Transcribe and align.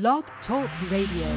Blog 0.00 0.24
Talk 0.48 0.68
Radio. 0.90 1.30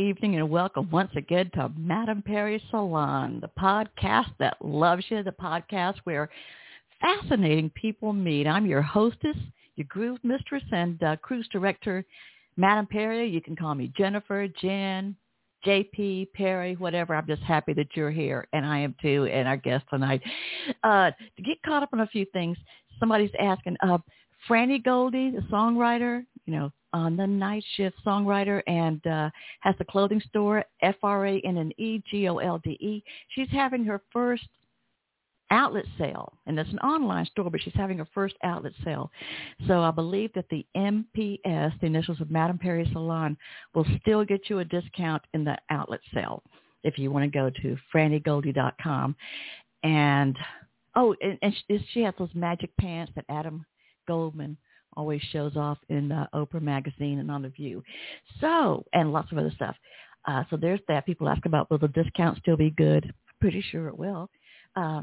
Evening 0.00 0.36
and 0.36 0.48
welcome 0.48 0.88
once 0.90 1.10
again 1.14 1.50
to 1.52 1.70
Madame 1.76 2.22
Perry 2.22 2.62
Salon, 2.70 3.38
the 3.38 3.50
podcast 3.60 4.30
that 4.38 4.56
loves 4.64 5.04
you, 5.10 5.22
the 5.22 5.30
podcast 5.30 5.96
where 6.04 6.30
fascinating 7.02 7.68
people 7.74 8.14
meet. 8.14 8.46
I'm 8.46 8.64
your 8.64 8.80
hostess, 8.80 9.36
your 9.76 9.86
groove 9.90 10.18
mistress 10.22 10.62
and 10.72 11.02
uh, 11.02 11.16
cruise 11.16 11.46
director, 11.52 12.02
Madame 12.56 12.86
Perry. 12.86 13.28
You 13.28 13.42
can 13.42 13.54
call 13.54 13.74
me 13.74 13.92
Jennifer, 13.94 14.48
Jen, 14.62 15.14
JP, 15.66 16.32
Perry, 16.32 16.76
whatever. 16.76 17.14
I'm 17.14 17.26
just 17.26 17.42
happy 17.42 17.74
that 17.74 17.88
you're 17.94 18.10
here, 18.10 18.48
and 18.54 18.64
I 18.64 18.78
am 18.78 18.94
too, 19.02 19.28
and 19.30 19.46
our 19.46 19.58
guest 19.58 19.84
tonight. 19.90 20.22
Uh, 20.82 21.10
to 21.36 21.42
get 21.42 21.62
caught 21.62 21.82
up 21.82 21.90
on 21.92 22.00
a 22.00 22.06
few 22.06 22.24
things, 22.32 22.56
somebody's 22.98 23.32
asking, 23.38 23.76
uh, 23.82 23.98
Franne 24.48 24.82
Golde, 24.82 25.12
the 25.12 25.42
songwriter, 25.52 26.24
you 26.46 26.54
know, 26.54 26.72
on 26.92 27.16
the 27.16 27.26
night 27.26 27.64
shift 27.76 27.96
songwriter 28.04 28.62
and 28.66 29.06
uh, 29.06 29.30
has 29.60 29.74
a 29.80 29.84
clothing 29.84 30.20
store 30.28 30.64
F-R-A-N-N-E-G-O-L-D-E. 30.82 31.44
She's 33.30 33.50
having 33.50 33.84
her 33.84 34.02
first 34.12 34.46
outlet 35.50 35.84
sale, 35.98 36.32
and 36.46 36.58
it's 36.58 36.70
an 36.70 36.78
online 36.78 37.26
store, 37.26 37.50
but 37.50 37.60
she's 37.62 37.74
having 37.74 37.98
her 37.98 38.08
first 38.14 38.34
outlet 38.44 38.72
sale. 38.84 39.10
So 39.66 39.82
I 39.82 39.90
believe 39.90 40.32
that 40.34 40.46
the 40.50 40.64
MPS, 40.76 41.80
the 41.80 41.86
initials 41.86 42.20
of 42.20 42.30
Madame 42.30 42.58
Perry 42.58 42.88
Salon, 42.92 43.36
will 43.74 43.86
still 44.00 44.24
get 44.24 44.48
you 44.48 44.60
a 44.60 44.64
discount 44.64 45.22
in 45.34 45.44
the 45.44 45.56
outlet 45.70 46.00
sale 46.14 46.42
if 46.82 46.98
you 46.98 47.10
want 47.10 47.24
to 47.24 47.30
go 47.30 47.50
to 47.62 47.76
frannegolde.com. 47.94 49.16
And, 49.82 50.36
oh, 50.94 51.14
and, 51.20 51.38
and 51.42 51.54
she, 51.68 51.86
she 51.92 52.02
has 52.02 52.14
those 52.18 52.30
magic 52.34 52.70
pants 52.78 53.12
that 53.16 53.24
Adam 53.28 53.64
Glassman 54.08 54.56
always 54.96 55.20
shows 55.32 55.56
off 55.56 55.78
in 55.88 56.12
uh, 56.12 56.26
Oprah 56.34 56.62
magazine 56.62 57.18
and 57.18 57.30
on 57.30 57.42
The 57.42 57.48
View. 57.48 57.82
So, 58.40 58.84
and 58.92 59.12
lots 59.12 59.32
of 59.32 59.38
other 59.38 59.52
stuff. 59.54 59.76
Uh, 60.26 60.44
so 60.50 60.56
there's 60.56 60.80
that. 60.88 61.06
People 61.06 61.28
ask 61.28 61.44
about 61.46 61.70
will 61.70 61.78
the 61.78 61.88
discount 61.88 62.38
still 62.38 62.56
be 62.56 62.70
good? 62.70 63.12
Pretty 63.40 63.64
sure 63.70 63.88
it 63.88 63.98
will. 63.98 64.28
Uh, 64.76 65.02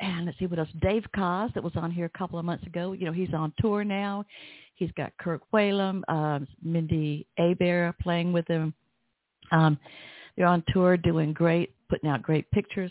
and 0.00 0.26
let's 0.26 0.38
see 0.38 0.46
what 0.46 0.58
else. 0.58 0.68
Dave 0.80 1.04
Koz 1.16 1.52
that 1.54 1.64
was 1.64 1.72
on 1.76 1.90
here 1.90 2.04
a 2.04 2.18
couple 2.18 2.38
of 2.38 2.44
months 2.44 2.66
ago. 2.66 2.92
You 2.92 3.06
know, 3.06 3.12
he's 3.12 3.32
on 3.32 3.52
tour 3.58 3.82
now. 3.82 4.24
He's 4.74 4.92
got 4.92 5.16
Kirk 5.18 5.40
Whalum, 5.52 6.02
um, 6.08 6.46
Mindi 6.62 7.26
Abair 7.38 7.94
playing 7.98 8.32
with 8.32 8.46
him. 8.46 8.74
Um, 9.50 9.78
they're 10.36 10.46
on 10.46 10.62
tour 10.68 10.98
doing 10.98 11.32
great, 11.32 11.74
putting 11.88 12.10
out 12.10 12.22
great 12.22 12.50
pictures. 12.50 12.90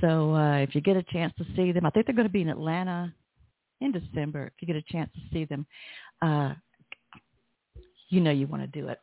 So 0.00 0.34
uh, 0.34 0.58
if 0.58 0.74
you 0.74 0.80
get 0.80 0.96
a 0.96 1.02
chance 1.02 1.32
to 1.38 1.44
see 1.56 1.72
them, 1.72 1.84
I 1.84 1.90
think 1.90 2.06
they're 2.06 2.14
going 2.14 2.28
to 2.28 2.32
be 2.32 2.42
in 2.42 2.48
Atlanta 2.48 3.12
in 3.84 3.92
December. 3.92 4.46
If 4.46 4.52
you 4.60 4.66
get 4.66 4.76
a 4.76 4.92
chance 4.92 5.10
to 5.14 5.20
see 5.32 5.44
them, 5.44 5.66
uh, 6.22 6.54
you 8.08 8.20
know 8.20 8.30
you 8.30 8.46
want 8.46 8.62
to 8.62 8.80
do 8.80 8.88
it. 8.88 9.00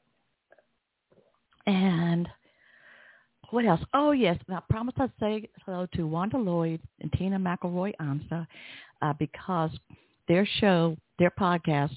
And 1.68 2.28
what 3.52 3.66
else? 3.66 3.82
Oh 3.94 4.12
yes, 4.12 4.38
I 4.50 4.60
promised 4.70 5.00
I'd 5.00 5.12
say 5.20 5.50
hello 5.66 5.88
to 5.96 6.08
Wanda 6.08 6.38
Lloyd 6.38 6.80
and 7.02 7.12
Tina 7.14 7.38
McElroy 7.38 7.94
Ansa 8.02 8.48
uh, 9.02 9.14
because 9.20 9.72
their 10.28 10.48
show, 10.60 10.98
their 11.20 11.32
podcast, 11.32 11.96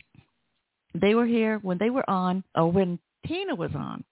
they 1.00 1.14
were 1.14 1.26
here 1.26 1.58
when 1.62 1.78
they 1.78 1.90
were 1.90 2.08
on, 2.08 2.44
or 2.54 2.70
when 2.70 2.98
Tina 3.26 3.54
was 3.54 3.70
on. 3.74 4.04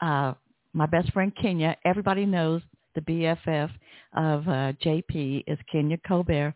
Uh, 0.00 0.34
my 0.72 0.86
best 0.86 1.12
friend 1.12 1.32
Kenya, 1.40 1.76
everybody 1.84 2.26
knows 2.26 2.62
the 2.94 3.00
BFF 3.00 3.70
of 4.16 4.48
uh, 4.48 4.72
JP 4.84 5.44
is 5.46 5.58
Kenya 5.70 5.96
Colbert. 6.06 6.54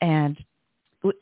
And 0.00 0.36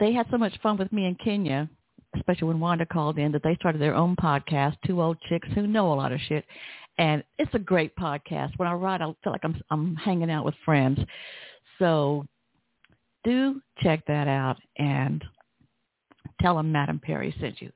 they 0.00 0.12
had 0.12 0.26
so 0.30 0.38
much 0.38 0.52
fun 0.62 0.76
with 0.76 0.92
me 0.92 1.06
in 1.06 1.14
Kenya, 1.16 1.68
especially 2.16 2.48
when 2.48 2.60
Wanda 2.60 2.86
called 2.86 3.18
in, 3.18 3.32
that 3.32 3.42
they 3.42 3.56
started 3.56 3.80
their 3.80 3.94
own 3.94 4.16
podcast, 4.16 4.76
Two 4.86 5.02
Old 5.02 5.18
Chicks 5.28 5.48
Who 5.54 5.66
Know 5.66 5.92
a 5.92 5.94
Lot 5.94 6.12
of 6.12 6.20
Shit. 6.28 6.44
And 6.98 7.24
it's 7.38 7.54
a 7.54 7.58
great 7.58 7.96
podcast. 7.96 8.52
When 8.58 8.68
I 8.68 8.74
write, 8.74 9.00
I 9.00 9.06
feel 9.24 9.32
like 9.32 9.44
I'm 9.44 9.60
I'm 9.70 9.96
hanging 9.96 10.30
out 10.30 10.44
with 10.44 10.54
friends. 10.64 11.00
So 11.78 12.26
do 13.24 13.60
check 13.80 14.04
that 14.06 14.28
out 14.28 14.58
and 14.76 15.24
tell 16.40 16.56
them 16.56 16.70
Madame 16.70 16.98
Perry 16.98 17.34
sent 17.40 17.62
you. 17.62 17.70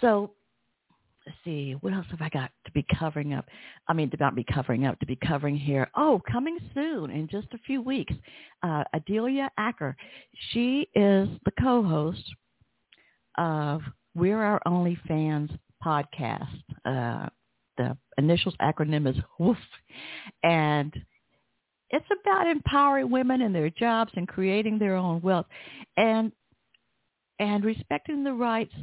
So 0.00 0.32
let's 1.26 1.38
see, 1.44 1.72
what 1.80 1.92
else 1.92 2.06
have 2.10 2.22
I 2.22 2.28
got 2.28 2.50
to 2.64 2.72
be 2.72 2.86
covering 2.98 3.34
up? 3.34 3.46
I 3.88 3.92
mean, 3.92 4.10
to 4.10 4.16
not 4.18 4.34
be 4.34 4.44
covering 4.44 4.86
up, 4.86 4.98
to 5.00 5.06
be 5.06 5.16
covering 5.16 5.56
here. 5.56 5.90
Oh, 5.96 6.22
coming 6.30 6.58
soon 6.72 7.10
in 7.10 7.28
just 7.28 7.48
a 7.52 7.58
few 7.58 7.82
weeks, 7.82 8.14
uh, 8.62 8.84
Adelia 8.94 9.50
Acker. 9.58 9.96
She 10.50 10.88
is 10.94 11.28
the 11.44 11.52
co-host 11.60 12.24
of 13.36 13.82
We're 14.14 14.42
Our 14.42 14.60
Only 14.66 14.96
Fans 15.08 15.50
podcast. 15.84 16.62
Uh, 16.84 17.28
the 17.76 17.96
initials 18.18 18.54
acronym 18.62 19.08
is 19.08 19.16
WOOF. 19.38 19.56
And 20.42 20.94
it's 21.90 22.06
about 22.22 22.46
empowering 22.46 23.10
women 23.10 23.42
in 23.42 23.52
their 23.52 23.70
jobs 23.70 24.12
and 24.16 24.26
creating 24.26 24.78
their 24.78 24.96
own 24.96 25.20
wealth 25.22 25.46
and 25.96 26.32
and 27.38 27.64
respecting 27.64 28.24
the 28.24 28.32
rights 28.32 28.74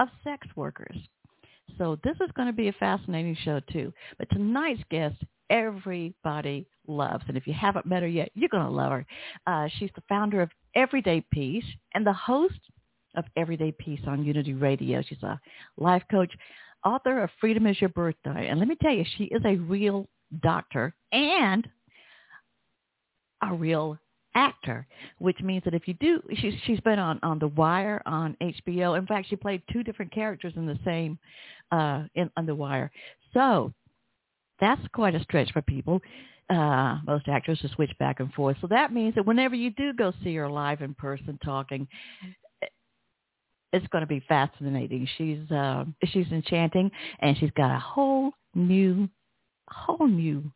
of 0.00 0.08
sex 0.24 0.46
workers. 0.56 0.96
So 1.78 1.98
this 2.02 2.16
is 2.16 2.30
going 2.36 2.48
to 2.48 2.52
be 2.52 2.68
a 2.68 2.72
fascinating 2.72 3.36
show 3.44 3.60
too. 3.72 3.92
But 4.18 4.28
tonight's 4.30 4.82
guest, 4.90 5.16
everybody 5.48 6.66
loves. 6.86 7.24
And 7.28 7.36
if 7.36 7.46
you 7.46 7.54
haven't 7.54 7.86
met 7.86 8.02
her 8.02 8.08
yet, 8.08 8.30
you're 8.34 8.48
going 8.48 8.66
to 8.66 8.70
love 8.70 8.92
her. 8.92 9.06
Uh, 9.46 9.68
she's 9.78 9.90
the 9.94 10.02
founder 10.08 10.42
of 10.42 10.50
Everyday 10.74 11.24
Peace 11.32 11.64
and 11.94 12.06
the 12.06 12.12
host 12.12 12.60
of 13.16 13.24
Everyday 13.36 13.72
Peace 13.72 14.00
on 14.06 14.24
Unity 14.24 14.54
Radio. 14.54 15.02
She's 15.02 15.22
a 15.22 15.40
life 15.76 16.02
coach, 16.10 16.32
author 16.84 17.22
of 17.22 17.30
Freedom 17.40 17.66
is 17.66 17.80
Your 17.80 17.90
Birthday. 17.90 18.48
And 18.48 18.58
let 18.58 18.68
me 18.68 18.76
tell 18.80 18.92
you, 18.92 19.04
she 19.16 19.24
is 19.24 19.42
a 19.44 19.56
real 19.56 20.08
doctor 20.42 20.94
and 21.12 21.66
a 23.42 23.54
real 23.54 23.98
actor, 24.34 24.86
which 25.18 25.40
means 25.40 25.64
that 25.64 25.74
if 25.74 25.88
you 25.88 25.94
do, 25.94 26.22
she's 26.36 26.54
she's 26.64 26.80
been 26.80 26.98
on 26.98 27.18
on 27.22 27.38
The 27.38 27.48
Wire 27.48 28.02
on 28.06 28.36
HBO. 28.40 28.98
In 28.98 29.06
fact, 29.06 29.28
she 29.28 29.36
played 29.36 29.62
two 29.72 29.82
different 29.82 30.12
characters 30.12 30.52
in 30.56 30.66
the 30.66 30.78
same 30.84 31.18
uh, 31.70 32.04
in 32.14 32.30
on 32.36 32.46
The 32.46 32.54
Wire. 32.54 32.90
So 33.34 33.72
that's 34.60 34.82
quite 34.92 35.14
a 35.14 35.22
stretch 35.22 35.52
for 35.52 35.62
people. 35.62 36.00
Uh, 36.50 36.98
most 37.06 37.28
actors 37.28 37.58
to 37.60 37.68
switch 37.68 37.90
back 37.98 38.20
and 38.20 38.32
forth. 38.32 38.56
So 38.60 38.66
that 38.68 38.92
means 38.92 39.14
that 39.14 39.26
whenever 39.26 39.54
you 39.54 39.70
do 39.70 39.92
go 39.92 40.12
see 40.24 40.34
her 40.36 40.48
live 40.48 40.80
in 40.80 40.94
person 40.94 41.38
talking, 41.44 41.86
it's 43.72 43.86
going 43.88 44.00
to 44.00 44.06
be 44.06 44.22
fascinating. 44.26 45.06
She's 45.18 45.50
uh, 45.50 45.84
she's 46.06 46.26
enchanting, 46.32 46.90
and 47.20 47.36
she's 47.36 47.50
got 47.50 47.76
a 47.76 47.78
whole 47.78 48.32
new, 48.54 49.08
whole 49.68 50.08
new 50.08 50.50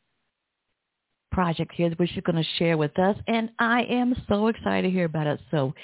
project 1.33 1.73
here 1.75 1.91
which 1.97 2.11
she's 2.11 2.23
going 2.23 2.37
to 2.37 2.49
share 2.59 2.77
with 2.77 2.97
us 2.99 3.17
and 3.27 3.51
I 3.59 3.83
am 3.85 4.15
so 4.29 4.49
excited 4.49 4.83
to 4.83 4.91
hear 4.91 5.07
about 5.07 5.27
it. 5.27 5.41
So 5.51 5.75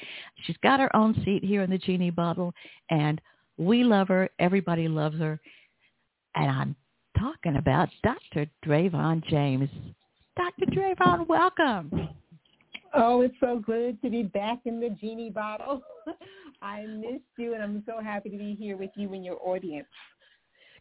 she's 0.44 0.58
got 0.62 0.78
her 0.78 0.94
own 0.94 1.20
seat 1.24 1.42
here 1.42 1.62
in 1.62 1.70
the 1.70 1.78
genie 1.78 2.10
bottle 2.10 2.52
and 2.90 3.20
we 3.58 3.84
love 3.84 4.08
her. 4.08 4.30
Everybody 4.38 4.88
loves 4.88 5.18
her. 5.18 5.38
And 6.34 6.50
I'm 6.50 6.76
talking 7.18 7.56
about 7.56 7.88
Dr. 8.02 8.46
Dravon 8.64 9.24
James. 9.26 9.68
Dr. 10.36 10.66
Dravon, 10.66 11.26
welcome. 11.26 12.08
Oh, 12.94 13.20
it's 13.20 13.34
so 13.40 13.58
good 13.58 14.00
to 14.02 14.08
be 14.08 14.22
back 14.22 14.60
in 14.64 14.80
the 14.80 14.90
genie 14.90 15.30
bottle. 15.30 15.82
I 16.62 16.86
missed 16.86 17.22
you, 17.36 17.54
and 17.54 17.62
I'm 17.62 17.82
so 17.86 18.02
happy 18.02 18.30
to 18.30 18.38
be 18.38 18.54
here 18.54 18.76
with 18.76 18.90
you 18.94 19.12
and 19.12 19.24
your 19.24 19.38
audience. 19.42 19.86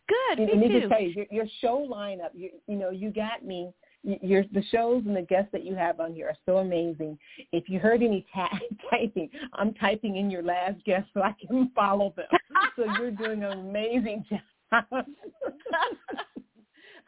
Good, 0.07 0.39
and, 0.39 0.59
me 0.59 0.67
and 0.67 0.73
too. 0.73 0.79
To 0.81 0.89
tell 0.89 1.01
you, 1.01 1.09
your, 1.09 1.25
your 1.31 1.45
show 1.59 1.85
lineup, 1.91 2.29
you, 2.33 2.51
you 2.67 2.77
know, 2.77 2.91
you 2.91 3.11
got 3.11 3.43
me 3.43 3.71
your 4.03 4.43
the 4.53 4.63
shows 4.71 5.03
and 5.05 5.15
the 5.15 5.21
guests 5.23 5.49
that 5.51 5.65
you 5.65 5.75
have 5.75 5.99
on 5.99 6.13
here 6.13 6.27
are 6.27 6.37
so 6.45 6.57
amazing. 6.57 7.17
If 7.51 7.67
you 7.69 7.79
heard 7.79 8.01
any 8.01 8.25
ta- 8.33 8.59
typing, 8.89 9.29
I'm 9.53 9.73
typing 9.73 10.17
in 10.17 10.29
your 10.31 10.43
last 10.43 10.83
guest 10.85 11.07
so 11.13 11.21
I 11.21 11.35
can 11.45 11.71
follow 11.75 12.13
them. 12.15 12.27
so 12.75 12.85
you're 12.99 13.11
doing 13.11 13.43
an 13.43 13.59
amazing 13.59 14.25
job. 14.29 14.41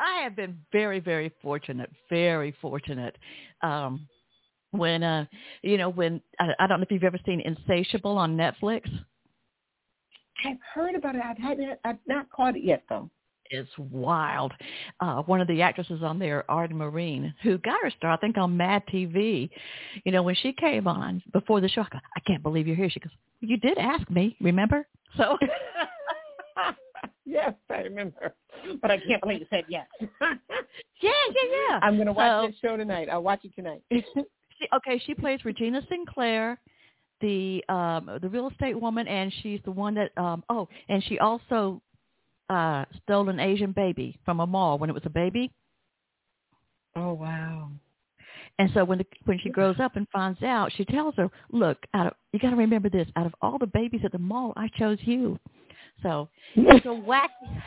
I 0.01 0.21
have 0.24 0.36
been 0.36 0.57
very, 0.71 1.00
very 1.00 1.31
fortunate, 1.41 1.89
very 2.09 2.56
fortunate. 2.62 3.18
Um, 3.62 4.07
when 4.71 5.01
uh 5.01 5.25
you 5.63 5.77
know 5.77 5.89
when 5.89 6.21
I, 6.39 6.50
I 6.59 6.68
don't 6.68 6.80
know 6.80 6.83
if 6.83 6.92
you've 6.92 7.03
ever 7.03 7.19
seen 7.25 7.42
Insatiable 7.42 8.18
on 8.18 8.38
Netflix. 8.38 8.83
I've 10.45 10.57
heard 10.74 10.95
about 10.95 11.15
it. 11.15 11.21
I've 11.24 11.38
had 11.38 11.57
I've 11.83 11.97
not 12.07 12.30
caught 12.30 12.56
it 12.56 12.63
yet 12.63 12.83
though. 12.88 13.09
It's 13.50 13.69
wild. 13.78 14.54
Uh, 15.00 15.24
one 15.24 15.42
of 15.42 15.48
the 15.48 15.62
actresses 15.62 16.04
on 16.04 16.19
there, 16.19 16.50
Arden 16.50 16.78
Myrin, 16.78 17.34
who 17.42 17.57
got 17.57 17.81
her 17.81 17.90
start, 17.90 18.19
I 18.19 18.22
think, 18.22 18.38
on 18.38 18.56
Mad 18.56 18.84
TV. 18.94 19.50
You 20.04 20.12
know, 20.12 20.22
when 20.22 20.36
she 20.36 20.54
came 20.54 20.88
on 20.88 21.24
before 21.34 21.60
the 21.60 21.68
show, 21.68 21.81
I, 21.81 21.88
go, 21.92 22.00
I 22.16 22.19
can't 22.22 22.44
believe 22.44 22.68
you're 22.68 22.75
here. 22.75 22.90
She 22.90 23.00
goes, 23.00 23.12
"You 23.40 23.57
did 23.57 23.78
ask 23.78 24.07
me, 24.10 24.36
remember?" 24.40 24.88
So. 25.18 25.38
yes, 27.25 27.54
I 27.72 27.80
remember, 27.81 28.36
but 28.81 28.92
I 28.92 28.98
can't 29.00 29.22
believe 29.22 29.40
you 29.40 29.48
said 29.50 29.63
yes. 29.68 29.88
yeah, 30.00 30.07
yeah, 31.02 31.12
yeah. 31.52 31.80
I'm 31.81 31.95
going 31.95 32.07
to 32.07 32.13
watch 32.13 32.44
so, 32.44 32.48
this 32.48 32.56
show 32.62 32.78
tonight. 32.78 33.10
I'll 33.12 33.24
watch 33.24 33.44
it 33.44 33.56
tonight. 33.56 33.81
she, 33.92 34.68
okay, 34.75 35.02
she 35.07 35.16
plays 35.16 35.44
Regina 35.44 35.81
Sinclair, 35.90 36.60
the 37.22 37.63
um 37.68 38.19
the 38.22 38.30
real 38.30 38.50
estate 38.50 38.80
woman, 38.80 39.07
and 39.07 39.34
she's 39.42 39.60
the 39.66 39.72
one 39.72 39.95
that 39.95 40.16
um 40.18 40.44
oh, 40.50 40.68
and 40.88 41.04
she 41.06 41.18
also 41.18 41.81
uh 42.50 42.86
stole 43.04 43.30
an 43.30 43.40
Asian 43.40 43.72
baby 43.72 44.18
from 44.25 44.40
a 44.40 44.48
mall 44.48 44.78
when 44.78 44.90
it 44.90 44.94
was 44.94 45.04
a 45.06 45.10
baby. 45.10 45.51
Oh 46.96 47.13
wow. 47.13 47.69
And 48.57 48.69
so 48.74 48.84
when 48.84 48.98
the, 48.98 49.06
when 49.24 49.40
she 49.40 49.50
grows 49.50 49.78
up 49.80 49.96
and 49.96 50.06
finds 50.12 50.44
out, 50.44 50.72
she 50.75 50.84
tells 50.84 51.16
her, 51.16 51.30
"Look, 51.51 51.78
out 51.94 52.07
of, 52.07 52.13
you 52.34 52.40
got 52.40 52.50
to 52.50 52.56
remember 52.57 52.90
this. 52.90 53.07
Out 53.16 53.25
of 53.25 53.34
all 53.42 53.57
the 53.57 53.68
babies 53.68 54.01
at 54.04 54.12
the 54.12 54.19
mall, 54.19 54.54
I 54.57 54.68
chose 54.78 54.98
you." 55.01 55.40
So 56.04 56.30
it's 56.56 56.86
a 56.86 56.90
wacky. 56.90 57.62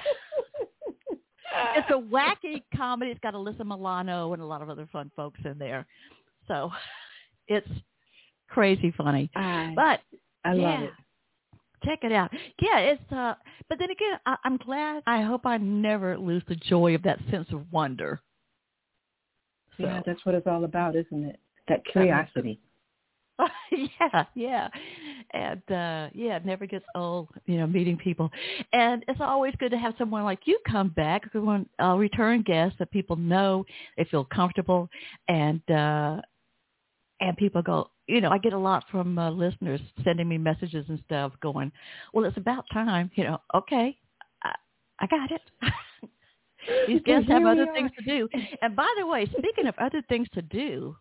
it's 1.76 1.90
a 1.90 1.94
wacky 1.94 2.62
comedy. 2.76 3.10
It's 3.10 3.20
got 3.20 3.34
Alyssa 3.34 3.64
Milano 3.64 4.32
and 4.32 4.42
a 4.42 4.46
lot 4.46 4.62
of 4.62 4.68
other 4.68 4.88
fun 4.92 5.10
folks 5.16 5.40
in 5.44 5.58
there. 5.58 5.86
So 6.48 6.70
it's 7.48 7.68
crazy 8.48 8.92
funny. 8.96 9.30
I, 9.34 9.72
but 9.74 10.00
I 10.44 10.54
yeah, 10.54 10.62
love 10.62 10.82
it. 10.82 10.90
Check 11.84 12.00
it 12.02 12.12
out. 12.12 12.30
Yeah, 12.60 12.78
it's 12.78 13.12
uh 13.12 13.34
but 13.68 13.78
then 13.78 13.90
again, 13.90 14.18
I, 14.26 14.36
I'm 14.44 14.56
glad 14.58 15.02
I 15.06 15.22
hope 15.22 15.46
I 15.46 15.58
never 15.58 16.18
lose 16.18 16.42
the 16.48 16.56
joy 16.56 16.94
of 16.94 17.02
that 17.02 17.18
sense 17.30 17.48
of 17.52 17.70
wonder. 17.72 18.20
So. 19.78 19.84
Yeah, 19.84 20.02
that's 20.04 20.24
what 20.24 20.34
it's 20.34 20.46
all 20.46 20.64
about, 20.64 20.96
isn't 20.96 21.24
it? 21.24 21.40
That 21.68 21.84
curiosity. 21.86 22.60
yeah, 23.72 24.24
yeah. 24.34 24.68
And 25.32 25.62
uh 25.70 26.08
yeah, 26.14 26.36
it 26.36 26.44
never 26.44 26.66
gets 26.66 26.84
old, 26.94 27.28
you 27.46 27.58
know, 27.58 27.66
meeting 27.66 27.96
people. 27.96 28.30
And 28.72 29.04
it's 29.08 29.20
always 29.20 29.54
good 29.58 29.70
to 29.70 29.78
have 29.78 29.94
someone 29.98 30.24
like 30.24 30.40
you 30.44 30.58
come 30.68 30.88
back, 30.90 31.22
someone 31.32 31.66
a 31.78 31.96
return 31.96 32.42
guest 32.42 32.76
that 32.78 32.90
people 32.90 33.16
know, 33.16 33.64
they 33.96 34.04
feel 34.04 34.24
comfortable 34.24 34.88
and 35.28 35.62
uh 35.70 36.20
and 37.20 37.36
people 37.36 37.62
go, 37.62 37.88
you 38.06 38.20
know, 38.20 38.30
I 38.30 38.38
get 38.38 38.52
a 38.52 38.58
lot 38.58 38.84
from 38.90 39.18
uh, 39.18 39.30
listeners 39.30 39.80
sending 40.04 40.28
me 40.28 40.38
messages 40.38 40.86
and 40.88 41.00
stuff 41.06 41.32
going, 41.40 41.70
well, 42.12 42.24
it's 42.24 42.36
about 42.36 42.64
time, 42.72 43.10
you 43.14 43.24
know, 43.24 43.38
okay, 43.54 43.96
I, 44.42 44.54
I 45.00 45.06
got 45.06 45.30
it. 45.30 45.42
These 46.88 47.02
guests 47.04 47.28
have 47.28 47.44
other 47.44 47.66
things 47.74 47.90
to 47.98 48.04
do. 48.04 48.28
And 48.62 48.76
by 48.76 48.88
the 48.98 49.06
way, 49.06 49.26
speaking 49.26 49.66
of 49.66 49.74
other 49.78 50.02
things 50.08 50.28
to 50.34 50.42
do, 50.42 50.96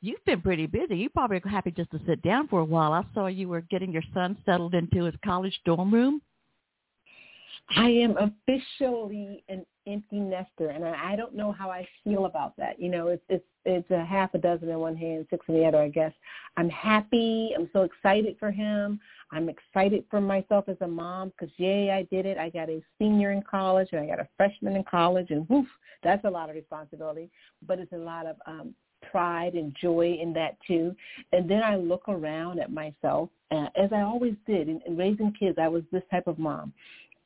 you've 0.00 0.24
been 0.24 0.40
pretty 0.40 0.66
busy. 0.66 0.96
You 0.96 1.08
probably 1.10 1.40
happy 1.48 1.70
just 1.70 1.90
to 1.92 2.00
sit 2.06 2.22
down 2.22 2.48
for 2.48 2.60
a 2.60 2.64
while. 2.64 2.92
I 2.92 3.04
saw 3.14 3.26
you 3.26 3.48
were 3.48 3.60
getting 3.62 3.92
your 3.92 4.02
son 4.12 4.36
settled 4.44 4.74
into 4.74 5.04
his 5.04 5.14
college 5.24 5.58
dorm 5.64 5.92
room. 5.92 6.20
I 7.76 7.88
am 7.88 8.16
officially 8.16 9.44
an 9.48 9.64
empty 9.86 10.18
nester, 10.18 10.68
and 10.68 10.84
I, 10.84 11.12
I 11.12 11.16
don't 11.16 11.34
know 11.34 11.52
how 11.52 11.70
I 11.70 11.86
feel 12.04 12.26
about 12.26 12.56
that. 12.56 12.80
You 12.80 12.88
know, 12.88 13.08
it's 13.08 13.22
it's 13.28 13.44
it's 13.64 13.90
a 13.90 14.04
half 14.04 14.34
a 14.34 14.38
dozen 14.38 14.68
in 14.68 14.78
one 14.78 14.96
hand, 14.96 15.26
six 15.30 15.44
in 15.48 15.54
the 15.54 15.64
other. 15.64 15.82
I 15.82 15.88
guess 15.88 16.12
I'm 16.56 16.68
happy. 16.70 17.50
I'm 17.56 17.68
so 17.72 17.82
excited 17.82 18.36
for 18.38 18.50
him. 18.50 19.00
I'm 19.32 19.48
excited 19.48 20.04
for 20.10 20.20
myself 20.20 20.68
as 20.68 20.76
a 20.80 20.86
mom 20.86 21.30
because 21.30 21.52
yay, 21.56 21.90
I 21.90 22.02
did 22.14 22.26
it. 22.26 22.38
I 22.38 22.50
got 22.50 22.68
a 22.68 22.82
senior 22.98 23.32
in 23.32 23.42
college, 23.42 23.88
and 23.92 24.00
I 24.00 24.06
got 24.06 24.20
a 24.20 24.28
freshman 24.36 24.76
in 24.76 24.84
college, 24.84 25.30
and 25.30 25.48
woof, 25.48 25.66
that's 26.02 26.24
a 26.24 26.30
lot 26.30 26.48
of 26.48 26.56
responsibility, 26.56 27.30
but 27.66 27.78
it's 27.78 27.92
a 27.92 27.96
lot 27.96 28.26
of 28.26 28.36
um, 28.46 28.74
pride 29.10 29.54
and 29.54 29.74
joy 29.80 30.18
in 30.20 30.32
that 30.34 30.56
too. 30.66 30.94
And 31.32 31.50
then 31.50 31.62
I 31.62 31.76
look 31.76 32.08
around 32.08 32.60
at 32.60 32.72
myself, 32.72 33.28
uh, 33.50 33.68
as 33.76 33.92
I 33.92 34.02
always 34.02 34.34
did 34.46 34.68
in, 34.68 34.80
in 34.86 34.96
raising 34.96 35.32
kids. 35.32 35.58
I 35.60 35.68
was 35.68 35.82
this 35.92 36.02
type 36.10 36.26
of 36.26 36.38
mom 36.38 36.72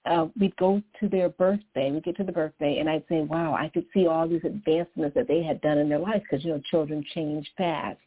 uh, 0.07 0.27
we'd 0.39 0.57
go 0.57 0.83
to 0.99 1.09
their 1.09 1.29
birthday, 1.29 1.91
we'd 1.91 2.05
get 2.05 2.17
to 2.17 2.25
the 2.25 2.33
birthday, 2.33 2.79
and 2.79 2.89
I'd 2.89 3.05
say, 3.09 3.21
wow, 3.21 3.55
I 3.55 3.69
could 3.69 3.85
see 3.93 4.07
all 4.07 4.27
these 4.29 4.45
advancements 4.45 5.15
that 5.15 5.29
they 5.29 5.43
had 5.43 5.61
done 5.61 5.79
in 5.79 5.89
their 5.89 5.99
life 5.99 6.23
because, 6.23 6.45
you 6.45 6.53
know, 6.53 6.61
children 6.71 7.05
change 7.15 7.51
fast. 7.57 7.99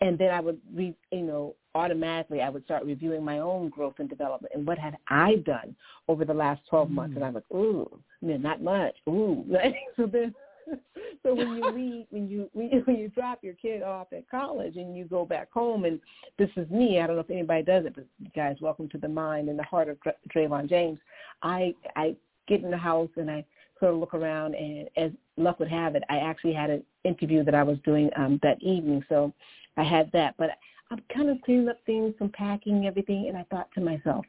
And 0.00 0.18
then 0.18 0.30
I 0.30 0.40
would, 0.40 0.60
re, 0.74 0.94
you 1.12 1.22
know, 1.22 1.54
automatically 1.74 2.40
I 2.40 2.48
would 2.48 2.64
start 2.64 2.84
reviewing 2.84 3.24
my 3.24 3.38
own 3.38 3.68
growth 3.68 3.94
and 3.98 4.08
development 4.08 4.52
and 4.54 4.66
what 4.66 4.78
had 4.78 4.96
I 5.08 5.36
done 5.46 5.76
over 6.08 6.24
the 6.24 6.34
last 6.34 6.62
12 6.68 6.88
mm. 6.88 6.92
months. 6.92 7.16
And 7.16 7.24
I'm 7.24 7.34
like, 7.34 7.50
ooh, 7.52 7.88
man, 8.20 8.42
not 8.42 8.62
much. 8.62 8.94
Ooh. 9.08 9.44
so 9.96 10.06
then 10.06 10.34
so 11.22 11.34
when 11.34 11.48
you 11.54 11.70
leave, 11.70 12.06
when 12.10 12.28
you 12.28 12.50
when 12.52 12.70
you, 12.70 12.82
when 12.86 12.96
you 12.96 13.08
drop 13.08 13.40
your 13.42 13.54
kid 13.54 13.82
off 13.82 14.08
at 14.12 14.28
college 14.30 14.76
and 14.76 14.96
you 14.96 15.04
go 15.04 15.24
back 15.24 15.50
home, 15.52 15.84
and 15.84 16.00
this 16.38 16.50
is 16.56 16.68
me. 16.70 17.00
I 17.00 17.06
don't 17.06 17.16
know 17.16 17.22
if 17.22 17.30
anybody 17.30 17.62
does 17.62 17.86
it, 17.86 17.94
but 17.94 18.06
guys, 18.34 18.56
welcome 18.60 18.88
to 18.90 18.98
the 18.98 19.08
mind 19.08 19.48
and 19.48 19.58
the 19.58 19.64
heart 19.64 19.88
of 19.88 19.98
Dravon 20.34 20.68
James. 20.68 20.98
I 21.42 21.74
I 21.96 22.16
get 22.48 22.62
in 22.62 22.70
the 22.70 22.76
house 22.76 23.10
and 23.16 23.30
I 23.30 23.44
sort 23.78 23.94
of 23.94 24.00
look 24.00 24.14
around, 24.14 24.54
and 24.54 24.88
as 24.96 25.10
luck 25.36 25.58
would 25.58 25.68
have 25.68 25.94
it, 25.94 26.02
I 26.08 26.18
actually 26.18 26.52
had 26.52 26.70
an 26.70 26.82
interview 27.04 27.44
that 27.44 27.54
I 27.54 27.62
was 27.62 27.78
doing 27.84 28.10
um, 28.16 28.38
that 28.42 28.62
evening, 28.62 29.04
so 29.08 29.32
I 29.76 29.84
had 29.84 30.10
that. 30.12 30.34
But 30.38 30.50
I'm 30.90 31.02
kind 31.14 31.30
of 31.30 31.40
cleaning 31.42 31.68
up 31.68 31.78
things, 31.86 32.14
some 32.18 32.30
packing, 32.30 32.86
everything, 32.86 33.26
and 33.28 33.36
I 33.36 33.44
thought 33.44 33.68
to 33.74 33.80
myself, 33.80 34.24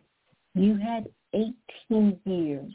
you 0.54 0.78
had 0.78 1.10
18 1.34 2.20
years 2.26 2.72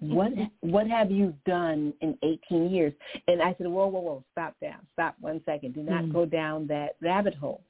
what 0.00 0.32
what 0.60 0.86
have 0.86 1.10
you 1.10 1.34
done 1.46 1.92
in 2.00 2.16
18 2.22 2.70
years? 2.70 2.92
And 3.28 3.42
I 3.42 3.54
said, 3.58 3.66
whoa, 3.66 3.86
whoa, 3.86 4.00
whoa, 4.00 4.24
stop 4.32 4.54
down, 4.60 4.86
stop 4.92 5.16
one 5.20 5.40
second. 5.44 5.74
Do 5.74 5.82
not 5.82 6.04
mm 6.04 6.12
go 6.12 6.24
down 6.24 6.66
that 6.68 6.96
rabbit 7.02 7.34
hole. 7.34 7.62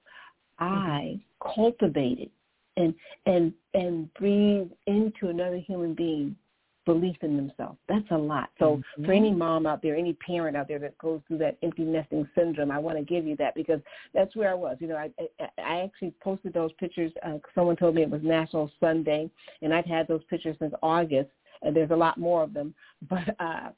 I 0.58 1.18
mm-hmm. 1.18 1.54
cultivated 1.54 2.30
and 2.76 2.94
and 3.24 3.52
and 3.74 4.12
breathe 4.14 4.68
into 4.86 5.28
another 5.28 5.56
human 5.56 5.94
being 5.94 6.36
belief 6.84 7.16
in 7.22 7.36
themselves. 7.36 7.78
That's 7.88 8.08
a 8.12 8.16
lot. 8.16 8.50
So 8.60 8.76
mm-hmm. 8.76 9.04
for 9.04 9.12
any 9.12 9.32
mom 9.32 9.66
out 9.66 9.82
there, 9.82 9.96
any 9.96 10.12
parent 10.14 10.56
out 10.56 10.68
there 10.68 10.78
that 10.78 10.96
goes 10.98 11.20
through 11.26 11.38
that 11.38 11.56
empty 11.62 11.82
nesting 11.82 12.28
syndrome, 12.36 12.70
I 12.70 12.78
want 12.78 12.96
to 12.96 13.04
give 13.04 13.26
you 13.26 13.36
that 13.36 13.56
because 13.56 13.80
that's 14.14 14.36
where 14.36 14.50
I 14.50 14.54
was. 14.54 14.76
You 14.80 14.88
know, 14.88 14.96
I 14.96 15.10
I, 15.40 15.48
I 15.58 15.80
actually 15.80 16.14
posted 16.22 16.52
those 16.52 16.72
pictures. 16.74 17.12
Uh, 17.24 17.38
someone 17.54 17.76
told 17.76 17.94
me 17.94 18.02
it 18.02 18.10
was 18.10 18.22
National 18.22 18.70
Sunday, 18.78 19.30
and 19.62 19.74
I've 19.74 19.86
had 19.86 20.06
those 20.06 20.22
pictures 20.30 20.56
since 20.58 20.74
August 20.82 21.30
and 21.62 21.74
there's 21.74 21.90
a 21.90 21.96
lot 21.96 22.18
more 22.18 22.42
of 22.42 22.52
them. 22.52 22.74
But 23.08 23.28
uh, 23.40 23.70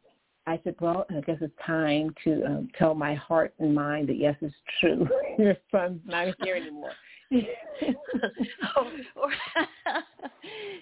I 0.47 0.61
said, 0.65 0.77
well, 0.81 1.07
I 1.11 1.21
guess 1.21 1.39
it's 1.41 1.55
time 1.65 2.15
to 2.25 2.45
um, 2.45 2.69
tell 2.79 2.95
my 2.95 3.15
heart 3.15 3.53
and 3.59 3.75
mind 3.75 4.09
that 4.09 4.17
yes, 4.17 4.37
it's 4.41 4.55
true. 4.81 5.07
Your 5.39 5.57
son's 5.71 6.01
not 6.07 6.35
here 6.43 6.57
anymore. 6.57 6.93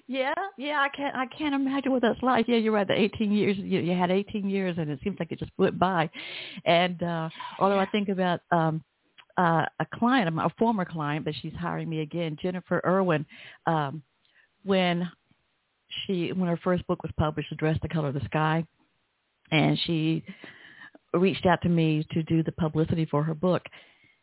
yeah, 0.07 0.33
yeah, 0.57 0.81
I 0.81 0.88
can't, 0.97 1.17
I 1.17 1.26
can't 1.26 1.57
imagine 1.57 1.91
what 1.91 2.03
that's 2.03 2.23
like. 2.23 2.47
Yeah, 2.47 2.59
you're 2.59 2.73
right. 2.73 2.87
The 2.87 2.95
18 2.95 3.33
years, 3.33 3.57
you, 3.59 3.81
you 3.81 3.97
had 3.97 4.12
18 4.12 4.49
years, 4.49 4.76
and 4.79 4.88
it 4.88 5.00
seems 5.03 5.19
like 5.19 5.33
it 5.33 5.41
just 5.41 5.50
went 5.59 5.76
by. 5.76 6.09
And 6.65 7.03
uh, 7.03 7.29
although 7.59 7.81
I 7.81 7.87
think 7.87 8.09
about 8.09 8.43
um, 8.53 8.85
uh, 9.37 9.67
a 9.81 9.87
client, 9.95 10.38
a 10.38 10.50
former 10.59 10.85
client, 10.85 11.25
but 11.25 11.35
she's 11.43 11.55
hiring 11.59 11.88
me 11.88 12.03
again, 12.03 12.37
Jennifer 12.41 12.81
Irwin. 12.87 13.26
Um, 13.67 14.03
when 14.65 15.11
she 16.07 16.33
when 16.33 16.49
her 16.49 16.59
first 16.62 16.87
book 16.87 17.03
was 17.03 17.12
published, 17.19 17.53
Address 17.53 17.79
the 17.83 17.88
Color 17.88 18.09
of 18.09 18.15
the 18.15 18.25
Sky, 18.26 18.65
and 19.50 19.79
she 19.85 20.25
reached 21.15 21.47
out 21.47 21.62
to 21.62 21.69
me 21.69 22.07
to 22.12 22.23
do 22.25 22.43
the 22.43 22.53
publicity 22.53 23.07
for 23.07 23.23
her 23.23 23.35
book 23.35 23.62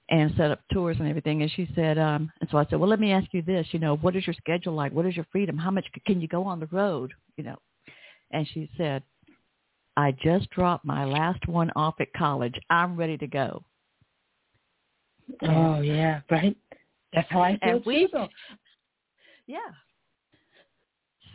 and 0.09 0.33
set 0.37 0.51
up 0.51 0.59
tours 0.71 0.97
and 0.99 1.07
everything. 1.07 1.41
And 1.41 1.51
she 1.51 1.67
said, 1.75 1.97
um, 1.97 2.31
and 2.41 2.49
so 2.49 2.57
I 2.57 2.65
said, 2.69 2.79
well, 2.79 2.89
let 2.89 2.99
me 2.99 3.11
ask 3.11 3.27
you 3.31 3.41
this, 3.41 3.65
you 3.71 3.79
know, 3.79 3.95
what 3.97 4.15
is 4.15 4.27
your 4.27 4.35
schedule 4.35 4.73
like? 4.73 4.91
What 4.91 5.05
is 5.05 5.15
your 5.15 5.25
freedom? 5.31 5.57
How 5.57 5.71
much 5.71 5.85
can 6.05 6.21
you 6.21 6.27
go 6.27 6.43
on 6.43 6.59
the 6.59 6.67
road? 6.67 7.13
You 7.37 7.45
know, 7.45 7.57
and 8.31 8.47
she 8.53 8.69
said, 8.77 9.03
I 9.95 10.13
just 10.23 10.49
dropped 10.49 10.85
my 10.85 11.05
last 11.05 11.47
one 11.47 11.71
off 11.75 11.95
at 11.99 12.11
college. 12.13 12.55
I'm 12.69 12.95
ready 12.97 13.17
to 13.17 13.27
go. 13.27 13.63
Oh 15.41 15.81
yeah, 15.81 16.21
right. 16.29 16.57
That's 17.13 17.29
how 17.29 17.41
I 17.41 17.57
feel 17.59 17.75
and 17.75 17.85
we, 17.85 18.07
too. 18.07 18.25
Yeah, 19.47 19.59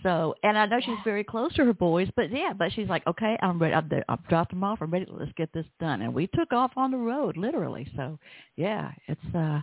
so, 0.03 0.35
and 0.43 0.57
I 0.59 0.67
know 0.67 0.81
she's 0.81 0.99
very 1.05 1.25
close 1.25 1.55
to 1.55 1.65
her 1.65 1.75
boys, 1.75 2.09
but 2.17 2.31
yeah, 2.31 2.53
but 2.57 2.73
she's 2.73 2.89
like, 2.89 3.07
okay, 3.07 3.37
I'm 3.43 3.59
ready. 3.59 3.75
I've, 3.75 3.91
I've 4.09 4.27
dropped 4.29 4.51
them 4.51 4.65
off. 4.65 4.79
I'm 4.81 4.91
ready. 4.91 5.07
Let's 5.09 5.33
get 5.37 5.53
this 5.53 5.67
done. 5.81 6.03
And 6.03 6.15
we 6.15 6.27
took 6.29 6.53
off 6.53 6.73
on 6.77 6.91
the 6.91 6.99
road, 6.99 7.37
literally. 7.37 7.91
So, 7.97 8.19
yeah, 8.57 8.93
it's. 9.07 9.35
uh 9.35 9.61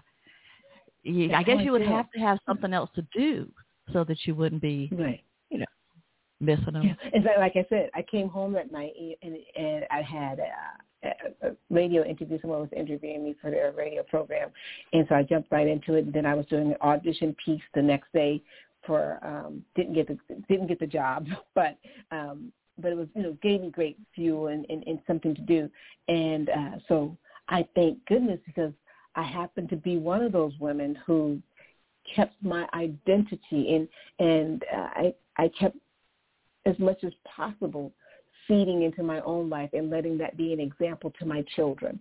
you, 1.05 1.33
I 1.33 1.43
guess 1.43 1.57
you 1.61 1.71
would 1.71 1.83
have 1.83 2.09
to 2.11 2.19
have 2.19 2.39
something 2.47 2.73
else 2.73 2.89
to 2.95 3.05
do 3.15 3.47
so 3.93 4.03
that 4.03 4.17
you 4.25 4.33
wouldn't 4.33 4.61
be, 4.61 4.89
right. 4.91 5.23
you 5.49 5.59
know, 5.59 5.65
missing 6.39 6.73
them. 6.73 6.83
Yeah. 6.83 6.93
It's 7.13 7.25
like, 7.25 7.37
like 7.37 7.53
I 7.55 7.65
said, 7.69 7.89
I 7.93 8.01
came 8.01 8.27
home 8.27 8.53
that 8.53 8.71
night 8.71 8.91
and 9.21 9.37
and 9.55 9.85
I 9.91 10.01
had 10.01 10.39
uh, 10.39 11.09
a 11.43 11.51
radio 11.69 12.03
interview. 12.03 12.39
Someone 12.41 12.61
was 12.61 12.69
interviewing 12.75 13.23
me 13.23 13.35
for 13.39 13.51
their 13.51 13.71
radio 13.71 14.01
program, 14.03 14.49
and 14.93 15.05
so 15.07 15.15
I 15.15 15.23
jumped 15.23 15.51
right 15.51 15.67
into 15.67 15.93
it. 15.93 16.05
And 16.05 16.13
then 16.13 16.25
I 16.25 16.33
was 16.33 16.47
doing 16.47 16.71
an 16.71 16.77
audition 16.81 17.35
piece 17.45 17.61
the 17.75 17.81
next 17.83 18.11
day 18.11 18.41
for 18.85 19.19
um, 19.23 19.63
didn't 19.75 19.93
get 19.93 20.07
the 20.07 20.17
didn't 20.47 20.67
get 20.67 20.79
the 20.79 20.87
job, 20.87 21.27
but 21.55 21.77
um, 22.11 22.51
but 22.77 22.91
it 22.91 22.95
was 22.95 23.07
you 23.15 23.23
know 23.23 23.37
gave 23.41 23.61
me 23.61 23.69
great 23.69 23.97
fuel 24.13 24.47
and, 24.47 24.65
and, 24.69 24.83
and 24.87 24.99
something 25.07 25.35
to 25.35 25.41
do. 25.41 25.69
And 26.07 26.49
uh, 26.49 26.77
so 26.87 27.17
I 27.49 27.67
thank 27.75 28.05
goodness 28.05 28.39
because 28.45 28.73
I 29.15 29.23
happened 29.23 29.69
to 29.69 29.75
be 29.75 29.97
one 29.97 30.21
of 30.21 30.31
those 30.31 30.53
women 30.59 30.97
who 31.05 31.41
kept 32.15 32.35
my 32.41 32.67
identity 32.73 33.75
and 33.75 33.87
and 34.19 34.63
uh, 34.73 34.89
I 34.95 35.13
I 35.37 35.49
kept 35.59 35.77
as 36.65 36.77
much 36.79 37.03
as 37.03 37.13
possible 37.23 37.91
feeding 38.47 38.83
into 38.83 39.03
my 39.03 39.21
own 39.21 39.49
life 39.49 39.69
and 39.73 39.89
letting 39.89 40.17
that 40.17 40.37
be 40.37 40.53
an 40.53 40.59
example 40.59 41.11
to 41.19 41.25
my 41.25 41.43
children. 41.55 41.99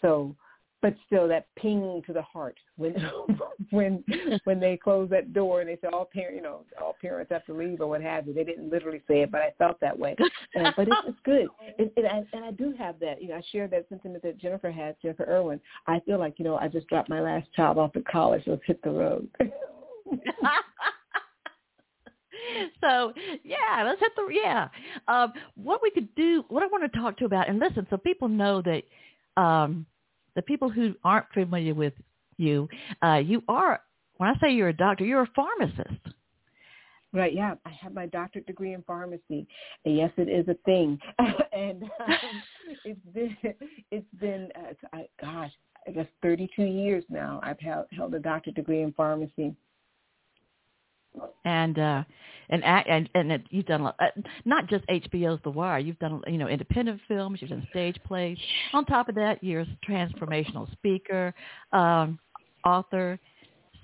So, 0.00 0.34
but 0.80 0.94
still, 1.06 1.26
that 1.28 1.46
ping 1.56 2.02
to 2.06 2.12
the 2.12 2.22
heart 2.22 2.56
when 2.76 2.94
when 3.70 4.04
when 4.44 4.60
they 4.60 4.76
close 4.76 5.10
that 5.10 5.32
door 5.32 5.60
and 5.60 5.68
they 5.68 5.76
say 5.76 5.88
all 5.92 6.08
parents, 6.12 6.36
you 6.36 6.42
know, 6.42 6.64
all 6.80 6.94
parents 7.00 7.32
have 7.32 7.44
to 7.46 7.54
leave 7.54 7.80
or 7.80 7.88
what 7.88 8.02
have 8.02 8.26
you. 8.26 8.34
They 8.34 8.44
didn't 8.44 8.70
literally 8.70 9.02
say 9.08 9.22
it, 9.22 9.32
but 9.32 9.40
I 9.40 9.52
felt 9.58 9.80
that 9.80 9.98
way. 9.98 10.14
Uh, 10.20 10.70
but 10.76 10.86
it's, 10.88 10.96
it's 11.06 11.18
good, 11.24 11.48
it, 11.78 11.92
it, 11.96 12.04
I, 12.04 12.24
and 12.36 12.44
I 12.44 12.52
do 12.52 12.72
have 12.78 13.00
that. 13.00 13.20
You 13.20 13.28
know, 13.28 13.36
I 13.36 13.42
share 13.50 13.66
that 13.68 13.88
sentiment 13.88 14.22
that 14.22 14.38
Jennifer 14.38 14.70
has, 14.70 14.94
Jennifer 15.02 15.26
Irwin. 15.28 15.60
I 15.86 16.00
feel 16.00 16.18
like 16.18 16.38
you 16.38 16.44
know, 16.44 16.56
I 16.56 16.68
just 16.68 16.86
dropped 16.88 17.08
my 17.08 17.20
last 17.20 17.52
child 17.54 17.76
off 17.78 17.96
at 17.96 18.06
college. 18.06 18.44
Let's 18.46 18.62
hit 18.64 18.80
the 18.82 18.90
road. 18.90 19.28
so 22.80 23.12
yeah, 23.42 23.82
let's 23.84 24.00
hit 24.00 24.12
the 24.14 24.28
yeah. 24.30 24.68
Um, 25.08 25.32
what 25.56 25.82
we 25.82 25.90
could 25.90 26.14
do, 26.14 26.44
what 26.48 26.62
I 26.62 26.66
want 26.66 26.90
to 26.90 26.98
talk 26.98 27.16
to 27.18 27.24
about, 27.24 27.48
and 27.48 27.58
listen, 27.58 27.86
so 27.90 27.96
people 27.96 28.28
know 28.28 28.62
that 28.62 28.84
um, 29.40 29.86
the 30.38 30.42
people 30.42 30.70
who 30.70 30.94
aren't 31.02 31.26
familiar 31.34 31.74
with 31.74 31.94
you, 32.36 32.68
uh, 33.02 33.16
you 33.16 33.42
are. 33.48 33.80
When 34.18 34.30
I 34.30 34.38
say 34.38 34.52
you're 34.52 34.68
a 34.68 34.76
doctor, 34.76 35.04
you're 35.04 35.22
a 35.22 35.30
pharmacist. 35.34 36.14
Right. 37.12 37.34
Yeah, 37.34 37.54
I 37.66 37.70
have 37.70 37.92
my 37.92 38.06
doctorate 38.06 38.46
degree 38.46 38.74
in 38.74 38.82
pharmacy, 38.82 39.48
and 39.84 39.96
yes, 39.96 40.12
it 40.16 40.28
is 40.28 40.46
a 40.46 40.54
thing. 40.64 40.96
and 41.52 41.82
um, 41.82 42.42
it's 42.84 43.00
been 43.12 43.36
it's 43.90 44.06
been 44.20 44.48
uh, 44.54 44.74
I, 44.92 45.08
gosh, 45.20 45.50
I 45.88 45.90
guess 45.90 46.06
32 46.22 46.62
years 46.62 47.02
now. 47.08 47.40
I've 47.42 47.58
held 47.58 47.86
held 47.90 48.14
a 48.14 48.20
doctorate 48.20 48.54
degree 48.54 48.82
in 48.82 48.92
pharmacy 48.92 49.56
and 51.44 51.78
uh 51.78 52.04
and 52.50 52.64
and 52.64 53.08
and 53.14 53.32
it, 53.32 53.42
you've 53.50 53.66
done 53.66 53.86
uh, 53.86 53.92
not 54.44 54.68
just 54.68 54.86
HBO's 54.86 55.40
The 55.44 55.50
Wire. 55.50 55.78
You've 55.78 55.98
done 55.98 56.22
you 56.26 56.38
know 56.38 56.48
independent 56.48 57.00
films. 57.08 57.40
You've 57.40 57.50
done 57.50 57.66
stage 57.70 57.96
plays. 58.06 58.38
On 58.72 58.84
top 58.84 59.08
of 59.08 59.14
that, 59.16 59.42
you're 59.42 59.62
a 59.62 59.78
transformational 59.88 60.70
speaker, 60.72 61.34
um, 61.72 62.18
author. 62.64 63.18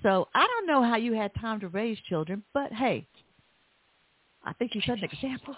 So 0.03 0.27
I 0.35 0.45
don't 0.45 0.67
know 0.67 0.83
how 0.83 0.97
you 0.97 1.13
had 1.13 1.31
time 1.35 1.59
to 1.61 1.67
raise 1.69 1.97
children, 2.09 2.43
but 2.53 2.71
hey, 2.71 3.07
I 4.43 4.53
think 4.53 4.75
you 4.75 4.81
set 4.85 4.97
an 4.99 5.03
example 5.05 5.55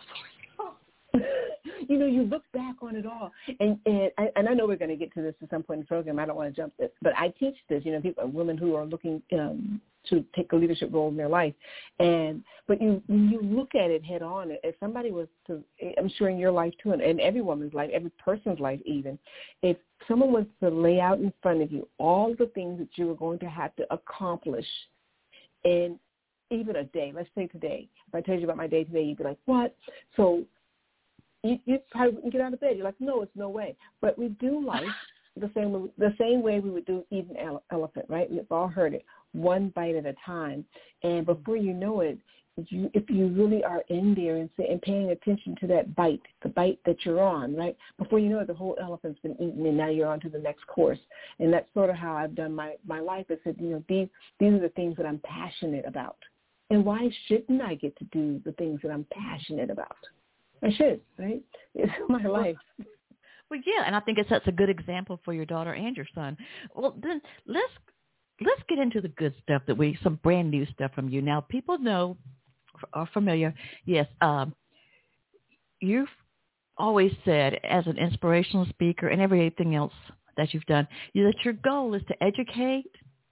you 1.87 1.97
know, 1.97 2.05
you 2.05 2.23
look 2.23 2.43
back 2.53 2.75
on 2.81 2.95
it 2.95 3.05
all, 3.05 3.31
and 3.59 3.77
and 3.85 4.11
I, 4.17 4.29
and 4.35 4.47
I 4.47 4.53
know 4.53 4.67
we're 4.67 4.75
going 4.75 4.89
to 4.89 4.95
get 4.95 5.13
to 5.13 5.21
this 5.21 5.35
at 5.41 5.49
some 5.49 5.63
point 5.63 5.79
in 5.79 5.81
the 5.81 5.87
program. 5.87 6.19
I 6.19 6.25
don't 6.25 6.35
want 6.35 6.53
to 6.53 6.61
jump 6.61 6.73
this, 6.77 6.91
but 7.01 7.13
I 7.17 7.29
teach 7.29 7.55
this. 7.69 7.83
You 7.85 7.93
know, 7.93 8.01
people, 8.01 8.27
women 8.27 8.57
who 8.57 8.75
are 8.75 8.85
looking 8.85 9.21
um, 9.33 9.81
to 10.09 10.23
take 10.35 10.51
a 10.51 10.55
leadership 10.55 10.89
role 10.91 11.09
in 11.09 11.17
their 11.17 11.29
life, 11.29 11.53
and 11.99 12.43
but 12.67 12.81
you 12.81 13.01
when 13.07 13.29
you 13.29 13.41
look 13.41 13.75
at 13.75 13.91
it 13.91 14.03
head 14.03 14.21
on, 14.21 14.51
if 14.63 14.75
somebody 14.79 15.11
was 15.11 15.27
to, 15.47 15.63
I'm 15.97 16.09
sure 16.17 16.29
in 16.29 16.37
your 16.37 16.51
life 16.51 16.73
too, 16.81 16.91
and 16.91 17.01
in 17.01 17.19
every 17.19 17.41
woman's 17.41 17.73
life, 17.73 17.89
every 17.93 18.11
person's 18.11 18.59
life, 18.59 18.79
even 18.85 19.17
if 19.61 19.77
someone 20.07 20.31
was 20.31 20.45
to 20.61 20.69
lay 20.69 20.99
out 20.99 21.19
in 21.19 21.33
front 21.41 21.61
of 21.61 21.71
you 21.71 21.87
all 21.97 22.35
the 22.37 22.47
things 22.47 22.79
that 22.79 22.89
you 22.95 23.07
were 23.07 23.15
going 23.15 23.39
to 23.39 23.49
have 23.49 23.75
to 23.75 23.93
accomplish 23.93 24.67
in 25.63 25.99
even 26.49 26.77
a 26.77 26.83
day, 26.85 27.11
let's 27.13 27.29
say 27.35 27.47
today, 27.47 27.89
if 28.07 28.15
I 28.15 28.21
told 28.21 28.39
you 28.39 28.45
about 28.45 28.57
my 28.57 28.67
day 28.67 28.83
today, 28.83 29.03
you'd 29.03 29.17
be 29.17 29.23
like, 29.23 29.39
what? 29.45 29.75
So 30.15 30.43
you, 31.47 31.59
you 31.65 31.79
probably 31.91 32.15
wouldn't 32.15 32.33
get 32.33 32.41
out 32.41 32.53
of 32.53 32.59
bed. 32.59 32.75
You're 32.75 32.85
like, 32.85 32.99
no, 32.99 33.21
it's 33.21 33.35
no 33.35 33.49
way. 33.49 33.75
But 34.01 34.17
we 34.17 34.29
do 34.29 34.65
life 34.65 34.85
the 35.35 35.51
same 35.55 35.89
the 35.97 36.13
same 36.19 36.41
way 36.41 36.59
we 36.59 36.69
would 36.69 36.85
do 36.85 37.05
eat 37.11 37.27
an 37.29 37.37
ele- 37.37 37.63
elephant, 37.71 38.05
right? 38.09 38.29
We've 38.29 38.51
all 38.51 38.67
heard 38.67 38.93
it, 38.93 39.05
one 39.33 39.69
bite 39.75 39.95
at 39.95 40.05
a 40.05 40.15
time. 40.25 40.65
And 41.03 41.25
before 41.25 41.57
you 41.57 41.73
know 41.73 42.01
it, 42.01 42.17
you, 42.69 42.89
if 42.93 43.09
you 43.09 43.27
really 43.27 43.63
are 43.63 43.83
in 43.89 44.15
there 44.15 44.37
and, 44.37 44.49
say, 44.57 44.67
and 44.67 44.81
paying 44.81 45.11
attention 45.11 45.55
to 45.61 45.67
that 45.67 45.95
bite, 45.95 46.21
the 46.41 46.49
bite 46.49 46.79
that 46.85 47.05
you're 47.05 47.21
on, 47.21 47.55
right? 47.55 47.77
Before 47.99 48.17
you 48.17 48.29
know 48.29 48.39
it, 48.39 48.47
the 48.47 48.53
whole 48.53 48.75
elephant's 48.81 49.19
been 49.19 49.33
eaten, 49.33 49.65
and 49.65 49.77
now 49.77 49.89
you're 49.89 50.07
on 50.07 50.19
to 50.21 50.29
the 50.29 50.39
next 50.39 50.65
course. 50.65 50.99
And 51.39 51.53
that's 51.53 51.71
sort 51.73 51.91
of 51.91 51.95
how 51.95 52.15
I've 52.15 52.35
done 52.35 52.55
my 52.55 52.75
my 52.85 52.99
life. 52.99 53.27
I 53.29 53.35
said, 53.43 53.57
you 53.59 53.69
know, 53.69 53.83
these 53.87 54.07
these 54.39 54.53
are 54.53 54.59
the 54.59 54.69
things 54.69 54.97
that 54.97 55.05
I'm 55.05 55.21
passionate 55.23 55.85
about, 55.85 56.17
and 56.71 56.83
why 56.83 57.09
shouldn't 57.27 57.61
I 57.61 57.75
get 57.75 57.95
to 57.99 58.05
do 58.05 58.41
the 58.43 58.53
things 58.53 58.79
that 58.83 58.91
I'm 58.91 59.05
passionate 59.11 59.69
about? 59.69 59.97
I 60.63 60.71
should, 60.71 61.01
right? 61.17 61.41
It's 61.75 61.91
my 62.09 62.23
life. 62.23 62.55
Well, 63.49 63.59
yeah, 63.65 63.83
and 63.85 63.95
I 63.95 63.99
think 63.99 64.17
it 64.17 64.27
sets 64.27 64.47
a 64.47 64.51
good 64.51 64.69
example 64.69 65.19
for 65.23 65.33
your 65.33 65.45
daughter 65.45 65.73
and 65.73 65.95
your 65.95 66.07
son. 66.15 66.35
Well, 66.75 66.95
then 67.01 67.21
let's 67.45 67.71
let's 68.41 68.61
get 68.67 68.79
into 68.79 68.99
the 68.99 69.09
good 69.09 69.33
stuff 69.43 69.61
that 69.67 69.77
we 69.77 69.97
some 70.03 70.19
brand 70.23 70.49
new 70.49 70.65
stuff 70.73 70.91
from 70.95 71.09
you. 71.09 71.21
Now, 71.21 71.41
people 71.41 71.77
know 71.77 72.17
are 72.93 73.07
familiar. 73.13 73.53
Yes, 73.85 74.07
um, 74.21 74.53
you've 75.79 76.09
always 76.77 77.11
said 77.25 77.59
as 77.63 77.85
an 77.87 77.97
inspirational 77.97 78.65
speaker 78.67 79.07
and 79.07 79.21
everything 79.21 79.75
else 79.75 79.93
that 80.35 80.53
you've 80.53 80.65
done, 80.65 80.87
that 81.15 81.33
your 81.43 81.53
goal 81.53 81.93
is 81.93 82.03
to 82.07 82.23
educate, 82.23 82.91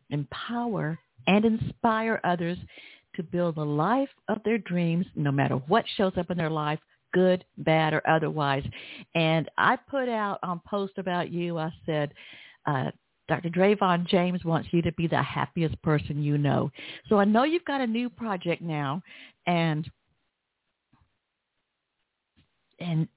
empower, 0.10 0.98
and 1.28 1.46
inspire 1.46 2.20
others 2.24 2.58
to 3.16 3.24
build 3.24 3.56
the 3.56 3.66
life 3.66 4.10
of 4.28 4.40
their 4.44 4.58
dreams, 4.58 5.06
no 5.16 5.32
matter 5.32 5.56
what 5.56 5.86
shows 5.96 6.14
up 6.18 6.30
in 6.32 6.38
their 6.38 6.50
life, 6.50 6.80
good, 7.16 7.46
bad, 7.60 7.94
or 7.94 8.08
otherwise. 8.08 8.64
And 9.16 9.50
I 9.58 9.78
put 9.78 10.10
out 10.10 10.38
on 10.44 10.62
post 10.68 10.98
about 10.98 11.32
you, 11.32 11.58
I 11.58 11.72
said, 11.86 12.14
uh, 12.68 12.92
Dr. 13.28 13.50
Dravon 13.50 14.06
James 14.06 14.44
wants 14.46 14.68
you 14.72 14.84
to 14.84 14.92
be 14.92 15.08
the 15.08 15.24
happiest 15.24 15.82
person 15.82 16.22
you 16.22 16.38
know. 16.38 16.70
So 17.10 17.18
I 17.18 17.26
know 17.26 17.44
you've 17.44 17.66
got 17.66 17.82
a 17.82 17.88
new 17.88 18.10
project 18.10 18.62
now, 18.62 19.02
and 19.48 19.90
and 22.80 23.08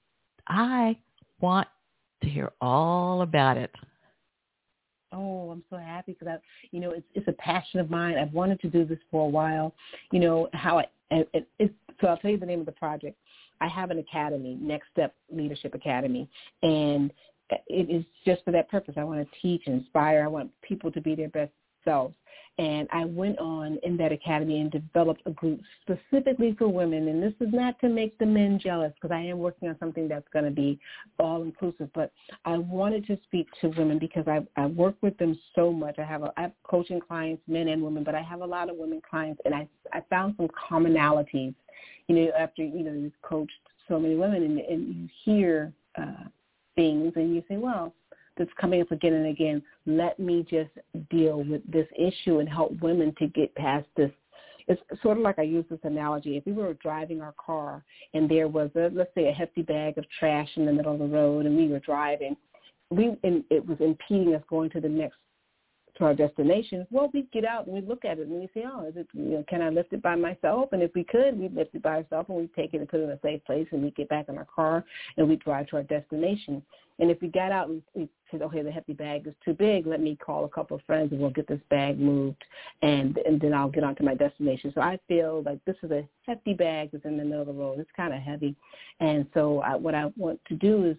I 0.46 0.96
want 1.40 1.68
to 2.22 2.28
hear 2.28 2.52
all 2.60 3.20
about 3.22 3.58
it. 3.58 3.70
Oh, 5.12 5.50
I'm 5.50 5.64
so 5.68 5.76
happy 5.76 6.12
because 6.12 6.28
I, 6.28 6.36
you 6.70 6.80
know, 6.80 6.92
it's 6.92 7.06
it's 7.14 7.28
a 7.28 7.32
passion 7.32 7.80
of 7.80 7.90
mine. 7.90 8.16
I've 8.16 8.32
wanted 8.32 8.60
to 8.60 8.68
do 8.68 8.86
this 8.86 8.98
for 9.10 9.26
a 9.26 9.28
while. 9.28 9.74
You 10.10 10.20
know 10.20 10.48
how 10.54 10.78
I, 10.78 10.86
it, 11.10 11.48
it, 11.58 11.74
so 12.00 12.06
I'll 12.06 12.16
tell 12.16 12.30
you 12.30 12.38
the 12.38 12.46
name 12.46 12.60
of 12.60 12.66
the 12.66 12.72
project. 12.72 13.18
I 13.60 13.68
have 13.68 13.90
an 13.90 13.98
academy, 13.98 14.56
Next 14.60 14.88
Step 14.92 15.14
Leadership 15.30 15.74
Academy, 15.74 16.28
and 16.62 17.12
it 17.66 17.90
is 17.90 18.04
just 18.24 18.44
for 18.44 18.50
that 18.52 18.68
purpose. 18.68 18.94
I 18.96 19.04
want 19.04 19.26
to 19.26 19.40
teach, 19.40 19.66
inspire. 19.66 20.22
I 20.24 20.28
want 20.28 20.50
people 20.62 20.92
to 20.92 21.00
be 21.00 21.14
their 21.14 21.28
best 21.28 21.52
selves. 21.84 22.14
And 22.58 22.88
I 22.92 23.04
went 23.04 23.38
on 23.38 23.78
in 23.84 23.96
that 23.98 24.10
academy 24.10 24.60
and 24.60 24.70
developed 24.70 25.22
a 25.26 25.30
group 25.30 25.60
specifically 25.82 26.56
for 26.58 26.66
women. 26.68 27.06
And 27.06 27.22
this 27.22 27.34
is 27.40 27.52
not 27.52 27.78
to 27.80 27.88
make 27.88 28.18
the 28.18 28.26
men 28.26 28.58
jealous 28.58 28.92
because 29.00 29.14
I 29.14 29.20
am 29.20 29.38
working 29.38 29.68
on 29.68 29.76
something 29.78 30.08
that's 30.08 30.26
going 30.32 30.44
to 30.44 30.50
be 30.50 30.78
all 31.20 31.42
inclusive. 31.42 31.88
But 31.94 32.10
I 32.44 32.58
wanted 32.58 33.06
to 33.06 33.18
speak 33.24 33.46
to 33.60 33.68
women 33.68 33.98
because 33.98 34.26
I 34.26 34.40
I 34.56 34.66
work 34.66 34.96
with 35.02 35.16
them 35.18 35.38
so 35.54 35.72
much. 35.72 35.98
I 35.98 36.04
have 36.04 36.22
a 36.22 36.32
I 36.36 36.42
have 36.42 36.52
coaching 36.64 37.00
clients, 37.00 37.42
men 37.46 37.68
and 37.68 37.82
women, 37.82 38.02
but 38.02 38.14
I 38.14 38.22
have 38.22 38.40
a 38.40 38.46
lot 38.46 38.68
of 38.68 38.76
women 38.76 39.00
clients, 39.08 39.40
and 39.44 39.54
I 39.54 39.68
I 39.92 40.02
found 40.10 40.34
some 40.36 40.48
commonalities 40.48 41.54
you 42.08 42.14
know, 42.16 42.30
after, 42.38 42.64
you 42.64 42.82
know, 42.82 42.92
you've 42.92 43.22
coached 43.22 43.52
so 43.86 43.98
many 44.00 44.16
women 44.16 44.42
and, 44.42 44.58
and 44.58 44.94
you 44.94 45.08
hear 45.24 45.72
uh, 45.96 46.24
things 46.74 47.12
and 47.16 47.34
you 47.34 47.42
say, 47.48 47.56
well, 47.56 47.94
that's 48.38 48.50
coming 48.60 48.80
up 48.80 48.92
again 48.92 49.14
and 49.14 49.26
again. 49.26 49.62
Let 49.86 50.18
me 50.18 50.46
just 50.48 50.70
deal 51.10 51.42
with 51.44 51.62
this 51.70 51.86
issue 51.98 52.38
and 52.38 52.48
help 52.48 52.72
women 52.80 53.14
to 53.18 53.26
get 53.28 53.54
past 53.54 53.86
this. 53.96 54.10
It's 54.68 54.80
sort 55.02 55.16
of 55.16 55.22
like 55.22 55.38
I 55.38 55.42
use 55.42 55.64
this 55.70 55.80
analogy. 55.82 56.36
If 56.36 56.44
we 56.46 56.52
were 56.52 56.74
driving 56.74 57.22
our 57.22 57.34
car 57.44 57.82
and 58.12 58.30
there 58.30 58.48
was 58.48 58.70
a, 58.76 58.90
let's 58.92 59.14
say, 59.14 59.28
a 59.28 59.32
hefty 59.32 59.62
bag 59.62 59.96
of 59.96 60.04
trash 60.18 60.48
in 60.56 60.66
the 60.66 60.72
middle 60.72 60.92
of 60.92 60.98
the 60.98 61.06
road 61.06 61.46
and 61.46 61.56
we 61.56 61.68
were 61.68 61.80
driving, 61.80 62.36
we 62.90 63.16
and 63.22 63.44
it 63.50 63.66
was 63.66 63.78
impeding 63.80 64.34
us 64.34 64.42
going 64.48 64.70
to 64.70 64.80
the 64.80 64.88
next 64.88 65.16
to 65.98 66.04
our 66.04 66.14
destination, 66.14 66.86
well, 66.90 67.10
we 67.12 67.28
get 67.32 67.44
out 67.44 67.66
and 67.66 67.74
we 67.74 67.80
look 67.80 68.04
at 68.04 68.18
it 68.18 68.28
and 68.28 68.40
we 68.40 68.48
say, 68.54 68.64
oh, 68.66 68.86
is 68.86 68.96
it, 68.96 69.06
you 69.12 69.30
know, 69.30 69.44
can 69.48 69.60
I 69.60 69.68
lift 69.68 69.92
it 69.92 70.02
by 70.02 70.14
myself? 70.14 70.70
And 70.72 70.82
if 70.82 70.92
we 70.94 71.04
could, 71.04 71.38
we'd 71.38 71.54
lift 71.54 71.74
it 71.74 71.82
by 71.82 71.96
ourselves 71.96 72.28
and 72.28 72.38
we'd 72.38 72.54
take 72.54 72.74
it 72.74 72.78
and 72.78 72.88
put 72.88 73.00
it 73.00 73.04
in 73.04 73.10
a 73.10 73.18
safe 73.20 73.44
place 73.44 73.66
and 73.72 73.82
we'd 73.82 73.96
get 73.96 74.08
back 74.08 74.28
in 74.28 74.38
our 74.38 74.46
car 74.46 74.84
and 75.16 75.28
we'd 75.28 75.40
drive 75.40 75.66
to 75.68 75.76
our 75.76 75.82
destination. 75.82 76.62
And 77.00 77.10
if 77.10 77.20
we 77.20 77.28
got 77.28 77.52
out 77.52 77.68
and 77.68 77.82
we 77.94 78.08
said, 78.30 78.42
okay, 78.42 78.62
the 78.62 78.72
hefty 78.72 78.92
bag 78.92 79.26
is 79.26 79.34
too 79.44 79.52
big, 79.54 79.86
let 79.86 80.00
me 80.00 80.16
call 80.16 80.44
a 80.44 80.48
couple 80.48 80.76
of 80.76 80.82
friends 80.84 81.12
and 81.12 81.20
we'll 81.20 81.30
get 81.30 81.46
this 81.46 81.60
bag 81.70 81.98
moved 81.98 82.42
and, 82.82 83.18
and 83.18 83.40
then 83.40 83.54
I'll 83.54 83.68
get 83.68 83.84
on 83.84 83.94
to 83.96 84.02
my 84.02 84.14
destination. 84.14 84.72
So 84.74 84.80
I 84.80 84.98
feel 85.06 85.42
like 85.44 85.64
this 85.64 85.76
is 85.82 85.90
a 85.90 86.06
hefty 86.22 86.54
bag 86.54 86.90
that's 86.92 87.04
in 87.04 87.16
the 87.16 87.24
middle 87.24 87.42
of 87.42 87.46
the 87.46 87.52
road. 87.52 87.78
It's 87.78 87.90
kind 87.96 88.12
of 88.12 88.20
heavy. 88.20 88.56
And 89.00 89.26
so 89.34 89.60
I, 89.60 89.76
what 89.76 89.94
I 89.94 90.10
want 90.16 90.40
to 90.48 90.54
do 90.54 90.86
is 90.86 90.96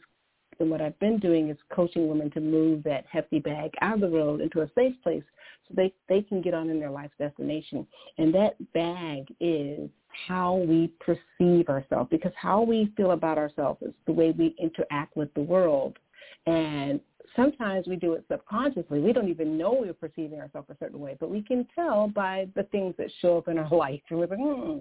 And 0.59 0.69
what 0.69 0.81
I've 0.81 0.99
been 0.99 1.19
doing 1.19 1.49
is 1.49 1.57
coaching 1.73 2.07
women 2.07 2.29
to 2.31 2.41
move 2.41 2.83
that 2.83 3.05
hefty 3.11 3.39
bag 3.39 3.71
out 3.81 3.95
of 3.95 4.01
the 4.01 4.09
road 4.09 4.41
into 4.41 4.61
a 4.61 4.69
safe 4.75 4.93
place 5.03 5.23
so 5.67 5.73
they, 5.75 5.93
they 6.07 6.21
can 6.21 6.41
get 6.41 6.53
on 6.53 6.69
in 6.69 6.79
their 6.79 6.91
life's 6.91 7.13
destination. 7.17 7.85
And 8.17 8.33
that 8.33 8.55
bag 8.73 9.33
is 9.39 9.89
how 10.27 10.55
we 10.55 10.91
perceive 10.99 11.69
ourselves 11.69 12.09
because 12.11 12.33
how 12.35 12.61
we 12.61 12.91
feel 12.97 13.11
about 13.11 13.37
ourselves 13.37 13.81
is 13.81 13.93
the 14.05 14.13
way 14.13 14.31
we 14.31 14.55
interact 14.59 15.15
with 15.15 15.33
the 15.33 15.41
world. 15.41 15.97
And 16.45 16.99
sometimes 17.35 17.87
we 17.87 17.95
do 17.95 18.13
it 18.13 18.25
subconsciously. 18.29 18.99
We 18.99 19.13
don't 19.13 19.29
even 19.29 19.57
know 19.57 19.77
we're 19.79 19.93
perceiving 19.93 20.39
ourselves 20.39 20.69
a 20.69 20.77
certain 20.79 20.99
way, 20.99 21.15
but 21.19 21.29
we 21.29 21.41
can 21.41 21.67
tell 21.75 22.07
by 22.07 22.47
the 22.55 22.63
things 22.63 22.95
that 22.97 23.07
show 23.21 23.37
up 23.37 23.47
in 23.47 23.57
our 23.57 23.69
life. 23.75 24.01
And 24.09 24.19
we're 24.19 24.27
like, 24.27 24.39
hmm, 24.39 24.79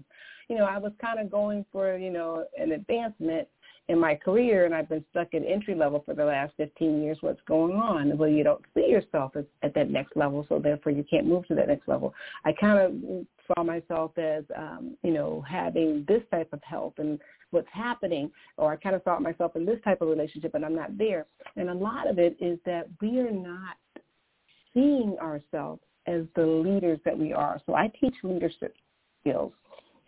you 0.49 0.57
know, 0.57 0.65
I 0.65 0.79
was 0.79 0.93
kind 1.01 1.21
of 1.21 1.31
going 1.31 1.65
for, 1.71 1.97
you 1.97 2.11
know, 2.11 2.45
an 2.59 2.73
advancement 2.73 3.49
in 3.89 3.99
my 3.99 4.15
career 4.15 4.67
and 4.67 4.75
I've 4.75 4.89
been 4.89 5.05
stuck 5.11 5.33
at 5.35 5.43
entry 5.47 5.75
level 5.75 6.03
for 6.05 6.15
the 6.15 6.25
last 6.25 6.53
15 6.59 7.03
years. 7.03 7.19
What's 7.21 7.41
going 7.47 7.77
on? 7.77 8.17
Well, 8.19 8.29
you 8.29 8.45
don't 8.45 8.63
see 8.75 8.87
yourself 8.89 9.35
at, 9.35 9.47
at 9.63 9.75
that 9.75 9.91
next 9.91 10.17
level, 10.17 10.45
so 10.49 10.59
therefore 10.59 10.93
you 10.93 11.05
can't 11.09 11.27
move 11.27 11.47
to 11.49 11.55
that 11.55 11.69
next 11.69 11.89
level. 11.89 12.15
I 12.45 12.53
kind 12.53 12.79
of 12.79 13.27
saw 13.47 13.63
myself 13.63 14.17
as, 14.19 14.45
um, 14.57 14.97
you 15.03 15.13
know, 15.13 15.43
having 15.49 16.05
this 16.07 16.23
type 16.31 16.51
of 16.53 16.63
health 16.63 16.95
and 16.99 17.19
what's 17.51 17.69
happening, 17.73 18.31
or 18.59 18.73
I 18.73 18.77
kind 18.77 18.95
of 18.95 19.03
saw 19.05 19.19
myself 19.19 19.57
in 19.57 19.65
this 19.65 19.81
type 19.85 20.03
of 20.03 20.09
relationship 20.09 20.55
and 20.55 20.65
I'm 20.65 20.77
not 20.77 20.97
there. 20.99 21.25
And 21.57 21.71
a 21.71 21.75
lot 21.75 22.09
of 22.09 22.19
it 22.19 22.37
is 22.41 22.59
that 22.67 22.89
we 23.01 23.21
are 23.21 23.31
not 23.31 23.77
seeing 24.75 25.17
ourselves 25.21 25.81
as 26.07 26.23
the 26.37 26.45
leaders 26.45 26.99
that 27.07 27.19
we 27.19 27.33
are. 27.33 27.61
So 27.67 27.75
I 27.75 27.91
teach 28.01 28.15
leadership 28.23 28.75
skills. 29.21 29.53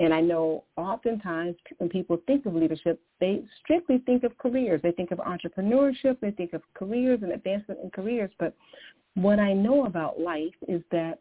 And 0.00 0.14
I 0.14 0.22
know 0.22 0.64
oftentimes 0.78 1.56
when 1.76 1.90
people 1.90 2.18
think 2.26 2.46
of 2.46 2.54
leadership, 2.54 2.98
they 3.20 3.42
strictly 3.62 3.98
think 4.06 4.24
of 4.24 4.36
careers. 4.38 4.80
They 4.82 4.92
think 4.92 5.10
of 5.10 5.18
entrepreneurship. 5.18 6.18
They 6.20 6.30
think 6.30 6.54
of 6.54 6.62
careers 6.72 7.20
and 7.22 7.32
advancement 7.32 7.80
in 7.84 7.90
careers. 7.90 8.30
But 8.38 8.54
what 9.14 9.38
I 9.38 9.52
know 9.52 9.84
about 9.84 10.18
life 10.18 10.54
is 10.66 10.82
that 10.90 11.18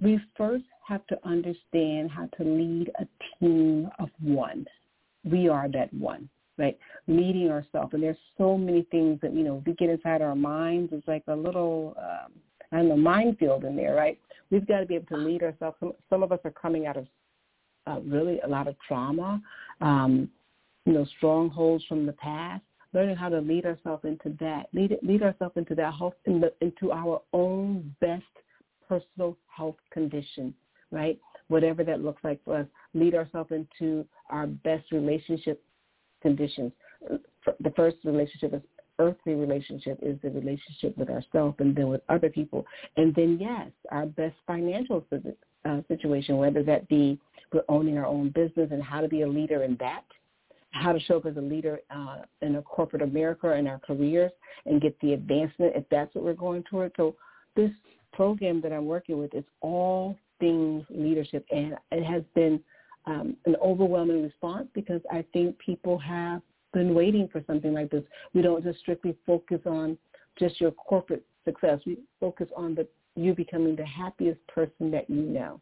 we 0.00 0.20
first 0.36 0.64
have 0.86 1.04
to 1.08 1.18
understand 1.24 2.12
how 2.12 2.28
to 2.36 2.44
lead 2.44 2.92
a 3.00 3.06
team 3.40 3.90
of 3.98 4.10
one. 4.20 4.64
We 5.24 5.48
are 5.48 5.68
that 5.72 5.92
one, 5.92 6.28
right? 6.58 6.78
Leading 7.08 7.50
ourselves. 7.50 7.94
And 7.94 8.02
there's 8.02 8.16
so 8.38 8.56
many 8.56 8.82
things 8.92 9.18
that, 9.22 9.34
you 9.34 9.42
know, 9.42 9.60
we 9.66 9.72
get 9.74 9.90
inside 9.90 10.22
our 10.22 10.36
minds. 10.36 10.92
It's 10.92 11.06
like 11.08 11.24
a 11.26 11.34
little, 11.34 11.96
um, 11.98 12.32
I 12.70 12.76
don't 12.76 12.90
know, 12.90 12.96
minefield 12.96 13.64
in 13.64 13.74
there, 13.74 13.96
right? 13.96 14.20
We've 14.52 14.66
got 14.68 14.80
to 14.80 14.86
be 14.86 14.94
able 14.94 15.06
to 15.06 15.16
lead 15.16 15.42
ourselves. 15.42 15.76
Some, 15.80 15.92
some 16.08 16.22
of 16.22 16.30
us 16.30 16.40
are 16.44 16.52
coming 16.52 16.86
out 16.86 16.96
of 16.96 17.06
uh, 17.86 18.00
really 18.04 18.40
a 18.40 18.48
lot 18.48 18.68
of 18.68 18.76
trauma, 18.86 19.40
um, 19.80 20.28
you 20.84 20.92
know, 20.92 21.06
strongholds 21.16 21.84
from 21.86 22.06
the 22.06 22.12
past, 22.12 22.62
learning 22.92 23.16
how 23.16 23.28
to 23.28 23.40
lead 23.40 23.64
ourselves 23.64 24.04
into 24.04 24.36
that, 24.40 24.66
lead, 24.72 24.96
lead 25.02 25.22
ourselves 25.22 25.56
into 25.56 25.74
that 25.74 25.94
health, 25.94 26.14
in 26.26 26.40
the, 26.40 26.52
into 26.60 26.92
our 26.92 27.22
own 27.32 27.94
best 28.00 28.24
personal 28.88 29.36
health 29.46 29.76
condition, 29.92 30.54
right? 30.90 31.18
Whatever 31.48 31.84
that 31.84 32.02
looks 32.02 32.22
like 32.24 32.42
for 32.44 32.58
us, 32.58 32.66
lead 32.94 33.14
ourselves 33.14 33.50
into 33.50 34.04
our 34.30 34.46
best 34.46 34.90
relationship 34.92 35.62
conditions. 36.20 36.72
The 37.08 37.70
first 37.74 37.96
relationship 38.04 38.54
is 38.54 38.62
earthly 38.98 39.34
relationship 39.34 39.98
is 40.02 40.16
the 40.22 40.30
relationship 40.30 40.96
with 40.96 41.10
ourselves 41.10 41.56
and 41.58 41.74
then 41.74 41.88
with 41.88 42.02
other 42.08 42.28
people. 42.28 42.64
And 42.96 43.14
then, 43.14 43.38
yes, 43.40 43.70
our 43.90 44.06
best 44.06 44.36
financial 44.46 45.04
uh, 45.64 45.80
situation, 45.88 46.36
whether 46.36 46.62
that 46.62 46.88
be 46.88 47.18
we're 47.52 47.62
owning 47.68 47.98
our 47.98 48.06
own 48.06 48.30
business 48.30 48.68
and 48.70 48.82
how 48.82 49.00
to 49.00 49.08
be 49.08 49.22
a 49.22 49.28
leader 49.28 49.62
in 49.62 49.76
that, 49.78 50.04
how 50.70 50.92
to 50.92 51.00
show 51.00 51.18
up 51.18 51.26
as 51.26 51.36
a 51.36 51.40
leader 51.40 51.80
uh, 51.90 52.18
in 52.40 52.56
a 52.56 52.62
corporate 52.62 53.02
America 53.02 53.48
or 53.48 53.56
in 53.56 53.66
our 53.66 53.78
careers 53.78 54.32
and 54.66 54.80
get 54.80 54.98
the 55.00 55.12
advancement 55.12 55.72
if 55.76 55.84
that's 55.90 56.14
what 56.14 56.24
we're 56.24 56.32
going 56.34 56.62
toward. 56.64 56.92
So 56.96 57.14
this 57.56 57.70
program 58.12 58.60
that 58.62 58.72
I'm 58.72 58.86
working 58.86 59.18
with 59.18 59.34
is 59.34 59.44
all 59.60 60.16
things 60.40 60.84
leadership, 60.90 61.44
and 61.50 61.74
it 61.90 62.04
has 62.04 62.22
been 62.34 62.60
um, 63.06 63.36
an 63.46 63.56
overwhelming 63.62 64.22
response 64.22 64.68
because 64.74 65.00
I 65.10 65.24
think 65.32 65.58
people 65.58 65.98
have 65.98 66.40
been 66.72 66.94
waiting 66.94 67.28
for 67.30 67.42
something 67.46 67.72
like 67.72 67.90
this. 67.90 68.04
We 68.34 68.42
don't 68.42 68.64
just 68.64 68.78
strictly 68.80 69.16
focus 69.26 69.60
on 69.66 69.98
just 70.38 70.60
your 70.60 70.70
corporate 70.70 71.24
success. 71.44 71.80
We 71.84 71.98
focus 72.20 72.48
on 72.56 72.74
the 72.74 72.86
you 73.16 73.34
becoming 73.34 73.76
the 73.76 73.84
happiest 73.86 74.40
person 74.48 74.90
that 74.90 75.08
you 75.08 75.22
know. 75.22 75.60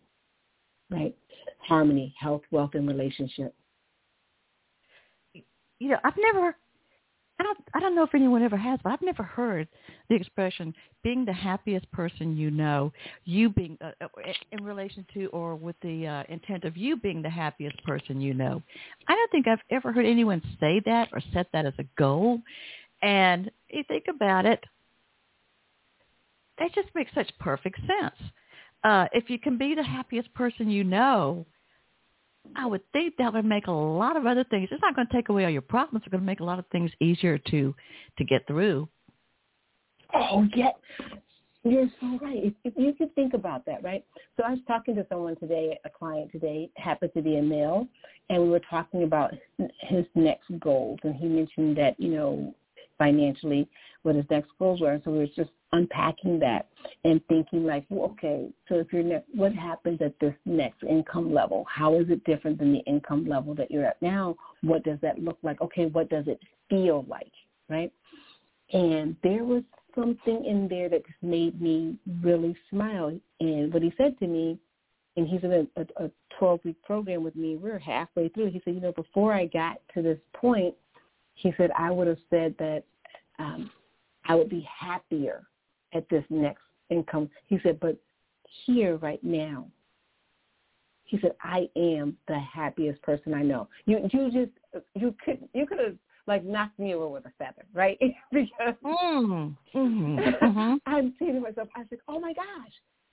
Right? 0.90 1.16
Harmony, 1.58 2.14
health, 2.18 2.42
wealth, 2.50 2.70
and 2.74 2.88
relationship. 2.88 3.54
You 5.34 5.88
know, 5.88 5.98
I've 6.04 6.16
never 6.18 6.56
I 7.40 7.42
don't 7.42 7.58
I 7.72 7.80
don't 7.80 7.94
know 7.94 8.02
if 8.02 8.14
anyone 8.14 8.42
ever 8.42 8.56
has, 8.58 8.78
but 8.84 8.92
I've 8.92 9.00
never 9.00 9.22
heard 9.22 9.66
the 10.10 10.14
expression 10.14 10.74
being 11.02 11.24
the 11.24 11.32
happiest 11.32 11.90
person 11.90 12.36
you 12.36 12.50
know, 12.50 12.92
you 13.24 13.48
being 13.48 13.78
uh, 13.80 13.92
uh 14.02 14.08
in 14.52 14.62
relation 14.62 15.06
to 15.14 15.26
or 15.28 15.54
with 15.56 15.76
the 15.80 16.06
uh, 16.06 16.24
intent 16.28 16.64
of 16.64 16.76
you 16.76 16.96
being 16.98 17.22
the 17.22 17.30
happiest 17.30 17.82
person 17.84 18.20
you 18.20 18.34
know. 18.34 18.62
I 19.08 19.14
don't 19.14 19.30
think 19.30 19.48
I've 19.48 19.62
ever 19.70 19.90
heard 19.90 20.04
anyone 20.04 20.42
say 20.60 20.82
that 20.84 21.08
or 21.14 21.22
set 21.32 21.46
that 21.54 21.64
as 21.64 21.72
a 21.78 21.84
goal. 21.96 22.42
And 23.00 23.50
you 23.70 23.84
think 23.88 24.04
about 24.14 24.44
it, 24.44 24.62
that 26.60 26.72
just 26.74 26.88
makes 26.94 27.10
such 27.14 27.30
perfect 27.40 27.78
sense. 27.80 28.30
Uh, 28.84 29.06
if 29.12 29.28
you 29.28 29.38
can 29.38 29.58
be 29.58 29.74
the 29.74 29.82
happiest 29.82 30.32
person 30.34 30.70
you 30.70 30.84
know, 30.84 31.44
I 32.56 32.66
would 32.66 32.82
think 32.92 33.14
that 33.18 33.32
would 33.32 33.44
make 33.44 33.66
a 33.66 33.72
lot 33.72 34.16
of 34.16 34.26
other 34.26 34.44
things. 34.44 34.68
It's 34.70 34.82
not 34.82 34.94
going 34.94 35.06
to 35.06 35.12
take 35.12 35.28
away 35.28 35.44
all 35.44 35.50
your 35.50 35.62
problems. 35.62 36.02
It's 36.04 36.10
going 36.10 36.22
to 36.22 36.26
make 36.26 36.40
a 36.40 36.44
lot 36.44 36.58
of 36.58 36.66
things 36.68 36.90
easier 37.00 37.38
to 37.38 37.74
to 38.18 38.24
get 38.24 38.46
through. 38.46 38.88
Oh, 40.14 40.46
yeah. 40.54 40.70
You're 41.62 41.90
so 42.00 42.18
right. 42.22 42.42
If, 42.42 42.54
if 42.64 42.72
you 42.76 42.94
could 42.94 43.14
think 43.14 43.34
about 43.34 43.66
that, 43.66 43.82
right? 43.84 44.04
So 44.36 44.44
I 44.44 44.50
was 44.50 44.60
talking 44.66 44.94
to 44.96 45.06
someone 45.10 45.36
today, 45.36 45.78
a 45.84 45.90
client 45.90 46.32
today, 46.32 46.70
happened 46.76 47.12
to 47.14 47.22
be 47.22 47.36
a 47.36 47.42
male, 47.42 47.86
and 48.30 48.42
we 48.42 48.48
were 48.48 48.62
talking 48.70 49.02
about 49.02 49.34
his 49.80 50.06
next 50.14 50.46
goals, 50.58 50.98
and 51.02 51.14
he 51.14 51.26
mentioned 51.26 51.76
that 51.76 52.00
you 52.00 52.08
know 52.08 52.54
financially 53.00 53.66
what 54.02 54.14
his 54.14 54.26
next 54.30 54.50
goals 54.58 54.80
were. 54.80 55.00
So 55.04 55.10
we 55.10 55.18
were 55.18 55.26
just 55.26 55.50
unpacking 55.72 56.38
that 56.40 56.68
and 57.04 57.20
thinking 57.28 57.64
like, 57.64 57.86
well, 57.88 58.10
okay, 58.10 58.50
so 58.68 58.76
if 58.76 58.92
you're 58.92 59.02
ne- 59.02 59.24
what 59.34 59.54
happens 59.54 60.00
at 60.02 60.18
this 60.20 60.34
next 60.44 60.82
income 60.82 61.32
level? 61.32 61.64
How 61.68 61.98
is 61.98 62.10
it 62.10 62.22
different 62.24 62.58
than 62.58 62.72
the 62.72 62.80
income 62.80 63.26
level 63.26 63.54
that 63.54 63.70
you're 63.70 63.86
at 63.86 64.00
now? 64.02 64.36
What 64.62 64.84
does 64.84 64.98
that 65.00 65.18
look 65.18 65.38
like? 65.42 65.60
Okay, 65.62 65.86
what 65.86 66.10
does 66.10 66.26
it 66.28 66.40
feel 66.68 67.06
like, 67.08 67.32
right? 67.68 67.90
And 68.72 69.16
there 69.22 69.44
was 69.44 69.62
something 69.94 70.44
in 70.44 70.68
there 70.68 70.88
that 70.90 71.06
just 71.06 71.22
made 71.22 71.60
me 71.60 71.96
really 72.22 72.54
smile. 72.68 73.18
And 73.40 73.72
what 73.72 73.82
he 73.82 73.92
said 73.96 74.18
to 74.18 74.26
me, 74.26 74.58
and 75.16 75.26
he's 75.26 75.42
in 75.42 75.68
a 75.76 76.10
12-week 76.40 76.80
program 76.82 77.24
with 77.24 77.34
me. 77.34 77.56
We're 77.56 77.78
halfway 77.78 78.28
through. 78.28 78.50
He 78.50 78.62
said, 78.64 78.74
you 78.74 78.80
know, 78.80 78.92
before 78.92 79.34
I 79.34 79.46
got 79.46 79.80
to 79.94 80.02
this 80.02 80.18
point, 80.34 80.74
he 81.40 81.52
said 81.56 81.70
I 81.76 81.90
would 81.90 82.06
have 82.06 82.18
said 82.28 82.54
that 82.58 82.84
um, 83.38 83.70
I 84.26 84.34
would 84.34 84.48
be 84.48 84.66
happier 84.78 85.44
at 85.94 86.08
this 86.08 86.24
next 86.30 86.62
income. 86.90 87.30
He 87.46 87.58
said, 87.62 87.80
but 87.80 87.96
here 88.66 88.96
right 88.96 89.22
now, 89.22 89.66
he 91.04 91.18
said, 91.20 91.32
I 91.42 91.68
am 91.76 92.16
the 92.28 92.38
happiest 92.38 93.02
person 93.02 93.34
I 93.34 93.42
know. 93.42 93.68
You 93.84 94.08
you 94.12 94.30
just 94.30 94.84
you 94.94 95.14
could 95.24 95.48
you 95.54 95.66
could 95.66 95.78
have 95.78 95.96
like 96.26 96.44
knocked 96.44 96.78
me 96.78 96.94
over 96.94 97.08
with 97.08 97.26
a 97.26 97.32
feather, 97.38 97.64
right? 97.74 97.98
because 98.32 98.74
mm, 98.84 99.56
mm-hmm, 99.74 100.18
mm-hmm. 100.18 100.74
I'm 100.86 101.14
saying 101.18 101.34
to 101.34 101.40
myself, 101.40 101.68
I 101.74 101.82
said, 101.90 101.98
oh 102.06 102.20
my 102.20 102.32
gosh, 102.32 102.72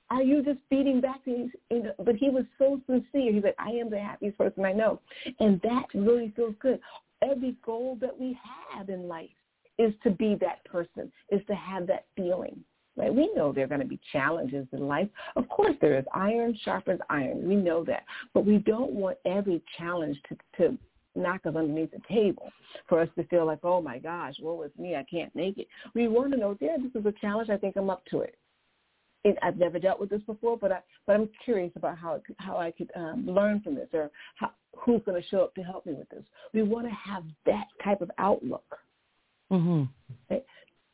are 0.10 0.22
you 0.22 0.44
just 0.44 0.60
feeding 0.70 1.02
back 1.02 1.24
to 1.26 1.32
me? 1.32 1.52
But 1.98 2.16
he 2.16 2.30
was 2.30 2.46
so 2.58 2.80
sincere. 2.86 3.34
He 3.34 3.42
said, 3.42 3.56
I 3.58 3.70
am 3.70 3.90
the 3.90 4.00
happiest 4.00 4.38
person 4.38 4.64
I 4.64 4.74
know. 4.74 5.00
And 5.40 5.60
that 5.64 5.86
really 5.94 6.32
feels 6.36 6.56
good. 6.60 6.80
Every 7.24 7.56
goal 7.66 7.98
that 8.02 8.18
we 8.18 8.38
have 8.74 8.90
in 8.90 9.08
life 9.08 9.30
is 9.78 9.94
to 10.04 10.10
be 10.10 10.36
that 10.42 10.64
person, 10.66 11.12
is 11.30 11.42
to 11.48 11.56
have 11.56 11.88
that 11.88 12.06
feeling. 12.16 12.64
Right? 12.96 13.14
We 13.14 13.32
know 13.36 13.54
there 13.54 13.66
are 13.66 13.68
going 13.68 13.82
to 13.82 13.88
be 13.88 14.00
challenges 14.12 14.66
in 14.72 14.88
life. 14.88 15.08
Of 15.36 15.48
course 15.50 15.76
there 15.82 16.00
is. 16.00 16.06
Iron 16.16 16.58
sharpens 16.64 17.00
iron. 17.12 17.48
We 17.48 17.56
know 17.56 17.84
that. 17.86 18.04
But 18.34 18.46
we 18.46 18.58
don't 18.58 18.92
want 18.92 19.18
every 19.24 19.62
challenge 19.78 20.18
to, 20.30 20.38
to 20.58 20.78
knock 21.16 21.42
us 21.46 21.56
underneath 21.56 21.92
the 21.92 22.02
table 22.08 22.50
for 22.88 23.00
us 23.00 23.10
to 23.18 23.24
feel 23.26 23.46
like, 23.46 23.60
oh 23.64 23.82
my 23.82 24.00
gosh, 24.00 24.36
woe 24.42 24.64
is 24.64 24.72
me, 24.78 24.96
I 24.96 25.04
can't 25.04 25.36
make 25.36 25.58
it. 25.58 25.68
We 25.94 26.08
want 26.08 26.32
to 26.32 26.38
know, 26.38 26.58
yeah, 26.60 26.78
this 26.82 27.00
is 27.00 27.06
a 27.06 27.14
challenge. 27.20 27.50
I 27.50 27.58
think 27.58 27.76
I'm 27.76 27.90
up 27.90 28.06
to 28.08 28.22
it. 28.22 28.36
I've 29.42 29.58
never 29.58 29.80
dealt 29.80 30.00
with 30.00 30.10
this 30.10 30.22
before, 30.24 30.58
but 30.58 30.72
I 30.72 30.80
but 31.06 31.16
I'm 31.16 31.30
curious 31.44 31.72
about 31.76 31.98
how 31.98 32.22
how 32.38 32.58
I 32.58 32.72
could 32.72 32.92
um, 32.96 33.26
learn 33.28 33.62
from 33.62 33.76
this 33.76 33.90
or 33.94 34.10
how, 34.36 34.52
who's 34.76 35.02
going 35.06 35.22
to 35.22 35.28
show 35.28 35.42
up 35.42 35.56
to 35.56 35.64
help 35.64 35.86
me 35.86 35.94
with 35.94 36.10
this. 36.10 36.24
We 36.54 36.64
want 36.64 36.88
to 36.88 36.94
have 36.94 37.24
that 37.46 37.68
type 37.84 38.02
of 38.02 38.12
outlook. 38.18 38.78
Mm-hmm. 39.52 39.84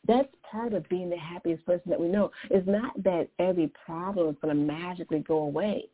That's 0.05 0.27
part 0.49 0.73
of 0.73 0.87
being 0.89 1.09
the 1.09 1.17
happiest 1.17 1.65
person 1.65 1.89
that 1.89 1.99
we 1.99 2.07
know. 2.07 2.29
It's 2.49 2.67
not 2.67 2.91
that 3.03 3.29
every 3.39 3.71
problem 3.85 4.29
is 4.29 4.35
going 4.41 4.55
to 4.55 4.61
magically 4.61 5.19
go 5.19 5.39
away. 5.39 5.85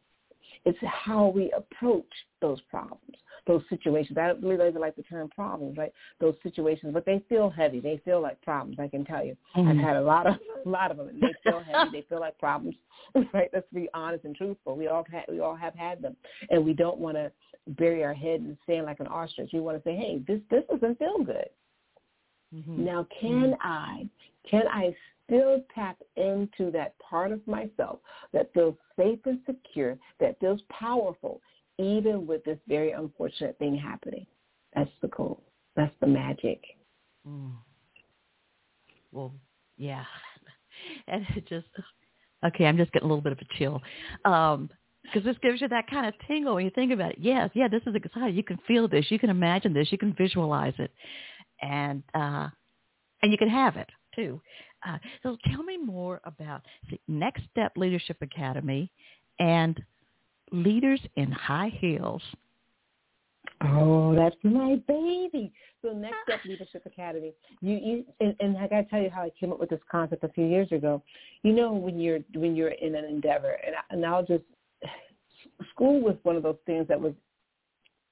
It's 0.65 0.77
how 0.83 1.27
we 1.27 1.51
approach 1.55 2.05
those 2.41 2.59
problems, 2.69 3.15
those 3.47 3.61
situations. 3.69 4.17
I 4.17 4.27
don't 4.27 4.43
really 4.43 4.67
even 4.67 4.81
like 4.81 4.95
the 4.95 5.03
term 5.03 5.29
problems, 5.29 5.77
right? 5.77 5.91
Those 6.19 6.35
situations, 6.43 6.93
but 6.93 7.05
they 7.05 7.23
feel 7.29 7.49
heavy. 7.49 7.79
They 7.79 8.01
feel 8.03 8.21
like 8.21 8.41
problems. 8.41 8.77
I 8.79 8.87
can 8.87 9.05
tell 9.05 9.25
you. 9.25 9.35
Mm-hmm. 9.55 9.69
I've 9.69 9.85
had 9.85 9.95
a 9.95 10.01
lot 10.01 10.27
of 10.27 10.35
a 10.65 10.69
lot 10.69 10.91
of 10.91 10.97
them. 10.97 11.09
And 11.09 11.21
they 11.21 11.33
feel 11.43 11.61
heavy. 11.61 11.89
they 11.91 12.05
feel 12.07 12.19
like 12.19 12.37
problems, 12.37 12.75
right? 13.33 13.49
Let's 13.53 13.67
be 13.73 13.89
honest 13.93 14.25
and 14.25 14.35
truthful. 14.35 14.75
We 14.75 14.87
all 14.87 15.05
ha- 15.11 15.25
we 15.29 15.39
all 15.39 15.55
have 15.55 15.75
had 15.75 16.01
them, 16.01 16.15
and 16.49 16.63
we 16.63 16.73
don't 16.73 16.99
want 16.99 17.17
to 17.17 17.31
bury 17.73 18.03
our 18.03 18.13
head 18.13 18.41
and 18.41 18.57
stand 18.63 18.85
like 18.85 18.99
an 18.99 19.07
ostrich. 19.07 19.51
We 19.53 19.59
want 19.59 19.77
to 19.77 19.83
say, 19.83 19.95
hey, 19.95 20.21
this 20.27 20.41
this 20.49 20.63
doesn't 20.69 20.99
feel 20.99 21.23
good. 21.23 21.49
Mm-hmm. 22.53 22.83
Now, 22.83 23.07
can 23.19 23.51
mm-hmm. 23.51 23.61
I 23.61 24.07
can 24.49 24.63
I 24.67 24.95
still 25.29 25.63
tap 25.73 25.97
into 26.17 26.71
that 26.71 26.97
part 26.99 27.31
of 27.31 27.45
myself 27.47 27.99
that 28.33 28.51
feels 28.53 28.75
safe 28.97 29.19
and 29.25 29.39
secure, 29.45 29.97
that 30.19 30.39
feels 30.39 30.61
powerful, 30.69 31.41
even 31.77 32.25
with 32.25 32.43
this 32.43 32.57
very 32.67 32.91
unfortunate 32.91 33.57
thing 33.59 33.75
happening? 33.75 34.25
That's 34.75 34.89
the 35.01 35.07
goal. 35.09 35.43
That's 35.75 35.93
the 36.01 36.07
magic. 36.07 36.61
Mm. 37.27 37.51
Well, 39.11 39.33
yeah. 39.77 40.03
and 41.07 41.25
it 41.35 41.47
just, 41.47 41.67
okay, 42.45 42.65
I'm 42.65 42.77
just 42.77 42.91
getting 42.91 43.05
a 43.05 43.09
little 43.09 43.23
bit 43.23 43.31
of 43.31 43.39
a 43.39 43.57
chill. 43.57 43.81
Um, 44.25 44.69
because 45.03 45.23
this 45.23 45.37
gives 45.41 45.61
you 45.61 45.67
that 45.69 45.89
kind 45.89 46.05
of 46.05 46.13
tingle 46.27 46.55
when 46.55 46.65
you 46.65 46.71
think 46.71 46.91
about 46.91 47.11
it. 47.13 47.17
Yes, 47.19 47.49
yeah, 47.53 47.67
this 47.67 47.81
is 47.87 47.95
exciting. 47.95 48.35
You 48.35 48.43
can 48.43 48.59
feel 48.67 48.87
this. 48.87 49.05
You 49.09 49.17
can 49.17 49.29
imagine 49.29 49.73
this. 49.73 49.91
You 49.91 49.97
can 49.97 50.13
visualize 50.13 50.73
it, 50.77 50.91
and 51.61 52.03
uh, 52.13 52.49
and 53.23 53.31
you 53.31 53.37
can 53.37 53.49
have 53.49 53.75
it 53.75 53.89
too. 54.15 54.41
Uh, 54.87 54.97
so 55.23 55.37
tell 55.51 55.63
me 55.63 55.77
more 55.77 56.21
about 56.23 56.61
the 56.89 56.99
Next 57.07 57.43
Step 57.51 57.73
Leadership 57.75 58.17
Academy 58.21 58.91
and 59.39 59.81
Leaders 60.51 61.01
in 61.15 61.31
High 61.31 61.71
Heels. 61.79 62.21
Oh, 63.61 64.15
that's 64.15 64.35
my 64.43 64.77
baby. 64.87 65.51
So 65.81 65.91
Next 65.91 66.15
Step 66.23 66.39
Leadership 66.45 66.83
Academy. 66.85 67.33
You, 67.61 67.75
you, 67.75 68.05
and, 68.21 68.35
and 68.39 68.57
I 68.57 68.67
got 68.67 68.81
to 68.81 68.85
tell 68.85 69.01
you 69.01 69.09
how 69.09 69.23
I 69.23 69.31
came 69.37 69.51
up 69.51 69.59
with 69.59 69.69
this 69.69 69.81
concept 69.91 70.23
a 70.23 70.29
few 70.29 70.45
years 70.45 70.71
ago. 70.71 71.03
You 71.43 71.53
know, 71.53 71.73
when 71.73 71.99
you're 71.99 72.19
when 72.35 72.55
you're 72.55 72.69
in 72.69 72.95
an 72.95 73.05
endeavor, 73.05 73.57
and, 73.65 73.75
I, 73.75 73.93
and 73.93 74.05
I'll 74.05 74.25
just 74.25 74.43
school 75.71 76.01
was 76.01 76.15
one 76.23 76.35
of 76.35 76.43
those 76.43 76.57
things 76.65 76.87
that 76.87 76.99
was 76.99 77.13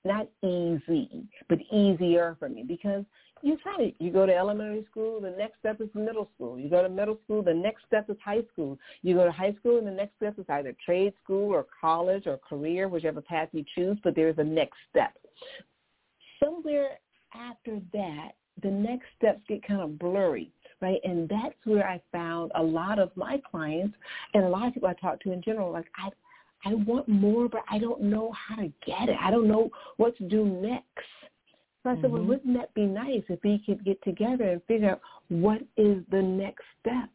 not 0.06 0.28
easy, 0.44 1.28
but 1.50 1.60
easier 1.72 2.36
for 2.40 2.50
me 2.50 2.64
because 2.68 3.04
you 3.42 3.58
try 3.58 3.78
to 3.78 3.92
you 4.04 4.12
go 4.12 4.26
to 4.26 4.36
elementary 4.36 4.86
school, 4.90 5.22
the 5.22 5.30
next 5.32 5.60
step 5.60 5.80
is 5.82 5.90
middle 5.94 6.30
school. 6.36 6.60
You 6.60 6.70
go 6.70 6.82
to 6.82 6.90
middle 6.90 7.20
school, 7.24 7.44
the 7.44 7.54
next 7.54 7.84
step 7.86 8.10
is 8.10 8.18
high 8.24 8.44
school. 8.52 8.80
You 9.04 9.16
go 9.16 9.26
to 9.26 9.32
high 9.32 9.54
school, 9.60 9.78
and 9.78 9.88
the 9.88 9.92
next 9.92 10.16
step 10.16 10.40
is 10.40 10.46
either 10.50 10.76
trade 10.84 11.14
school 11.24 11.54
or 11.54 11.66
college 11.80 12.26
or 12.26 12.38
career, 12.38 12.88
whichever 12.88 13.22
path 13.22 13.50
you 13.52 13.64
choose. 13.76 13.98
But 14.04 14.16
there's 14.16 14.38
a 14.38 14.44
next 14.44 14.78
step. 14.90 15.14
Somewhere 16.44 17.00
after 17.34 17.80
that, 17.94 18.32
the 18.64 18.70
next 18.70 19.06
steps 19.18 19.42
get 19.48 19.66
kind 19.68 19.82
of 19.82 20.00
blurry, 20.00 20.52
right? 20.82 21.00
And 21.04 21.30
that's 21.30 21.56
where 21.66 21.88
I 21.88 22.02
found 22.12 22.52
a 22.56 22.64
lot 22.64 22.98
of 22.98 23.12
my 23.16 23.40
clients 23.50 23.96
and 24.34 24.44
a 24.44 24.50
lot 24.50 24.68
of 24.68 24.74
people 24.74 24.90
I 24.90 24.94
talk 24.94 25.20
to 25.22 25.32
in 25.32 25.44
general, 25.44 25.72
like 25.72 25.88
I 25.96 26.10
I 26.66 26.74
want 26.74 27.08
more, 27.08 27.48
but 27.48 27.64
I 27.70 27.78
don't 27.78 28.02
know 28.02 28.32
how 28.34 28.56
to 28.56 28.72
get 28.86 29.10
it. 29.10 29.18
I 29.22 29.32
don't 29.32 29.48
know 29.48 29.70
what 29.98 30.18
to 30.18 30.24
do 30.24 30.46
next. 30.46 31.08
So 31.84 31.92
I 31.92 31.96
said, 31.96 32.06
mm-hmm. 32.06 32.14
well, 32.14 32.24
wouldn't 32.24 32.58
that 32.58 32.74
be 32.74 32.86
nice 32.86 33.24
if 33.30 33.40
we 33.44 33.62
could 33.66 33.86
get 33.86 34.02
together 34.04 34.46
and 34.46 34.62
figure 34.68 34.92
out 34.92 35.02
what 35.30 35.62
is 35.78 36.04
the 36.12 36.22
next 36.22 36.64
step 36.82 37.10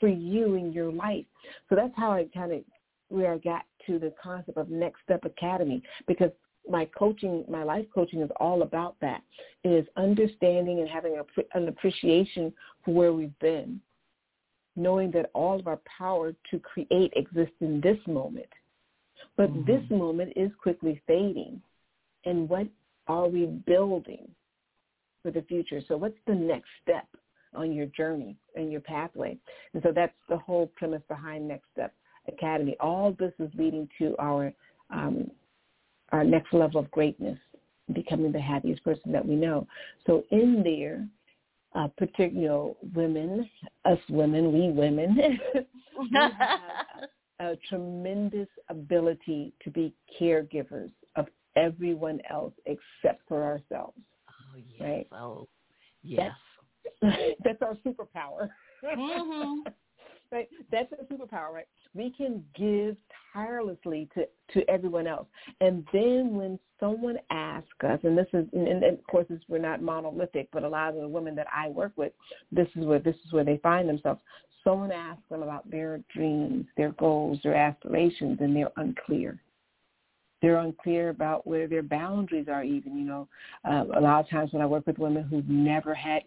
for 0.00 0.08
you 0.08 0.54
in 0.54 0.72
your 0.72 0.90
life? 0.90 1.26
So 1.68 1.76
that's 1.76 1.92
how 1.96 2.12
I 2.12 2.26
kind 2.34 2.52
of 2.52 2.62
where 3.08 3.32
I 3.32 3.38
got 3.38 3.62
to 3.86 3.98
the 3.98 4.12
concept 4.22 4.58
of 4.58 4.68
Next 4.68 5.00
Step 5.04 5.24
Academy 5.24 5.82
because 6.06 6.30
my 6.68 6.84
coaching, 6.86 7.44
my 7.48 7.62
life 7.62 7.86
coaching 7.94 8.20
is 8.20 8.30
all 8.38 8.62
about 8.62 8.96
that. 9.00 9.22
It 9.64 9.70
is 9.70 9.86
understanding 9.96 10.80
and 10.80 10.88
having 10.88 11.18
a, 11.18 11.58
an 11.58 11.68
appreciation 11.68 12.52
for 12.84 12.92
where 12.92 13.12
we've 13.12 13.38
been, 13.38 13.80
knowing 14.78 15.10
that 15.10 15.30
all 15.34 15.58
of 15.58 15.66
our 15.66 15.80
power 15.98 16.32
to 16.50 16.58
create 16.60 17.12
exists 17.16 17.56
in 17.60 17.80
this 17.80 17.98
moment. 18.06 18.48
But 19.36 19.50
mm-hmm. 19.50 19.66
this 19.66 19.82
moment 19.90 20.32
is 20.36 20.50
quickly 20.62 21.02
fading. 21.06 21.60
And 22.24 22.48
what 22.48 22.66
are 23.06 23.28
we 23.28 23.46
building 23.46 24.28
for 25.22 25.30
the 25.30 25.42
future? 25.42 25.80
So 25.88 25.96
what's 25.96 26.18
the 26.26 26.34
next 26.34 26.68
step 26.82 27.06
on 27.54 27.72
your 27.72 27.86
journey 27.86 28.36
and 28.54 28.70
your 28.70 28.80
pathway? 28.80 29.36
And 29.74 29.82
so 29.82 29.92
that's 29.94 30.12
the 30.28 30.38
whole 30.38 30.70
premise 30.76 31.02
behind 31.08 31.48
Next 31.48 31.66
Step 31.72 31.92
Academy. 32.26 32.76
All 32.80 33.14
this 33.18 33.32
is 33.38 33.50
leading 33.56 33.88
to 33.98 34.14
our 34.18 34.52
um, 34.90 35.30
our 36.10 36.24
next 36.24 36.54
level 36.54 36.80
of 36.80 36.90
greatness, 36.90 37.38
becoming 37.92 38.32
the 38.32 38.40
happiest 38.40 38.82
person 38.82 39.12
that 39.12 39.26
we 39.26 39.34
know. 39.34 39.66
So 40.06 40.24
in 40.30 40.62
there, 40.64 41.06
uh, 41.78 41.88
know, 42.48 42.76
women, 42.94 43.48
us 43.84 43.98
women, 44.08 44.52
we 44.52 44.70
women, 44.70 45.16
we 45.98 46.10
have 46.12 46.30
a 47.40 47.56
tremendous 47.68 48.48
ability 48.68 49.52
to 49.62 49.70
be 49.70 49.94
caregivers 50.20 50.90
of 51.16 51.26
everyone 51.56 52.20
else 52.28 52.52
except 52.66 53.22
for 53.28 53.44
ourselves. 53.44 53.98
Oh 54.28 54.56
yes. 54.56 54.80
Right? 54.80 55.06
Oh 55.12 55.48
yes. 56.02 56.32
That's, 57.00 57.16
that's 57.44 57.62
our 57.62 57.76
superpower. 57.86 58.50
Mm-hmm. 58.84 59.68
right? 60.30 60.48
That's 60.70 60.92
our 60.92 61.04
superpower, 61.06 61.52
right? 61.52 61.66
We 61.94 62.10
can 62.10 62.44
give 62.54 62.96
tirelessly 63.32 64.08
to, 64.14 64.26
to 64.54 64.70
everyone 64.70 65.06
else. 65.06 65.26
And 65.60 65.86
then 65.92 66.34
when 66.34 66.58
someone 66.78 67.18
asks 67.30 67.68
us, 67.84 68.00
and 68.02 68.16
this 68.16 68.26
is, 68.32 68.46
and, 68.52 68.68
and 68.68 68.84
of 68.84 69.06
course 69.06 69.26
this, 69.28 69.40
we're 69.48 69.58
not 69.58 69.82
monolithic, 69.82 70.48
but 70.52 70.64
a 70.64 70.68
lot 70.68 70.90
of 70.90 71.00
the 71.00 71.08
women 71.08 71.34
that 71.36 71.46
I 71.54 71.68
work 71.68 71.92
with, 71.96 72.12
this 72.52 72.68
is 72.76 72.84
where, 72.84 72.98
this 72.98 73.16
is 73.26 73.32
where 73.32 73.44
they 73.44 73.58
find 73.58 73.88
themselves. 73.88 74.20
Someone 74.64 74.92
asks 74.92 75.22
them 75.30 75.42
about 75.42 75.70
their 75.70 76.00
dreams, 76.14 76.66
their 76.76 76.92
goals, 76.92 77.38
their 77.42 77.54
aspirations, 77.54 78.38
and 78.40 78.54
they're 78.54 78.72
unclear 78.76 79.38
they're 80.40 80.58
unclear 80.58 81.10
about 81.10 81.46
where 81.46 81.66
their 81.66 81.82
boundaries 81.82 82.46
are 82.48 82.64
even 82.64 82.96
you 82.96 83.04
know. 83.04 83.28
Uh, 83.68 83.84
a 83.96 84.00
lot 84.00 84.20
of 84.20 84.30
times 84.30 84.52
when 84.52 84.62
i 84.62 84.66
work 84.66 84.86
with 84.86 84.98
women 84.98 85.22
who've 85.24 85.48
never 85.48 85.94
had 85.94 86.22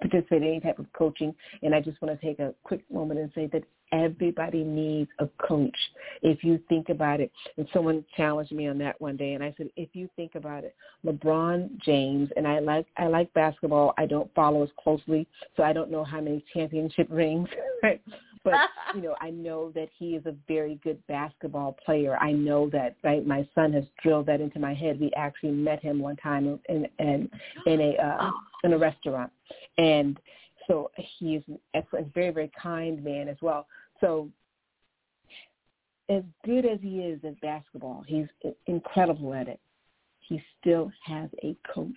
participated 0.00 0.42
in 0.42 0.48
any 0.48 0.60
type 0.60 0.78
of 0.78 0.86
coaching 0.92 1.34
and 1.62 1.74
i 1.74 1.80
just 1.80 2.00
want 2.00 2.18
to 2.18 2.26
take 2.26 2.38
a 2.38 2.54
quick 2.64 2.84
moment 2.90 3.20
and 3.20 3.30
say 3.34 3.48
that 3.52 3.62
everybody 3.92 4.64
needs 4.64 5.10
a 5.20 5.28
coach. 5.46 5.76
If 6.22 6.42
you 6.42 6.60
think 6.68 6.88
about 6.88 7.20
it 7.20 7.30
and 7.56 7.68
someone 7.72 8.04
challenged 8.16 8.52
me 8.52 8.68
on 8.68 8.78
that 8.78 9.00
one 9.00 9.16
day 9.16 9.34
and 9.34 9.44
i 9.44 9.54
said 9.56 9.68
if 9.76 9.90
you 9.92 10.08
think 10.16 10.34
about 10.34 10.64
it 10.64 10.74
lebron 11.04 11.70
james 11.82 12.28
and 12.36 12.46
i 12.46 12.58
like 12.58 12.86
i 12.96 13.06
like 13.06 13.32
basketball 13.34 13.94
i 13.98 14.06
don't 14.06 14.32
follow 14.34 14.62
as 14.62 14.70
closely 14.82 15.26
so 15.56 15.62
i 15.62 15.72
don't 15.72 15.90
know 15.90 16.04
how 16.04 16.20
many 16.20 16.44
championship 16.52 17.06
rings 17.10 17.48
but 18.46 18.54
you 18.94 19.02
know, 19.02 19.16
I 19.20 19.30
know 19.30 19.70
that 19.74 19.88
he 19.98 20.14
is 20.14 20.24
a 20.24 20.34
very 20.48 20.80
good 20.82 21.04
basketball 21.08 21.76
player. 21.84 22.16
I 22.18 22.32
know 22.32 22.70
that 22.70 22.96
right. 23.02 23.26
My 23.26 23.46
son 23.54 23.72
has 23.74 23.84
drilled 24.02 24.26
that 24.26 24.40
into 24.40 24.58
my 24.58 24.72
head. 24.72 24.98
We 24.98 25.12
actually 25.16 25.50
met 25.50 25.82
him 25.82 25.98
one 25.98 26.16
time 26.16 26.58
in 26.68 26.88
in 26.98 27.30
in 27.66 27.80
a 27.80 27.96
uh, 27.96 28.30
in 28.64 28.72
a 28.72 28.78
restaurant, 28.78 29.30
and 29.76 30.18
so 30.66 30.90
he's 31.18 31.42
an 31.48 31.58
excellent, 31.74 32.14
very 32.14 32.30
very 32.30 32.50
kind 32.60 33.02
man 33.04 33.28
as 33.28 33.36
well. 33.42 33.66
So 34.00 34.30
as 36.08 36.22
good 36.44 36.64
as 36.64 36.78
he 36.80 37.00
is 37.00 37.20
at 37.24 37.40
basketball, 37.40 38.04
he's 38.06 38.26
incredible 38.66 39.34
at 39.34 39.48
it. 39.48 39.60
He 40.20 40.40
still 40.60 40.90
has 41.04 41.28
a 41.42 41.56
coach. 41.74 41.92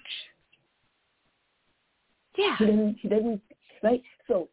Yeah. 2.37 2.55
He 2.57 2.65
doesn't, 2.65 2.97
he 3.01 3.07
doesn't 3.07 3.41
right? 3.83 4.01
So 4.27 4.49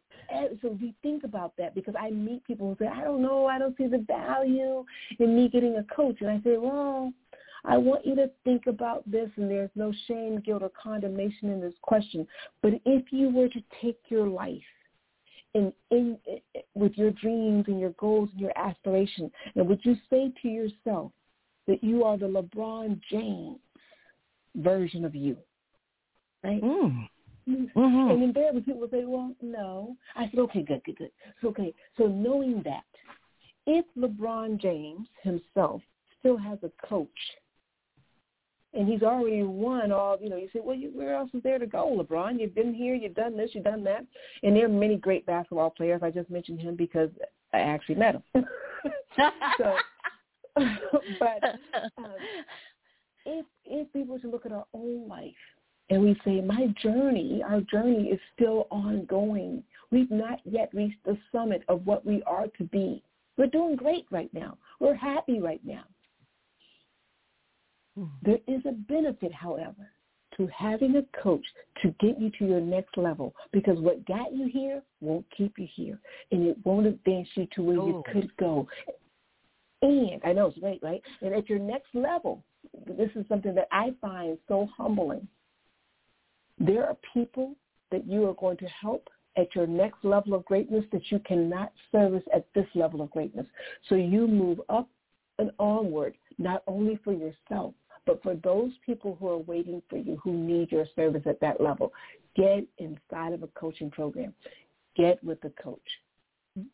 so 0.61 0.77
we 0.81 0.93
think 1.01 1.23
about 1.23 1.53
that 1.57 1.73
because 1.73 1.95
I 1.99 2.09
meet 2.09 2.43
people 2.43 2.67
who 2.69 2.83
say, 2.83 2.89
I 2.89 3.03
don't 3.03 3.21
know, 3.21 3.45
I 3.45 3.57
don't 3.57 3.77
see 3.77 3.87
the 3.87 4.03
value 4.07 4.83
in 5.19 5.35
me 5.35 5.49
getting 5.49 5.77
a 5.77 5.83
coach. 5.83 6.17
And 6.21 6.29
I 6.29 6.41
say, 6.43 6.57
well, 6.57 7.13
I 7.65 7.77
want 7.77 8.05
you 8.05 8.15
to 8.15 8.29
think 8.43 8.67
about 8.67 9.09
this, 9.09 9.29
and 9.35 9.49
there's 9.49 9.69
no 9.75 9.93
shame, 10.07 10.41
guilt, 10.45 10.63
or 10.63 10.71
condemnation 10.81 11.49
in 11.49 11.59
this 11.59 11.73
question. 11.81 12.27
But 12.61 12.73
if 12.85 13.11
you 13.11 13.29
were 13.29 13.49
to 13.49 13.61
take 13.81 13.99
your 14.09 14.27
life 14.27 14.57
and 15.53 15.73
in, 15.91 16.17
with 16.75 16.93
your 16.95 17.11
dreams 17.11 17.65
and 17.67 17.79
your 17.79 17.91
goals 17.91 18.29
and 18.31 18.39
your 18.39 18.57
aspirations, 18.57 19.31
and 19.55 19.67
would 19.67 19.79
you 19.83 19.95
say 20.09 20.31
to 20.41 20.47
yourself 20.47 21.11
that 21.67 21.83
you 21.83 22.03
are 22.03 22.17
the 22.17 22.25
LeBron 22.25 23.01
James 23.11 23.59
version 24.55 25.03
of 25.03 25.15
you? 25.15 25.37
Right? 26.43 26.61
Mm. 26.61 27.07
Mm-hmm. 27.47 28.11
And 28.11 28.21
then 28.21 28.31
there, 28.33 28.53
people 28.53 28.79
would 28.81 28.91
say, 28.91 29.03
well, 29.05 29.33
no. 29.41 29.95
I 30.15 30.29
said, 30.29 30.39
okay, 30.41 30.61
good, 30.63 30.83
good, 30.83 30.97
good. 30.97 31.11
So, 31.41 31.49
okay, 31.49 31.73
so 31.97 32.07
knowing 32.07 32.61
that, 32.65 32.83
if 33.65 33.85
LeBron 33.97 34.61
James 34.61 35.07
himself 35.21 35.81
still 36.19 36.37
has 36.37 36.59
a 36.63 36.87
coach, 36.87 37.09
and 38.73 38.87
he's 38.87 39.01
already 39.01 39.43
won 39.43 39.91
all, 39.91 40.17
you 40.21 40.29
know, 40.29 40.37
you 40.37 40.49
say, 40.53 40.59
well, 40.61 40.75
you, 40.75 40.91
where 40.93 41.15
else 41.15 41.29
is 41.33 41.41
there 41.41 41.57
to 41.57 41.65
go, 41.65 41.97
LeBron? 41.97 42.39
You've 42.39 42.53
been 42.53 42.73
here, 42.73 42.95
you've 42.95 43.15
done 43.15 43.37
this, 43.37 43.51
you've 43.53 43.63
done 43.63 43.83
that. 43.85 44.05
And 44.43 44.55
there 44.55 44.65
are 44.65 44.69
many 44.69 44.97
great 44.97 45.25
basketball 45.25 45.69
players. 45.69 46.01
I 46.03 46.11
just 46.11 46.29
mentioned 46.29 46.59
him 46.59 46.75
because 46.75 47.09
I 47.53 47.59
actually 47.59 47.95
met 47.95 48.15
him. 48.15 48.45
so 49.57 49.73
but 51.19 51.43
um, 51.97 52.13
if 53.25 53.45
if 53.65 53.87
we 53.93 54.03
were 54.03 54.19
to 54.19 54.29
look 54.29 54.45
at 54.45 54.51
our 54.51 54.65
own 54.73 55.07
life 55.07 55.33
and 55.89 56.01
we 56.01 56.19
say, 56.25 56.41
my 56.41 56.67
journey, 56.81 57.41
our 57.47 57.61
journey 57.61 58.09
is 58.09 58.19
still 58.35 58.67
ongoing. 58.71 59.63
We've 59.91 60.11
not 60.11 60.39
yet 60.43 60.69
reached 60.73 61.03
the 61.05 61.17
summit 61.31 61.63
of 61.69 61.85
what 61.85 62.05
we 62.05 62.21
are 62.23 62.47
to 62.57 62.63
be. 62.65 63.01
We're 63.37 63.47
doing 63.47 63.75
great 63.75 64.05
right 64.11 64.33
now. 64.33 64.57
We're 64.79 64.95
happy 64.95 65.39
right 65.39 65.61
now. 65.63 65.83
Mm-hmm. 67.97 68.15
There 68.23 68.39
is 68.47 68.61
a 68.65 68.73
benefit, 68.73 69.31
however, 69.33 69.91
to 70.35 70.47
having 70.47 70.95
a 70.97 71.21
coach 71.21 71.45
to 71.81 71.89
get 71.99 72.19
you 72.19 72.31
to 72.37 72.45
your 72.45 72.61
next 72.61 72.97
level 72.97 73.33
because 73.51 73.79
what 73.79 74.05
got 74.05 74.33
you 74.33 74.49
here 74.51 74.81
won't 75.01 75.25
keep 75.35 75.57
you 75.57 75.67
here 75.73 75.99
and 76.31 76.47
it 76.47 76.57
won't 76.63 76.85
advance 76.85 77.27
you 77.35 77.47
to 77.55 77.63
where 77.63 77.79
oh. 77.79 77.87
you 77.87 78.03
could 78.11 78.35
go. 78.37 78.67
And 79.81 80.21
I 80.25 80.33
know 80.33 80.47
it's 80.47 80.59
great, 80.59 80.81
right? 80.83 81.01
And 81.21 81.33
at 81.33 81.49
your 81.49 81.59
next 81.59 81.93
level, 81.93 82.43
this 82.85 83.09
is 83.15 83.25
something 83.29 83.55
that 83.55 83.67
I 83.71 83.93
find 84.01 84.37
so 84.47 84.67
humbling. 84.75 85.27
There 86.59 86.85
are 86.85 86.97
people 87.13 87.55
that 87.91 88.07
you 88.07 88.27
are 88.27 88.33
going 88.33 88.57
to 88.57 88.67
help 88.67 89.09
at 89.37 89.53
your 89.55 89.67
next 89.67 90.03
level 90.03 90.33
of 90.33 90.45
greatness 90.45 90.83
that 90.91 91.11
you 91.11 91.19
cannot 91.19 91.71
service 91.91 92.23
at 92.33 92.47
this 92.55 92.65
level 92.73 93.01
of 93.01 93.11
greatness. 93.11 93.45
So 93.87 93.95
you 93.95 94.27
move 94.27 94.59
up 94.69 94.89
and 95.37 95.51
onward, 95.59 96.15
not 96.37 96.63
only 96.67 96.99
for 97.03 97.13
yourself, 97.13 97.73
but 98.05 98.23
for 98.23 98.35
those 98.35 98.71
people 98.85 99.17
who 99.19 99.27
are 99.27 99.37
waiting 99.37 99.81
for 99.89 99.97
you, 99.97 100.19
who 100.23 100.33
need 100.33 100.71
your 100.71 100.87
service 100.95 101.23
at 101.25 101.39
that 101.41 101.61
level. 101.61 101.93
Get 102.35 102.65
inside 102.79 103.33
of 103.33 103.43
a 103.43 103.47
coaching 103.47 103.91
program. 103.91 104.33
Get 104.95 105.23
with 105.23 105.39
the 105.41 105.51
coach. 105.61 105.79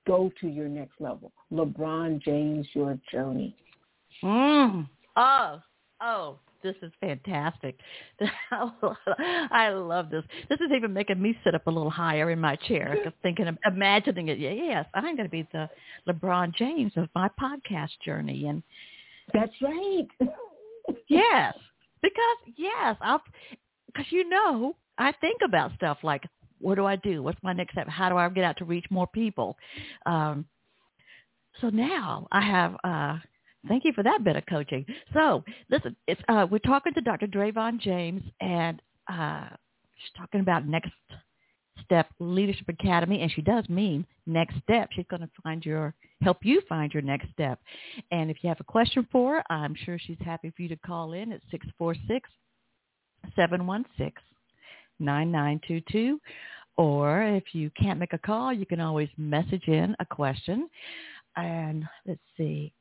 Go 0.07 0.31
to 0.39 0.47
your 0.47 0.69
next 0.69 1.01
level. 1.01 1.33
LeBron 1.51 2.21
James, 2.21 2.67
your 2.73 2.97
journey. 3.11 3.55
Mm. 4.23 4.87
Oh, 5.17 5.61
oh, 6.01 6.39
this 6.63 6.75
is 6.81 6.91
fantastic. 6.99 7.77
I 8.51 9.69
love 9.69 10.09
this. 10.09 10.23
This 10.49 10.59
is 10.59 10.71
even 10.75 10.93
making 10.93 11.21
me 11.21 11.37
sit 11.43 11.53
up 11.53 11.67
a 11.67 11.71
little 11.71 11.89
higher 11.89 12.31
in 12.31 12.39
my 12.39 12.55
chair, 12.55 12.97
just 13.03 13.15
thinking, 13.21 13.47
of, 13.47 13.57
imagining 13.65 14.29
it. 14.29 14.39
Yes, 14.39 14.85
I'm 14.93 15.15
going 15.15 15.17
to 15.17 15.29
be 15.29 15.47
the 15.51 15.69
LeBron 16.07 16.55
James 16.55 16.93
of 16.95 17.09
my 17.13 17.29
podcast 17.39 17.91
journey, 18.05 18.47
and 18.47 18.63
that's 19.33 19.53
right. 19.61 20.07
yes, 21.07 21.53
because 22.01 22.53
yes, 22.57 22.95
I'll 23.01 23.21
because 23.87 24.11
you 24.11 24.27
know 24.27 24.75
I 24.97 25.11
think 25.21 25.41
about 25.45 25.73
stuff 25.75 25.99
like 26.03 26.23
what 26.59 26.75
do 26.75 26.85
I 26.85 26.95
do? 26.95 27.21
What's 27.21 27.43
my 27.43 27.53
next 27.53 27.73
step? 27.73 27.87
How 27.89 28.09
do 28.09 28.17
I 28.17 28.27
get 28.29 28.45
out 28.45 28.57
to 28.57 28.65
reach 28.65 28.85
more 28.89 29.07
people? 29.07 29.57
Um, 30.05 30.45
so 31.59 31.69
now 31.69 32.27
I 32.31 32.41
have 32.41 32.75
uh, 32.83 33.17
Thank 33.67 33.85
you 33.85 33.93
for 33.93 34.03
that 34.03 34.23
bit 34.23 34.35
of 34.35 34.45
coaching. 34.45 34.85
So 35.13 35.43
listen, 35.69 35.95
it's, 36.07 36.21
uh, 36.27 36.47
we're 36.49 36.59
talking 36.59 36.93
to 36.93 37.01
Dr. 37.01 37.27
Dravon 37.27 37.79
James, 37.79 38.21
and 38.41 38.81
uh, 39.11 39.47
she's 39.97 40.11
talking 40.17 40.41
about 40.41 40.67
Next 40.67 40.91
Step 41.85 42.07
Leadership 42.19 42.67
Academy, 42.69 43.21
and 43.21 43.31
she 43.31 43.41
does 43.41 43.67
mean 43.69 44.05
next 44.25 44.55
step. 44.63 44.89
She's 44.93 45.05
going 45.09 45.21
to 45.21 45.29
find 45.41 45.65
your 45.65 45.93
help 46.21 46.39
you 46.43 46.61
find 46.69 46.93
your 46.93 47.01
next 47.01 47.27
step. 47.33 47.59
And 48.11 48.29
if 48.29 48.37
you 48.41 48.49
have 48.49 48.59
a 48.59 48.65
question 48.65 49.07
for 49.11 49.35
her, 49.35 49.53
I'm 49.53 49.75
sure 49.75 49.97
she's 49.99 50.17
happy 50.23 50.51
for 50.55 50.61
you 50.61 50.69
to 50.69 50.77
call 50.77 51.13
in 51.13 51.31
at 51.31 51.41
six 51.51 51.65
four 51.77 51.95
six 52.07 52.29
seven 53.35 53.65
one 53.65 53.85
six 53.97 54.21
nine 54.99 55.31
nine 55.31 55.59
two 55.67 55.81
two. 55.91 56.19
Or 56.75 57.21
if 57.23 57.43
you 57.53 57.69
can't 57.79 57.99
make 57.99 58.13
a 58.13 58.17
call, 58.17 58.51
you 58.51 58.65
can 58.65 58.79
always 58.79 59.09
message 59.17 59.67
in 59.67 59.95
a 59.99 60.05
question. 60.05 60.69
And 61.35 61.85
let's 62.05 62.21
see. 62.37 62.73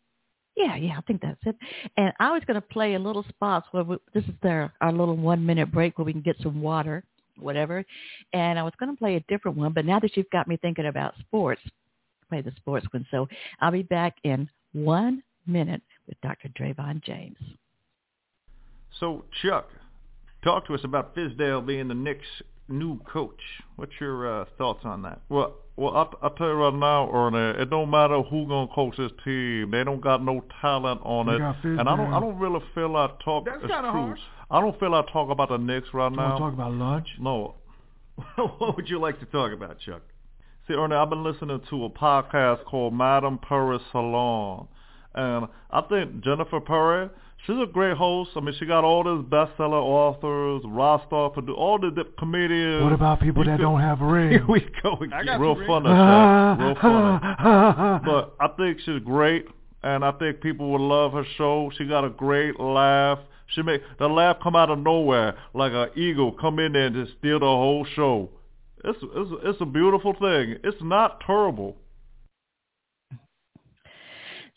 Yeah, 0.57 0.77
yeah, 0.77 0.99
I 0.99 1.01
think 1.03 1.23
that's 1.23 1.41
it. 1.47 1.57
And 1.97 2.13
I 2.21 2.33
was 2.33 2.43
going 2.47 2.61
to 2.61 2.67
play 2.67 2.95
a 2.95 2.99
little 2.99 3.25
spots 3.29 3.67
where 3.71 3.85
we, 3.85 3.97
this 4.13 4.25
is 4.25 4.35
their 4.43 4.73
our 4.81 4.93
little 4.93 5.17
one 5.17 5.45
minute 5.45 5.73
break 5.73 5.99
where 5.99 6.05
we 6.05 6.13
can 6.13 6.21
get 6.21 6.37
some 6.43 6.61
water, 6.61 7.05
whatever. 7.39 7.85
And 8.33 8.59
I 8.59 8.63
was 8.63 8.75
going 8.79 8.93
to 8.93 8.99
play 8.99 9.17
a 9.17 9.21
different 9.29 9.57
one, 9.57 9.73
but 9.73 9.87
now 9.87 9.99
that 10.01 10.17
you've 10.17 10.31
got 10.31 10.49
me 10.49 10.59
thinking 10.59 10.87
about 10.87 11.15
sports, 11.21 11.63
play 12.29 12.43
the 12.43 12.53
sports 12.57 12.87
one. 12.91 13.07
So 13.11 13.29
I'll 13.61 13.73
be 13.73 13.83
back 13.83 14.17
in 14.25 14.49
one 14.73 15.23
minute 15.47 15.83
with 16.07 16.21
Dr. 16.21 16.49
Dravon 16.49 17.03
James. 17.03 17.39
So 19.01 19.25
Chuck, 19.43 19.69
talk 20.45 20.67
to 20.67 20.75
us 20.75 20.81
about 20.85 21.17
Fizdale 21.17 21.65
being 21.67 21.89
the 21.89 21.95
Knicks' 21.95 22.27
new 22.69 23.01
coach. 23.11 23.41
What's 23.77 23.93
your 24.01 24.43
uh, 24.43 24.45
thoughts 24.59 24.81
on 24.85 25.03
that? 25.03 25.21
Well, 25.29 25.55
well, 25.77 25.97
I, 25.97 26.27
I 26.27 26.29
tell 26.37 26.49
you 26.49 26.53
right 26.55 26.75
now, 26.75 27.11
Ernie, 27.11 27.63
it 27.63 27.71
don't 27.71 27.91
matter 27.91 28.23
who 28.23 28.47
gonna 28.47 28.69
coach 28.75 28.97
this 28.99 29.11
team. 29.25 29.71
They 29.71 29.85
don't 29.85 30.03
got 30.03 30.23
no 30.23 30.45
talent 30.61 31.01
on 31.03 31.29
it, 31.29 31.41
and 31.65 31.89
I 31.89 31.97
don't. 31.97 32.13
I 32.13 32.21
don't 32.21 32.39
really 32.39 32.61
feel 32.75 32.91
like 32.91 33.19
talk. 33.25 33.47
That's 33.47 33.61
kind 33.61 33.87
of 33.87 33.93
harsh. 33.95 34.21
I 34.51 34.61
don't 34.61 34.79
feel 34.79 34.91
like 34.91 35.11
talk 35.11 35.31
about 35.31 35.49
the 35.49 35.57
Knicks 35.57 35.89
right 35.95 36.13
now. 36.13 36.35
you 36.35 36.35
now. 36.35 36.39
Talk 36.39 36.53
about 36.53 36.73
lunch. 36.73 37.09
No. 37.19 37.55
what 38.59 38.77
would 38.77 38.89
you 38.91 39.01
like 39.01 39.19
to 39.21 39.27
talk 39.27 39.53
about, 39.53 39.79
Chuck? 39.81 40.03
See, 40.69 40.75
Ernie, 40.75 40.95
I've 40.95 41.09
been 41.09 41.25
listening 41.25 41.61
to 41.71 41.85
a 41.87 41.91
podcast 41.91 42.65
called 42.67 42.93
Madame 42.93 43.39
Perry 43.39 43.79
Salon, 43.91 44.69
and 45.15 45.49
I 45.71 45.81
think 45.89 46.23
Jennifer 46.23 46.61
Perry 46.61 47.09
she's 47.47 47.57
a 47.61 47.67
great 47.67 47.97
host. 47.97 48.31
I 48.37 48.41
mean, 48.41 48.55
she 48.59 48.67
got 48.67 48.85
all 48.85 49.05
these 49.05 49.29
bestseller 49.29 49.81
authors, 49.83 50.63
Rostov, 50.65 51.37
all 51.57 51.79
the 51.79 52.05
comedians. 52.19 52.85
What 52.85 52.93
about 52.93 53.21
people 53.21 53.45
that 53.45 53.61
don't 53.61 53.81
have 53.81 54.01
rings? 54.01 54.33
Here 54.33 54.47
we 54.49 54.67
go. 54.83 54.95
Again. 54.95 55.41
Real 55.41 55.57
funny, 55.67 55.89
real 55.89 56.77
funny. 56.81 57.19
but 58.05 58.35
I 58.41 58.49
think 58.57 58.81
she's 58.81 59.01
great, 59.05 59.47
and 59.83 60.05
I 60.05 60.13
think 60.13 60.41
people 60.41 60.71
would 60.73 60.81
love 60.81 61.13
her 61.13 61.25
show. 61.37 61.71
She 61.77 61.87
got 61.87 62.05
a 62.05 62.11
great 62.11 62.59
laugh. 62.59 63.19
She 63.49 63.63
make 63.63 63.83
the 63.99 64.09
laugh 64.09 64.39
come 64.43 64.57
out 64.57 64.71
of 64.71 64.79
nowhere 64.79 65.37
like 65.55 65.73
an 65.73 65.91
eagle 65.97 66.33
come 66.33 66.59
in 66.59 66.73
there 66.73 66.87
and 66.87 66.95
just 66.95 67.19
steal 67.19 67.39
the 67.39 67.47
whole 67.47 67.87
show. 67.95 68.31
It's 68.85 68.99
it's 69.03 69.31
it's 69.45 69.61
a 69.61 69.67
beautiful 69.67 70.15
thing. 70.15 70.57
It's 70.65 70.81
not 70.81 71.21
terrible. 71.27 71.77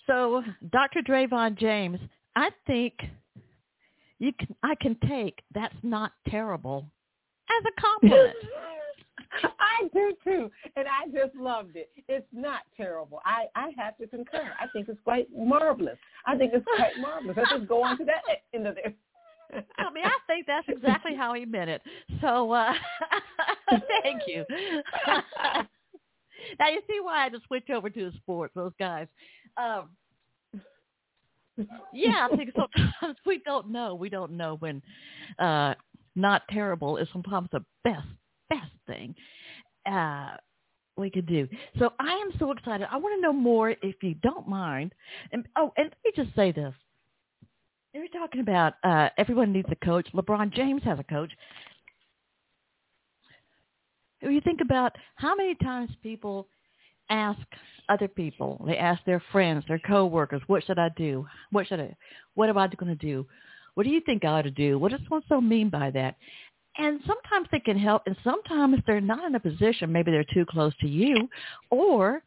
So, 0.08 0.43
Dr. 0.71 1.02
Dravon 1.02 1.58
James, 1.58 2.00
I 2.36 2.50
think 2.67 2.93
you 4.19 4.32
can 4.34 4.56
I 4.63 4.76
can 4.76 4.98
take 5.08 5.41
that's 5.54 5.76
not 5.84 6.12
terrible 6.30 6.86
as 7.50 7.65
a 7.65 7.82
compliment. 7.82 8.36
I 9.43 9.88
do 9.93 10.13
too, 10.24 10.52
and 10.76 10.88
I 10.88 11.08
just 11.08 11.36
loved 11.36 11.76
it. 11.76 11.89
It's 12.08 12.28
not 12.32 12.62
terrible. 12.78 13.21
I 13.26 13.45
I 13.56 13.71
have 13.78 13.98
to 13.98 14.08
concur. 14.08 14.52
I 14.60 14.67
think 14.74 14.88
it's 14.88 15.00
quite 15.04 15.28
marvelous. 15.36 15.98
I 16.26 16.38
think 16.38 16.54
it's 16.54 16.65
quite 16.76 16.98
marvelous. 17.00 17.36
Let's 17.38 17.52
just 17.52 17.67
go 17.67 17.84
on 17.84 17.98
to 17.98 18.06
that 18.06 18.21
end 18.54 18.67
of 18.67 18.78
it. 18.78 18.95
I 19.78 19.91
mean, 19.91 20.06
I 20.06 20.17
think 20.28 20.48
that's 20.48 20.67
exactly 20.69 21.15
how 21.15 21.34
he 21.34 21.45
meant 21.45 21.69
it. 21.69 21.82
So, 22.21 22.52
uh 22.52 22.74
thank 24.04 24.21
you. 24.28 24.45
now 26.60 26.69
you 26.69 26.82
see 26.88 27.00
why 27.02 27.19
I 27.19 27.24
had 27.24 27.34
to 27.34 27.39
switch 27.48 27.69
over 27.69 27.89
to 27.89 28.12
the 28.12 28.17
sports. 28.17 28.54
Those 28.56 28.74
guys. 28.80 29.08
Um, 29.58 29.89
yeah, 31.94 32.28
I 32.32 32.36
think 32.36 32.52
sometimes 32.56 33.18
we 33.26 33.41
don't 33.46 33.70
know. 33.70 33.96
We 33.96 34.10
don't 34.10 34.34
know 34.34 34.56
when 34.60 34.82
uh 35.39 35.76
not 36.15 36.44
terrible 36.50 36.98
is 36.98 37.08
sometimes 37.12 37.50
the 37.52 37.63
best 37.84 38.08
best 38.50 38.72
thing 38.88 39.15
uh 39.89 40.38
we 40.98 41.10
could 41.10 41.26
do. 41.26 41.48
So 41.78 41.91
I 42.00 42.13
am 42.13 42.32
so 42.39 42.52
excited. 42.52 42.88
I 42.89 42.98
want 42.98 43.18
to 43.18 43.22
know 43.22 43.34
more 43.34 43.72
if 43.72 44.02
you 44.02 44.15
don't 44.24 44.48
mind. 44.48 44.94
And 45.32 45.46
oh, 45.58 45.72
and 45.78 45.91
let 45.91 46.18
me 46.18 46.24
just 46.24 46.36
say 46.36 46.52
this. 46.52 46.74
You're 47.94 48.08
talking 48.10 48.41
about 48.41 48.74
uh 48.84 49.10
everyone 49.18 49.52
needs 49.52 49.70
a 49.72 49.86
coach. 49.86 50.08
LeBron 50.13 50.54
James 50.54 50.84
has 50.84 51.00
a 51.00 51.04
coach. 51.04 51.32
You 54.22 54.41
think 54.41 54.62
about 54.62 54.94
how 55.15 55.36
many 55.36 55.56
times 55.56 55.91
people 56.02 56.48
ask 57.10 57.39
other 57.89 58.08
people. 58.08 58.63
They 58.65 58.78
ask 58.78 59.04
their 59.06 59.22
friends, 59.32 59.63
their 59.68 59.80
coworkers, 59.80 60.41
what 60.48 60.63
should 60.63 60.80
I 60.80 60.89
do? 60.98 61.26
What 61.52 61.68
should 61.68 61.80
I, 61.80 61.96
what 62.34 62.50
am 62.50 62.58
I 62.58 62.68
going 62.68 62.96
to 62.98 63.06
do? 63.06 63.26
What 63.76 63.86
do 63.86 63.91
you 63.91 64.02
think 64.02 64.24
I 64.24 64.30
ought 64.30 64.41
to 64.44 64.52
do? 64.52 64.80
What 64.80 64.91
does 64.91 65.02
one 65.10 65.24
so 65.30 65.41
mean 65.41 65.70
by 65.70 65.91
that? 65.91 66.15
And 66.78 67.00
sometimes 67.06 67.48
they 67.52 67.60
can 67.60 67.78
help, 67.78 68.04
and 68.06 68.18
sometimes 68.24 68.78
they're 68.86 69.00
not 69.00 69.26
in 69.26 69.36
a 69.36 69.39
position. 69.39 69.91
Maybe 69.91 70.12
they're 70.12 70.26
too 70.34 70.46
close 70.46 70.74
to 70.82 70.88
you, 70.88 71.30
or 71.70 72.24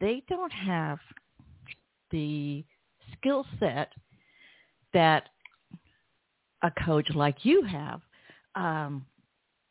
they 0.00 0.22
don't 0.28 0.52
have 0.52 0.98
the 2.10 2.64
skill 3.16 3.44
set 3.58 3.92
that 4.92 5.28
a 6.62 6.70
coach 6.84 7.08
like 7.14 7.44
you 7.44 7.62
have, 7.62 8.00
um, 8.54 9.04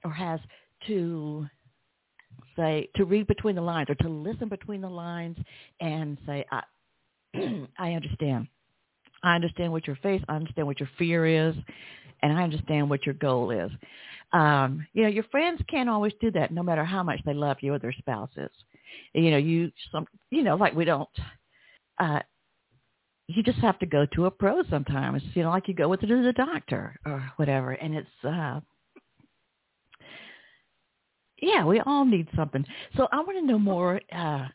or 0.03 0.11
has 0.11 0.39
to 0.87 1.47
say 2.55 2.89
to 2.95 3.05
read 3.05 3.27
between 3.27 3.55
the 3.55 3.61
lines 3.61 3.89
or 3.89 3.95
to 3.95 4.09
listen 4.09 4.49
between 4.49 4.81
the 4.81 4.89
lines 4.89 5.37
and 5.79 6.17
say, 6.25 6.45
I, 6.51 6.63
I 7.79 7.93
understand. 7.93 8.47
I 9.23 9.35
understand 9.35 9.71
what 9.71 9.87
your 9.87 9.97
face. 9.97 10.21
I 10.27 10.35
understand 10.35 10.67
what 10.67 10.79
your 10.79 10.89
fear 10.97 11.49
is, 11.49 11.55
and 12.23 12.33
I 12.33 12.43
understand 12.43 12.89
what 12.89 13.05
your 13.05 13.15
goal 13.15 13.51
is. 13.51 13.71
Um, 14.33 14.85
you 14.93 15.03
know, 15.03 15.09
your 15.09 15.25
friends 15.25 15.61
can't 15.69 15.89
always 15.89 16.13
do 16.21 16.31
that, 16.31 16.51
no 16.51 16.63
matter 16.63 16.83
how 16.83 17.03
much 17.03 17.19
they 17.25 17.33
love 17.33 17.57
you 17.61 17.73
or 17.73 17.79
their 17.79 17.93
spouses. 17.93 18.49
You 19.13 19.31
know, 19.31 19.37
you 19.37 19.71
some, 19.91 20.05
you 20.29 20.43
know, 20.43 20.55
like 20.55 20.73
we 20.73 20.85
don't. 20.85 21.09
Uh, 21.99 22.19
you 23.27 23.43
just 23.43 23.59
have 23.59 23.79
to 23.79 23.85
go 23.85 24.05
to 24.13 24.25
a 24.25 24.31
pro 24.31 24.63
sometimes, 24.69 25.21
you 25.33 25.43
know, 25.43 25.49
like 25.49 25.67
you 25.67 25.73
go 25.73 25.87
with 25.87 26.03
it 26.03 26.07
to 26.07 26.23
the 26.23 26.33
doctor 26.33 26.95
or 27.05 27.31
whatever. 27.37 27.71
And 27.71 27.95
it's, 27.95 28.25
uh, 28.25 28.59
yeah, 31.41 31.65
we 31.65 31.79
all 31.81 32.05
need 32.05 32.27
something. 32.35 32.65
So 32.95 33.07
I 33.11 33.17
want 33.17 33.37
to 33.39 33.45
know 33.45 33.59
more, 33.59 33.99
uh, 34.15 34.47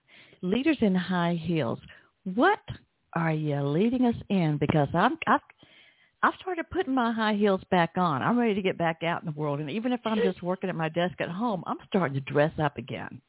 leaders 0.42 0.78
in 0.80 0.94
high 0.94 1.40
heels. 1.42 1.78
What 2.34 2.60
are 3.14 3.32
you 3.32 3.60
leading 3.62 4.04
us 4.06 4.14
in? 4.28 4.58
Because 4.58 4.88
I'm, 4.94 5.18
I've, 5.26 5.40
I've 6.22 6.34
started 6.40 6.64
putting 6.70 6.94
my 6.94 7.12
high 7.12 7.34
heels 7.34 7.60
back 7.70 7.92
on. 7.96 8.22
I'm 8.22 8.38
ready 8.38 8.54
to 8.54 8.62
get 8.62 8.78
back 8.78 9.02
out 9.02 9.22
in 9.22 9.26
the 9.26 9.38
world. 9.38 9.60
And 9.60 9.70
even 9.70 9.92
if 9.92 10.00
I'm 10.04 10.18
just 10.18 10.42
working 10.42 10.70
at 10.70 10.76
my 10.76 10.88
desk 10.88 11.14
at 11.20 11.28
home, 11.28 11.62
I'm 11.66 11.76
starting 11.88 12.14
to 12.14 12.32
dress 12.32 12.52
up 12.62 12.78
again. 12.78 13.20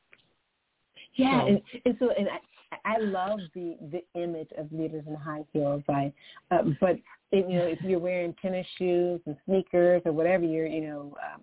Yeah, 1.16 1.42
so, 1.42 1.48
and, 1.48 1.62
and 1.86 1.96
so 2.00 2.10
and 2.18 2.28
I, 2.30 2.94
I 2.96 2.98
love 3.00 3.40
the 3.56 3.76
the 3.92 4.22
image 4.22 4.50
of 4.58 4.72
leaders 4.72 5.04
in 5.08 5.16
high 5.16 5.44
heels. 5.52 5.84
I, 5.90 6.14
uh, 6.52 6.64
but 6.80 6.98
it, 7.32 7.50
you 7.50 7.58
know, 7.58 7.66
if 7.66 7.80
you're 7.82 8.00
wearing 8.00 8.36
tennis 8.42 8.68
shoes 8.78 9.20
and 9.26 9.36
sneakers 9.46 10.02
or 10.06 10.12
whatever, 10.12 10.46
you're 10.46 10.68
you 10.68 10.82
know, 10.82 11.16
um, 11.34 11.42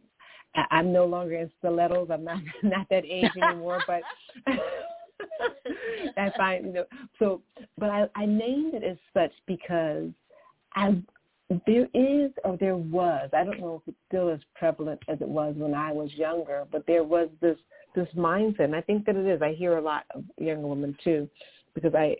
I, 0.54 0.64
I'm 0.70 0.92
no 0.92 1.04
longer 1.04 1.36
in 1.36 1.50
stilettos. 1.58 2.08
I'm 2.10 2.24
not 2.24 2.40
not 2.62 2.88
that 2.90 3.04
age 3.04 3.30
anymore, 3.40 3.82
but. 3.86 4.02
that's 6.16 6.36
fine, 6.36 6.66
you 6.66 6.72
know. 6.72 6.84
So, 7.18 7.40
but 7.78 7.90
I, 7.90 8.06
I 8.16 8.26
named 8.26 8.74
it 8.74 8.82
as 8.82 8.96
such 9.12 9.32
because 9.46 10.10
I 10.74 10.96
there 11.66 11.88
is 11.92 12.30
or 12.44 12.56
there 12.58 12.76
was 12.76 13.28
I 13.32 13.44
don't 13.44 13.60
know 13.60 13.82
if 13.82 13.88
it's 13.88 13.98
still 14.08 14.30
as 14.30 14.40
prevalent 14.54 15.00
as 15.08 15.20
it 15.20 15.28
was 15.28 15.54
when 15.56 15.74
I 15.74 15.92
was 15.92 16.12
younger, 16.14 16.64
but 16.70 16.86
there 16.86 17.04
was 17.04 17.28
this 17.40 17.58
this 17.94 18.08
mindset, 18.16 18.64
and 18.64 18.76
I 18.76 18.80
think 18.80 19.04
that 19.06 19.16
it 19.16 19.26
is. 19.26 19.42
I 19.42 19.52
hear 19.52 19.76
a 19.76 19.82
lot 19.82 20.04
of 20.14 20.24
younger 20.38 20.66
women 20.66 20.96
too, 21.04 21.28
because 21.74 21.94
I 21.94 22.16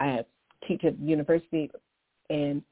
I, 0.00 0.04
I 0.04 0.24
teach 0.66 0.84
at 0.84 0.98
university, 0.98 1.70
and 2.30 2.62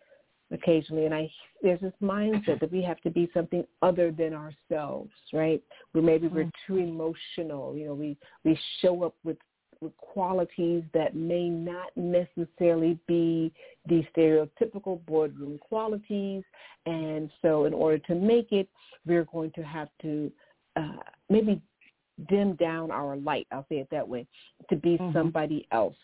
occasionally, 0.53 1.07
and 1.07 1.15
I 1.15 1.31
there's 1.63 1.81
this 1.81 1.93
mindset 2.03 2.61
that 2.61 2.73
we 2.73 2.83
have 2.83 3.01
to 3.03 3.11
be 3.11 3.31
something 3.35 3.65
other 3.83 4.11
than 4.11 4.35
ourselves, 4.35 5.11
right? 5.33 5.63
Where 5.93 6.03
maybe 6.03 6.29
we're 6.29 6.45
mm. 6.45 6.53
too 6.67 6.79
emotional. 6.79 7.77
You 7.77 7.87
know, 7.87 7.95
we 7.95 8.17
we 8.45 8.59
show 8.81 9.05
up 9.05 9.15
with 9.25 9.37
with 9.81 9.97
qualities 9.97 10.83
that 10.93 11.15
may 11.15 11.49
not 11.49 11.89
necessarily 11.97 12.99
be 13.07 13.53
the 13.89 14.05
stereotypical 14.15 15.05
boardroom 15.07 15.59
qualities. 15.59 16.43
And 16.87 17.31
so 17.41 17.65
in 17.65 17.73
order 17.73 17.99
to 17.99 18.15
make 18.15 18.53
it, 18.53 18.69
we're 19.07 19.25
going 19.25 19.53
to 19.53 19.63
have 19.63 19.89
to 20.03 20.31
uh, 20.77 20.97
maybe 21.29 21.63
dim 22.29 22.55
down 22.57 22.91
our 22.91 23.17
light, 23.17 23.47
I'll 23.51 23.67
say 23.69 23.77
it 23.77 23.89
that 23.91 24.07
way, 24.07 24.27
to 24.69 24.77
be 24.77 24.99
mm-hmm. 24.99 25.17
somebody 25.17 25.67
else. 25.73 25.97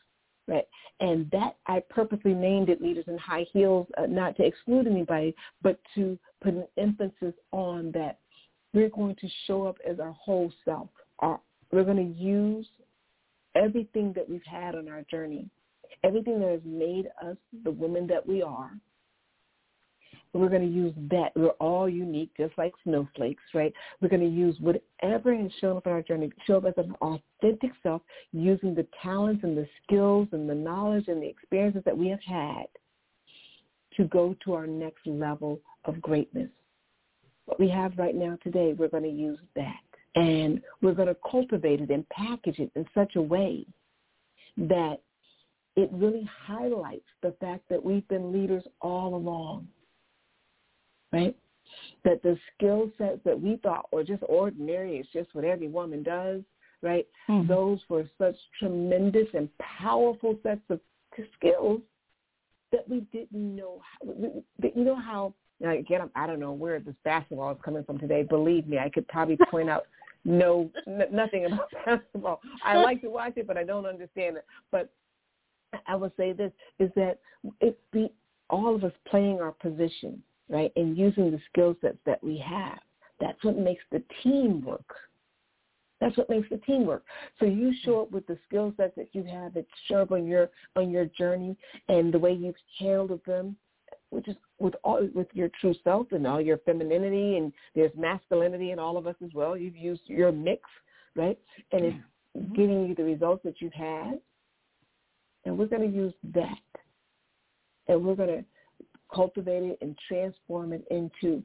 Right. 0.49 0.67
And 1.01 1.29
that 1.33 1.57
I 1.67 1.83
purposely 1.91 2.33
named 2.33 2.69
it 2.69 2.81
Leaders 2.81 3.05
in 3.09 3.19
High 3.19 3.47
Heels, 3.53 3.89
uh, 3.99 4.07
not 4.07 4.37
to 4.37 4.45
exclude 4.45 4.87
anybody, 4.87 5.35
but 5.61 5.81
to 5.97 6.17
put 6.41 6.55
an 6.55 6.67
emphasis 6.79 7.35
on 7.53 7.91
that 7.93 8.19
we're 8.73 8.91
going 8.91 9.17
to 9.17 9.29
show 9.47 9.67
up 9.67 9.77
as 9.89 9.99
our 9.99 10.13
whole 10.13 10.53
self. 10.65 10.89
Our, 11.19 11.41
we're 11.73 11.85
going 11.85 11.97
to 11.97 12.19
use 12.21 12.69
everything 13.57 14.13
that 14.15 14.29
we've 14.29 14.45
had 14.45 14.75
on 14.75 14.89
our 14.89 15.03
journey, 15.11 15.49
everything 16.05 16.39
that 16.41 16.51
has 16.51 16.61
made 16.65 17.09
us 17.25 17.37
the 17.65 17.71
women 17.71 18.07
that 18.07 18.27
we 18.27 18.43
are, 18.43 18.71
we're 20.33 20.49
going 20.49 20.69
to 20.69 20.75
use 20.75 20.93
that. 21.11 21.33
We're 21.35 21.49
all 21.61 21.89
unique, 21.89 22.31
just 22.37 22.53
like 22.59 22.73
snowflakes, 22.85 23.43
right? 23.55 23.73
We're 24.01 24.09
going 24.09 24.21
to 24.21 24.29
use 24.29 24.57
whatever 24.61 25.35
has 25.35 25.51
shown 25.61 25.77
up 25.77 25.87
in 25.87 25.93
our 25.93 26.03
journey, 26.03 26.31
show 26.47 26.59
up 26.59 26.67
as 26.67 26.75
an 26.77 26.95
authentic 27.01 27.73
self, 27.83 28.03
using 28.33 28.75
the 28.75 28.87
talents 29.03 29.45
and 29.45 29.57
the 29.57 29.69
skills 29.83 30.29
and 30.33 30.49
the 30.49 30.55
knowledge 30.55 31.09
and 31.09 31.23
the 31.23 31.29
experiences 31.29 31.83
that 31.85 31.97
we 31.97 32.09
have 32.09 32.23
had 32.27 32.67
to 33.97 34.05
go 34.05 34.37
to 34.45 34.53
our 34.53 34.67
next 34.67 35.07
level 35.07 35.61
of 35.85 36.01
greatness. 36.03 36.51
What 37.47 37.61
we 37.61 37.69
have 37.71 37.97
right 37.97 38.15
now 38.15 38.37
today, 38.43 38.75
we're 38.77 38.89
going 38.89 39.05
to 39.05 39.09
use 39.09 39.39
that. 39.55 39.81
And 40.17 40.61
we're 40.83 40.95
going 40.95 41.09
to 41.09 41.17
cultivate 41.31 41.81
it 41.81 41.91
and 41.91 42.09
package 42.09 42.59
it 42.59 42.71
in 42.75 42.87
such 42.95 43.17
a 43.17 43.23
way 43.23 43.67
that 44.57 44.97
it 45.77 45.91
really 45.93 46.29
highlights 46.47 47.05
the 47.23 47.35
fact 47.39 47.69
that 47.69 47.83
we've 47.83 48.07
been 48.09 48.33
leaders 48.33 48.65
all 48.81 49.15
along 49.15 49.69
right? 51.17 51.37
That 52.05 52.23
the 52.23 52.39
skill 52.55 52.91
sets 52.99 53.21
that 53.25 53.41
we 53.41 53.59
thought 53.63 53.93
were 53.93 54.05
just 54.05 54.23
ordinary, 54.29 54.99
it's 54.99 55.09
just 55.13 55.35
what 55.35 55.45
every 55.45 55.69
woman 55.69 56.03
does, 56.03 56.43
right? 56.83 57.07
Mm-hmm. 57.29 57.49
Those 57.49 57.81
were 57.89 58.09
such 58.19 58.37
tremendous 58.59 59.27
and 59.35 59.49
powerful 59.59 60.39
sets 60.43 60.61
of 60.71 60.81
skills 61.37 61.81
that 62.73 62.89
we 62.89 63.01
didn't 63.13 63.57
know. 63.57 63.81
How, 63.83 64.13
you 64.75 64.85
know 64.85 64.97
how, 64.97 65.35
again, 65.65 66.11
I 66.15 66.27
don't 66.27 66.41
know 66.41 66.53
where 66.53 66.79
this 66.81 66.95
basketball 67.05 67.53
is 67.53 67.59
coming 67.65 67.85
from 67.85 67.99
today. 67.99 68.23
Believe 68.23 68.67
me, 68.67 68.79
I 68.79 68.89
could 68.89 69.09
probably 69.09 69.39
point 69.51 69.71
out 69.71 69.87
no 70.25 70.71
n- 70.87 71.03
nothing 71.13 71.47
about 71.47 71.71
basketball. 71.87 72.41
I 72.65 72.77
like 72.77 73.01
to 73.03 73.09
watch 73.09 73.35
it, 73.37 73.47
but 73.47 73.57
I 73.57 73.65
don't 73.65 73.87
understand 73.87 74.37
it. 74.37 74.45
But 74.71 74.91
I 75.87 75.97
will 75.97 76.13
say 76.17 76.33
this 76.33 76.53
is 76.79 76.91
that 76.97 77.19
it's 77.61 77.79
the 77.93 78.09
all 78.49 78.75
of 78.75 78.85
us 78.85 78.93
playing 79.09 79.41
our 79.41 79.53
position 79.53 80.23
right? 80.49 80.73
And 80.77 80.97
using 80.97 81.31
the 81.31 81.41
skill 81.51 81.77
sets 81.81 81.99
that 82.07 82.23
we 82.23 82.39
have. 82.39 82.79
That's 83.21 83.43
what 83.43 83.59
makes 83.59 83.83
the 83.91 84.03
team 84.23 84.65
work. 84.65 84.95
That's 86.01 86.17
what 86.17 86.29
makes 86.29 86.49
the 86.51 86.59
team 86.59 86.85
work. 86.85 87.05
So 87.41 87.47
you 87.47 87.73
show 87.83 88.03
up 88.03 88.11
with 88.11 88.27
the 88.27 88.39
skill 88.47 88.73
sets 88.77 88.93
that 88.97 89.09
you 89.13 89.25
have 89.25 89.55
that 89.55 89.67
show 89.89 90.03
up 90.03 90.13
on 90.13 90.27
your 90.27 90.51
on 90.77 90.91
your 90.91 91.07
journey 91.07 91.57
and 91.89 92.13
the 92.13 92.19
way 92.19 92.33
you've 92.33 92.55
handled 92.79 93.23
them, 93.27 93.57
which 94.11 94.29
is 94.29 94.37
with 94.59 94.75
all 94.85 95.09
with 95.15 95.29
your 95.33 95.49
true 95.59 95.75
self 95.85 96.13
and 96.13 96.27
all 96.27 96.41
your 96.41 96.59
femininity 96.59 97.39
and 97.39 97.53
there's 97.75 97.93
masculinity 97.97 98.73
in 98.73 98.79
all 98.79 98.99
of 98.99 99.07
us 99.07 99.17
as 99.25 99.31
well. 99.35 99.57
You've 99.57 99.77
used 99.77 100.03
your 100.07 100.33
mix, 100.33 100.63
right? 101.15 101.39
And 101.73 101.85
it's 101.87 101.97
mm-hmm. 102.37 102.55
giving 102.55 102.87
you 102.87 102.95
the 102.95 103.05
results 103.05 103.43
that 103.45 103.61
you've 103.61 103.73
had. 103.73 104.21
And 105.47 105.57
we're 105.57 105.67
going 105.67 105.91
to 105.91 105.97
use 105.97 106.15
that. 106.35 106.59
And 107.89 108.05
we're 108.05 108.17
going 108.17 108.29
to 108.29 108.45
cultivate 109.13 109.65
it 109.65 109.79
and 109.81 109.97
transform 110.09 110.73
it 110.73 110.85
into 110.91 111.43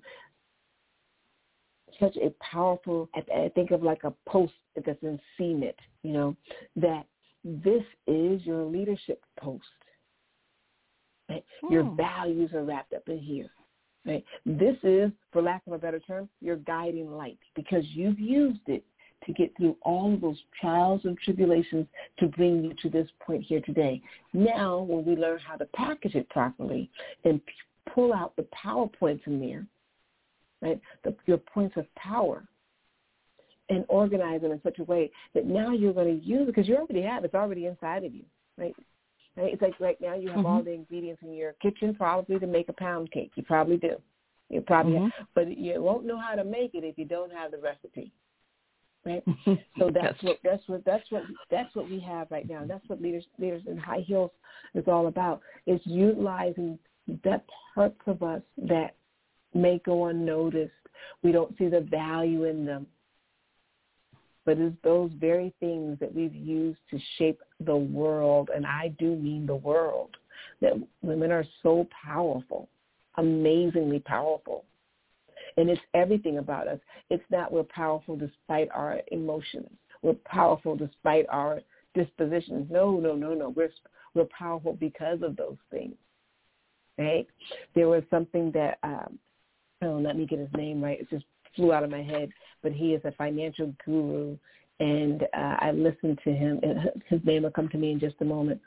such 1.99 2.15
a 2.17 2.33
powerful, 2.43 3.09
I 3.15 3.51
think 3.53 3.71
of 3.71 3.83
like 3.83 4.03
a 4.03 4.13
post 4.27 4.53
that's 4.75 5.03
in 5.03 5.19
cement, 5.37 5.75
you 6.03 6.13
know, 6.13 6.35
that 6.75 7.05
this 7.43 7.83
is 8.07 8.45
your 8.45 8.63
leadership 8.63 9.23
post. 9.39 9.65
Right? 11.29 11.43
Hmm. 11.61 11.73
Your 11.73 11.95
values 11.95 12.51
are 12.53 12.63
wrapped 12.63 12.93
up 12.93 13.07
in 13.07 13.19
here. 13.19 13.49
Right? 14.05 14.23
This 14.45 14.77
is, 14.83 15.11
for 15.31 15.41
lack 15.41 15.61
of 15.67 15.73
a 15.73 15.77
better 15.77 15.99
term, 15.99 16.27
your 16.39 16.57
guiding 16.57 17.11
light 17.11 17.39
because 17.55 17.83
you've 17.89 18.19
used 18.19 18.67
it 18.67 18.83
to 19.25 19.33
get 19.33 19.55
through 19.57 19.77
all 19.83 20.13
of 20.13 20.21
those 20.21 20.37
trials 20.59 21.01
and 21.03 21.17
tribulations 21.19 21.85
to 22.19 22.27
bring 22.27 22.63
you 22.63 22.73
to 22.81 22.89
this 22.89 23.07
point 23.25 23.43
here 23.43 23.61
today. 23.61 24.01
Now, 24.33 24.79
when 24.79 25.05
we 25.05 25.15
learn 25.15 25.39
how 25.39 25.55
to 25.57 25.65
package 25.65 26.15
it 26.15 26.29
properly 26.29 26.89
and 27.23 27.39
pull 27.93 28.13
out 28.13 28.35
the 28.35 28.47
power 28.51 28.87
points 28.87 29.23
in 29.27 29.39
there, 29.39 29.65
right, 30.61 30.81
the, 31.03 31.15
your 31.25 31.37
points 31.37 31.77
of 31.77 31.85
power, 31.95 32.43
and 33.69 33.85
organize 33.87 34.41
them 34.41 34.51
in 34.51 34.61
such 34.63 34.79
a 34.79 34.83
way 34.83 35.09
that 35.33 35.45
now 35.45 35.71
you're 35.71 35.93
going 35.93 36.19
to 36.19 36.25
use 36.25 36.41
it 36.41 36.47
because 36.47 36.67
you 36.67 36.75
already 36.75 37.01
have 37.01 37.23
it's 37.23 37.33
already 37.33 37.67
inside 37.67 38.03
of 38.03 38.13
you, 38.13 38.25
right? 38.57 38.75
right? 39.37 39.53
It's 39.53 39.61
like 39.61 39.79
right 39.79 39.99
now 40.01 40.13
you 40.13 40.27
have 40.27 40.39
mm-hmm. 40.39 40.45
all 40.45 40.63
the 40.63 40.73
ingredients 40.73 41.21
in 41.23 41.33
your 41.33 41.53
kitchen 41.61 41.95
probably 41.95 42.37
to 42.37 42.47
make 42.47 42.67
a 42.67 42.73
pound 42.73 43.11
cake. 43.11 43.31
You 43.35 43.43
probably 43.43 43.77
do. 43.77 43.95
You 44.49 44.59
probably, 44.59 44.93
mm-hmm. 44.93 45.05
have, 45.17 45.27
but 45.33 45.57
you 45.57 45.81
won't 45.81 46.05
know 46.05 46.19
how 46.19 46.35
to 46.35 46.43
make 46.43 46.75
it 46.75 46.83
if 46.83 46.97
you 46.97 47.05
don't 47.05 47.31
have 47.31 47.51
the 47.51 47.59
recipe 47.59 48.11
right? 49.05 49.23
So 49.79 49.89
that's 49.93 50.21
what 50.21 50.37
that's 50.43 50.63
what 50.67 50.85
that's 50.85 51.09
what 51.09 51.23
that's 51.49 51.75
what 51.75 51.89
we 51.89 51.99
have 52.01 52.29
right 52.29 52.47
now. 52.47 52.63
That's 52.67 52.87
what 52.87 53.01
leaders 53.01 53.25
leaders 53.39 53.63
in 53.67 53.77
high 53.77 54.03
heels 54.05 54.31
is 54.75 54.83
all 54.87 55.07
about. 55.07 55.41
It's 55.65 55.85
utilizing 55.85 56.77
that 57.23 57.45
parts 57.73 57.99
of 58.05 58.21
us 58.21 58.41
that 58.57 58.95
may 59.53 59.79
go 59.83 60.05
unnoticed. 60.07 60.71
We 61.23 61.31
don't 61.31 61.57
see 61.57 61.67
the 61.67 61.81
value 61.81 62.45
in 62.45 62.65
them. 62.65 62.85
But 64.45 64.57
it's 64.57 64.75
those 64.83 65.11
very 65.19 65.53
things 65.59 65.99
that 65.99 66.13
we've 66.13 66.33
used 66.33 66.79
to 66.89 66.99
shape 67.17 67.41
the 67.59 67.75
world, 67.75 68.49
and 68.55 68.65
I 68.65 68.93
do 68.97 69.15
mean 69.15 69.45
the 69.45 69.55
world, 69.55 70.17
that 70.61 70.73
women 71.01 71.31
are 71.31 71.45
so 71.61 71.87
powerful, 72.03 72.67
amazingly 73.17 73.99
powerful 73.99 74.65
and 75.57 75.69
it's 75.69 75.81
everything 75.93 76.37
about 76.37 76.67
us. 76.67 76.79
It's 77.09 77.23
not 77.29 77.51
we're 77.51 77.63
powerful 77.63 78.15
despite 78.15 78.69
our 78.73 78.99
emotions. 79.11 79.69
We're 80.01 80.15
powerful 80.25 80.75
despite 80.75 81.25
our 81.29 81.61
dispositions. 81.93 82.67
No, 82.69 82.99
no, 82.99 83.15
no, 83.15 83.33
no. 83.33 83.49
We're 83.49 83.69
we're 84.13 84.27
powerful 84.37 84.73
because 84.73 85.21
of 85.21 85.35
those 85.35 85.57
things. 85.69 85.95
Right? 86.97 87.27
There 87.75 87.87
was 87.87 88.03
something 88.09 88.51
that 88.53 88.77
um 88.83 89.19
oh, 89.83 89.99
let 90.01 90.17
me 90.17 90.25
get 90.25 90.39
his 90.39 90.49
name 90.55 90.83
right. 90.83 90.99
It 90.99 91.09
just 91.09 91.25
flew 91.55 91.73
out 91.73 91.83
of 91.83 91.89
my 91.89 92.03
head. 92.03 92.29
But 92.63 92.73
he 92.73 92.93
is 92.93 93.01
a 93.05 93.11
financial 93.13 93.73
guru, 93.83 94.37
and 94.79 95.23
uh, 95.23 95.57
I 95.59 95.71
listened 95.71 96.19
to 96.23 96.31
him. 96.31 96.59
And 96.63 96.79
his 97.07 97.19
name 97.25 97.43
will 97.43 97.51
come 97.51 97.69
to 97.69 97.77
me 97.77 97.91
in 97.91 97.99
just 97.99 98.15
a 98.21 98.25
moment. 98.25 98.61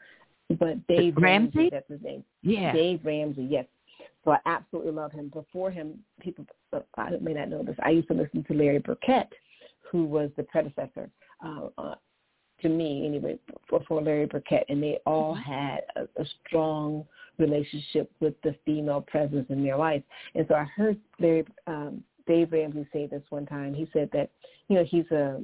but 0.58 0.84
Dave 0.88 1.14
Ramsey? 1.16 1.58
Ramsey, 1.58 1.70
that's 1.70 1.88
his 1.88 2.02
name. 2.02 2.24
Yeah. 2.42 2.72
Dave 2.72 3.00
Ramsey, 3.04 3.46
yes. 3.48 3.66
So 4.24 4.32
I 4.32 4.38
absolutely 4.46 4.92
love 4.92 5.12
him. 5.12 5.28
Before 5.28 5.70
him, 5.70 5.98
people 6.20 6.46
uh, 6.72 6.80
I 6.96 7.10
may 7.20 7.34
not 7.34 7.50
know 7.50 7.62
this. 7.62 7.76
I 7.82 7.90
used 7.90 8.08
to 8.08 8.14
listen 8.14 8.44
to 8.44 8.54
Larry 8.54 8.78
Burkett, 8.78 9.28
who 9.90 10.04
was 10.04 10.30
the 10.36 10.42
predecessor 10.44 11.10
uh, 11.44 11.68
uh, 11.76 11.94
to 12.62 12.68
me 12.68 13.06
anyway 13.06 13.38
before 13.70 14.02
Larry 14.02 14.26
Burkett, 14.26 14.64
and 14.68 14.82
they 14.82 14.98
all 15.06 15.34
Mm-hmm. 15.34 15.52
had 15.52 15.80
a, 15.96 16.02
a 16.20 16.24
strong 16.46 17.04
relationship 17.38 18.10
with 18.20 18.34
the 18.42 18.54
female 18.64 19.02
presence 19.02 19.46
in 19.50 19.62
their 19.62 19.76
life. 19.76 20.02
And 20.34 20.46
so 20.48 20.54
I 20.54 20.64
heard 20.64 20.98
Larry 21.18 21.44
um, 21.66 22.02
Dave 22.26 22.52
Ramsey 22.52 22.86
say 22.92 23.06
this 23.06 23.22
one 23.30 23.46
time. 23.46 23.74
He 23.74 23.88
said 23.92 24.08
that 24.12 24.30
you 24.68 24.76
know 24.76 24.84
he's 24.84 25.10
a 25.10 25.40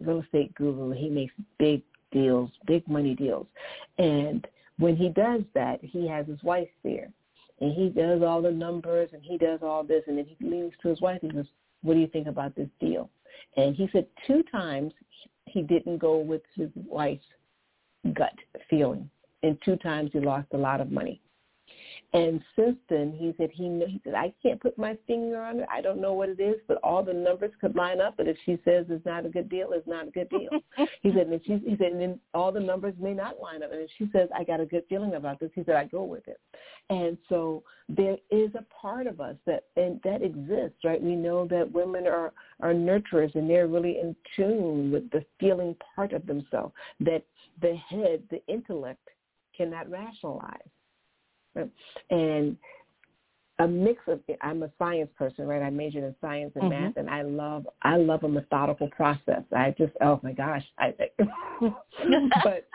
real 0.00 0.20
estate 0.20 0.54
guru. 0.54 0.92
He 0.92 1.08
makes 1.08 1.34
big 1.58 1.82
deals, 2.12 2.50
big 2.66 2.86
money 2.88 3.14
deals, 3.14 3.46
and 3.98 4.46
when 4.78 4.94
he 4.94 5.08
does 5.08 5.40
that, 5.54 5.80
he 5.82 6.06
has 6.06 6.26
his 6.26 6.42
wife 6.42 6.68
there, 6.84 7.08
and 7.60 7.72
he 7.72 7.88
does 7.88 8.22
all 8.22 8.42
the 8.42 8.50
numbers 8.50 9.10
and 9.12 9.22
he 9.22 9.38
does 9.38 9.60
all 9.62 9.82
this, 9.82 10.02
and 10.06 10.18
then 10.18 10.26
he 10.26 10.36
leans 10.46 10.72
to 10.82 10.88
his 10.88 11.00
wife 11.00 11.22
and 11.22 11.32
goes, 11.32 11.46
"What 11.82 11.94
do 11.94 12.00
you 12.00 12.06
think 12.08 12.26
about 12.26 12.54
this 12.54 12.68
deal?" 12.80 13.10
And 13.56 13.74
he 13.74 13.88
said 13.92 14.06
two 14.26 14.42
times 14.44 14.92
he 15.46 15.62
didn't 15.62 15.98
go 15.98 16.18
with 16.18 16.42
his 16.54 16.70
wife's 16.74 17.26
gut 18.14 18.34
feeling, 18.68 19.08
and 19.42 19.58
two 19.64 19.76
times 19.76 20.10
he 20.12 20.20
lost 20.20 20.48
a 20.52 20.58
lot 20.58 20.80
of 20.80 20.90
money. 20.90 21.20
And 22.12 22.40
since 22.54 22.76
then, 22.88 23.12
he 23.12 23.34
said 23.36 23.50
he 23.52 23.64
he 23.64 24.00
said 24.04 24.14
I 24.14 24.32
can't 24.42 24.60
put 24.60 24.78
my 24.78 24.96
finger 25.06 25.40
on 25.42 25.60
it. 25.60 25.68
I 25.70 25.80
don't 25.80 26.00
know 26.00 26.12
what 26.12 26.28
it 26.28 26.40
is, 26.40 26.56
but 26.68 26.78
all 26.82 27.02
the 27.02 27.12
numbers 27.12 27.52
could 27.60 27.74
line 27.74 28.00
up. 28.00 28.14
But 28.16 28.28
if 28.28 28.36
she 28.46 28.58
says 28.64 28.86
it's 28.88 29.04
not 29.04 29.26
a 29.26 29.28
good 29.28 29.48
deal, 29.48 29.72
it's 29.72 29.86
not 29.86 30.08
a 30.08 30.10
good 30.10 30.28
deal. 30.30 30.48
he 31.02 31.12
said, 31.12 31.26
and 31.26 31.40
she, 31.44 31.58
he 31.68 31.76
said, 31.76 31.92
and 31.92 32.00
then 32.00 32.20
all 32.32 32.52
the 32.52 32.60
numbers 32.60 32.94
may 33.00 33.12
not 33.12 33.40
line 33.40 33.62
up. 33.62 33.72
And 33.72 33.82
if 33.82 33.90
she 33.98 34.08
says 34.12 34.28
I 34.34 34.44
got 34.44 34.60
a 34.60 34.66
good 34.66 34.84
feeling 34.88 35.14
about 35.14 35.40
this, 35.40 35.50
he 35.54 35.64
said 35.64 35.74
I 35.74 35.84
go 35.84 36.04
with 36.04 36.26
it. 36.28 36.40
And 36.90 37.18
so 37.28 37.64
there 37.88 38.16
is 38.30 38.50
a 38.54 38.64
part 38.80 39.06
of 39.06 39.20
us 39.20 39.36
that 39.46 39.64
and 39.76 40.00
that 40.04 40.22
exists, 40.22 40.84
right? 40.84 41.02
We 41.02 41.16
know 41.16 41.46
that 41.48 41.70
women 41.70 42.06
are 42.06 42.32
are 42.60 42.72
nurturers, 42.72 43.34
and 43.34 43.50
they're 43.50 43.66
really 43.66 43.98
in 43.98 44.14
tune 44.36 44.92
with 44.92 45.10
the 45.10 45.24
feeling 45.40 45.74
part 45.94 46.12
of 46.12 46.24
themselves 46.26 46.72
that 47.00 47.24
the 47.60 47.74
head, 47.88 48.22
the 48.30 48.40
intellect, 48.46 49.08
cannot 49.56 49.90
rationalize. 49.90 50.60
And 52.10 52.56
a 53.58 53.66
mix 53.66 54.00
of 54.06 54.20
I'm 54.42 54.62
a 54.62 54.70
science 54.78 55.10
person, 55.16 55.46
right? 55.46 55.62
I 55.62 55.70
majored 55.70 56.04
in 56.04 56.14
science 56.20 56.52
and 56.56 56.64
Mhm. 56.64 56.68
math, 56.70 56.96
and 56.96 57.08
I 57.08 57.22
love 57.22 57.66
I 57.82 57.96
love 57.96 58.24
a 58.24 58.28
methodical 58.28 58.88
process. 58.88 59.44
I 59.52 59.70
just 59.72 59.94
oh 60.00 60.20
my 60.22 60.32
gosh, 60.32 60.64
I 60.78 60.94
but 62.42 62.68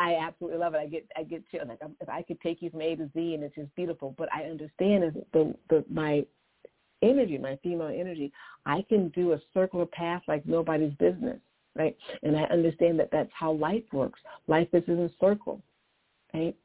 I 0.00 0.14
absolutely 0.16 0.58
love 0.58 0.74
it. 0.74 0.78
I 0.78 0.86
get 0.86 1.06
I 1.16 1.22
get 1.24 1.46
chills. 1.50 1.68
Like 1.68 1.80
if 2.00 2.08
I 2.08 2.22
could 2.22 2.40
take 2.40 2.62
you 2.62 2.70
from 2.70 2.80
A 2.80 2.96
to 2.96 3.10
Z, 3.12 3.34
and 3.34 3.44
it's 3.44 3.54
just 3.54 3.74
beautiful. 3.76 4.14
But 4.16 4.32
I 4.32 4.44
understand 4.44 5.04
is 5.04 5.14
the 5.32 5.54
the 5.68 5.84
my 5.90 6.24
energy, 7.02 7.36
my 7.36 7.56
female 7.62 7.88
energy, 7.88 8.32
I 8.64 8.82
can 8.88 9.08
do 9.08 9.32
a 9.32 9.40
circular 9.52 9.86
path 9.86 10.22
like 10.26 10.46
nobody's 10.46 10.94
business, 10.94 11.38
right? 11.76 11.96
And 12.22 12.36
I 12.36 12.44
understand 12.44 12.98
that 13.00 13.10
that's 13.10 13.30
how 13.34 13.52
life 13.52 13.84
works. 13.92 14.20
Life 14.46 14.68
is 14.72 14.84
in 14.86 15.00
a 15.00 15.10
circle, 15.20 15.60
right? 16.32 16.56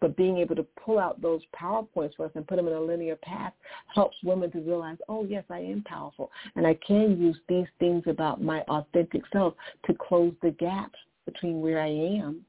But 0.00 0.16
being 0.16 0.38
able 0.38 0.56
to 0.56 0.66
pull 0.84 0.98
out 0.98 1.20
those 1.20 1.40
PowerPoints 1.58 2.16
for 2.16 2.26
us 2.26 2.32
and 2.34 2.46
put 2.46 2.56
them 2.56 2.68
in 2.68 2.74
a 2.74 2.80
linear 2.80 3.16
path 3.16 3.52
helps 3.94 4.16
women 4.22 4.50
to 4.52 4.60
realize, 4.60 4.98
oh, 5.08 5.24
yes, 5.24 5.44
I 5.50 5.58
am 5.58 5.82
powerful. 5.84 6.30
And 6.56 6.66
I 6.66 6.74
can 6.86 7.20
use 7.20 7.38
these 7.48 7.66
things 7.78 8.04
about 8.06 8.42
my 8.42 8.60
authentic 8.62 9.22
self 9.32 9.54
to 9.86 9.94
close 9.94 10.34
the 10.42 10.50
gaps 10.52 10.98
between 11.26 11.60
where 11.60 11.80
I 11.80 11.88
am 11.88 12.44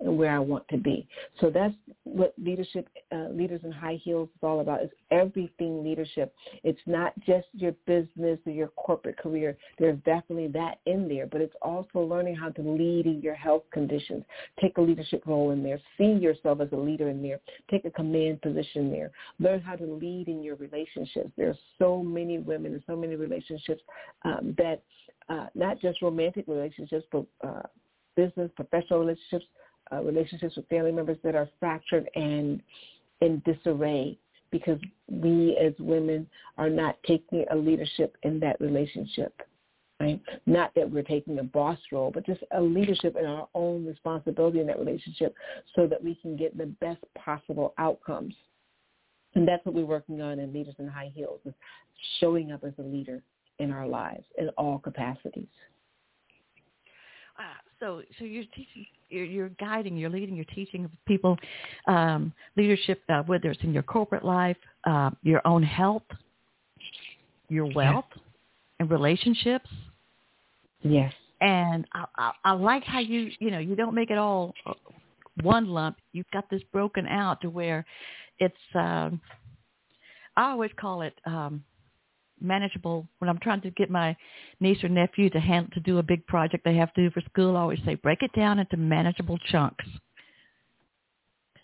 and 0.00 0.16
where 0.16 0.34
I 0.34 0.38
want 0.38 0.66
to 0.68 0.78
be. 0.78 1.06
So 1.40 1.50
that's 1.50 1.74
what 2.04 2.34
leadership, 2.42 2.88
uh, 3.12 3.28
leaders 3.30 3.60
in 3.64 3.72
high 3.72 3.98
heels 4.02 4.28
is 4.34 4.42
all 4.42 4.60
about. 4.60 4.82
It's 4.82 4.94
everything 5.10 5.84
leadership. 5.84 6.34
It's 6.64 6.80
not 6.86 7.12
just 7.26 7.46
your 7.52 7.72
business 7.86 8.38
or 8.46 8.52
your 8.52 8.68
corporate 8.68 9.18
career. 9.18 9.56
There's 9.78 9.98
definitely 10.04 10.48
that 10.48 10.78
in 10.86 11.08
there, 11.08 11.26
but 11.26 11.40
it's 11.40 11.54
also 11.62 12.00
learning 12.00 12.36
how 12.36 12.48
to 12.50 12.62
lead 12.62 13.06
in 13.06 13.20
your 13.20 13.34
health 13.34 13.64
conditions. 13.72 14.24
Take 14.60 14.78
a 14.78 14.80
leadership 14.80 15.22
role 15.26 15.50
in 15.50 15.62
there. 15.62 15.80
See 15.98 16.12
yourself 16.12 16.60
as 16.60 16.68
a 16.72 16.76
leader 16.76 17.08
in 17.08 17.22
there. 17.22 17.40
Take 17.70 17.84
a 17.84 17.90
command 17.90 18.40
position 18.42 18.90
there. 18.90 19.10
Learn 19.38 19.60
how 19.60 19.76
to 19.76 19.84
lead 19.84 20.28
in 20.28 20.42
your 20.42 20.56
relationships. 20.56 21.30
There 21.36 21.50
are 21.50 21.58
so 21.78 22.02
many 22.02 22.38
women 22.38 22.72
and 22.72 22.82
so 22.86 22.96
many 22.96 23.16
relationships 23.16 23.82
um, 24.24 24.54
that 24.58 24.82
uh, 25.28 25.46
not 25.54 25.80
just 25.80 26.02
romantic 26.02 26.46
relationships, 26.48 27.06
but 27.12 27.24
uh, 27.46 27.62
business, 28.16 28.50
professional 28.56 29.00
relationships, 29.00 29.44
uh, 29.92 30.02
relationships 30.02 30.56
with 30.56 30.68
family 30.68 30.92
members 30.92 31.18
that 31.24 31.34
are 31.34 31.48
fractured 31.58 32.08
and 32.14 32.62
in 33.20 33.42
disarray 33.44 34.18
because 34.50 34.78
we 35.08 35.56
as 35.56 35.72
women 35.78 36.26
are 36.58 36.70
not 36.70 36.96
taking 37.06 37.44
a 37.50 37.56
leadership 37.56 38.16
in 38.22 38.40
that 38.40 38.60
relationship. 38.60 39.34
Right? 40.00 40.20
Not 40.46 40.74
that 40.76 40.90
we're 40.90 41.02
taking 41.02 41.38
a 41.38 41.42
boss 41.42 41.78
role, 41.92 42.10
but 42.12 42.24
just 42.24 42.40
a 42.52 42.60
leadership 42.60 43.16
in 43.18 43.26
our 43.26 43.48
own 43.54 43.84
responsibility 43.84 44.60
in 44.60 44.66
that 44.68 44.78
relationship 44.78 45.34
so 45.76 45.86
that 45.86 46.02
we 46.02 46.14
can 46.14 46.36
get 46.36 46.56
the 46.56 46.66
best 46.80 47.04
possible 47.14 47.74
outcomes. 47.76 48.34
And 49.34 49.46
that's 49.46 49.64
what 49.66 49.74
we're 49.74 49.84
working 49.84 50.22
on 50.22 50.38
in 50.38 50.54
Leaders 50.54 50.74
in 50.78 50.88
High 50.88 51.12
Heels, 51.14 51.40
is 51.44 51.52
showing 52.18 52.50
up 52.50 52.64
as 52.64 52.72
a 52.78 52.82
leader 52.82 53.22
in 53.58 53.70
our 53.70 53.86
lives 53.86 54.24
in 54.38 54.48
all 54.50 54.78
capacities. 54.78 55.46
So 57.80 58.02
so 58.18 58.24
you're 58.24 58.44
teaching 58.54 58.86
you're, 59.08 59.24
you're 59.24 59.48
guiding 59.60 59.96
you're 59.96 60.10
leading 60.10 60.36
you're 60.36 60.44
teaching 60.54 60.88
people 61.06 61.36
um, 61.88 62.32
leadership 62.56 63.02
uh, 63.08 63.22
whether 63.22 63.50
it's 63.50 63.62
in 63.64 63.72
your 63.72 63.82
corporate 63.82 64.24
life 64.24 64.56
uh, 64.84 65.10
your 65.22 65.40
own 65.46 65.62
health 65.62 66.02
your 67.48 67.72
wealth 67.74 68.04
and 68.78 68.90
relationships. 68.90 69.68
Yes. 70.82 71.12
and 71.40 71.86
I, 71.92 72.04
I, 72.16 72.32
I 72.44 72.52
like 72.52 72.84
how 72.84 73.00
you 73.00 73.30
you 73.38 73.50
know 73.50 73.58
you 73.58 73.74
don't 73.76 73.94
make 73.94 74.10
it 74.10 74.18
all 74.18 74.54
uh, 74.66 74.72
one 75.42 75.68
lump. 75.68 75.96
You've 76.12 76.30
got 76.32 76.48
this 76.50 76.62
broken 76.72 77.06
out 77.06 77.40
to 77.42 77.50
where 77.50 77.84
it's 78.38 78.54
um, 78.74 79.20
I 80.36 80.50
always 80.50 80.70
call 80.78 81.02
it 81.02 81.14
um, 81.26 81.62
manageable 82.40 83.06
when 83.18 83.28
I'm 83.28 83.38
trying 83.38 83.60
to 83.62 83.70
get 83.70 83.90
my 83.90 84.16
niece 84.60 84.82
or 84.84 84.88
nephew 84.88 85.30
to 85.30 85.40
hand 85.40 85.70
to 85.74 85.80
do 85.80 85.98
a 85.98 86.02
big 86.02 86.26
project 86.26 86.64
they 86.64 86.74
have 86.76 86.92
to 86.94 87.02
do 87.02 87.10
for 87.10 87.20
school. 87.22 87.56
I 87.56 87.60
always 87.60 87.80
say 87.84 87.94
break 87.96 88.22
it 88.22 88.32
down 88.32 88.58
into 88.58 88.76
manageable 88.76 89.38
chunks, 89.50 89.84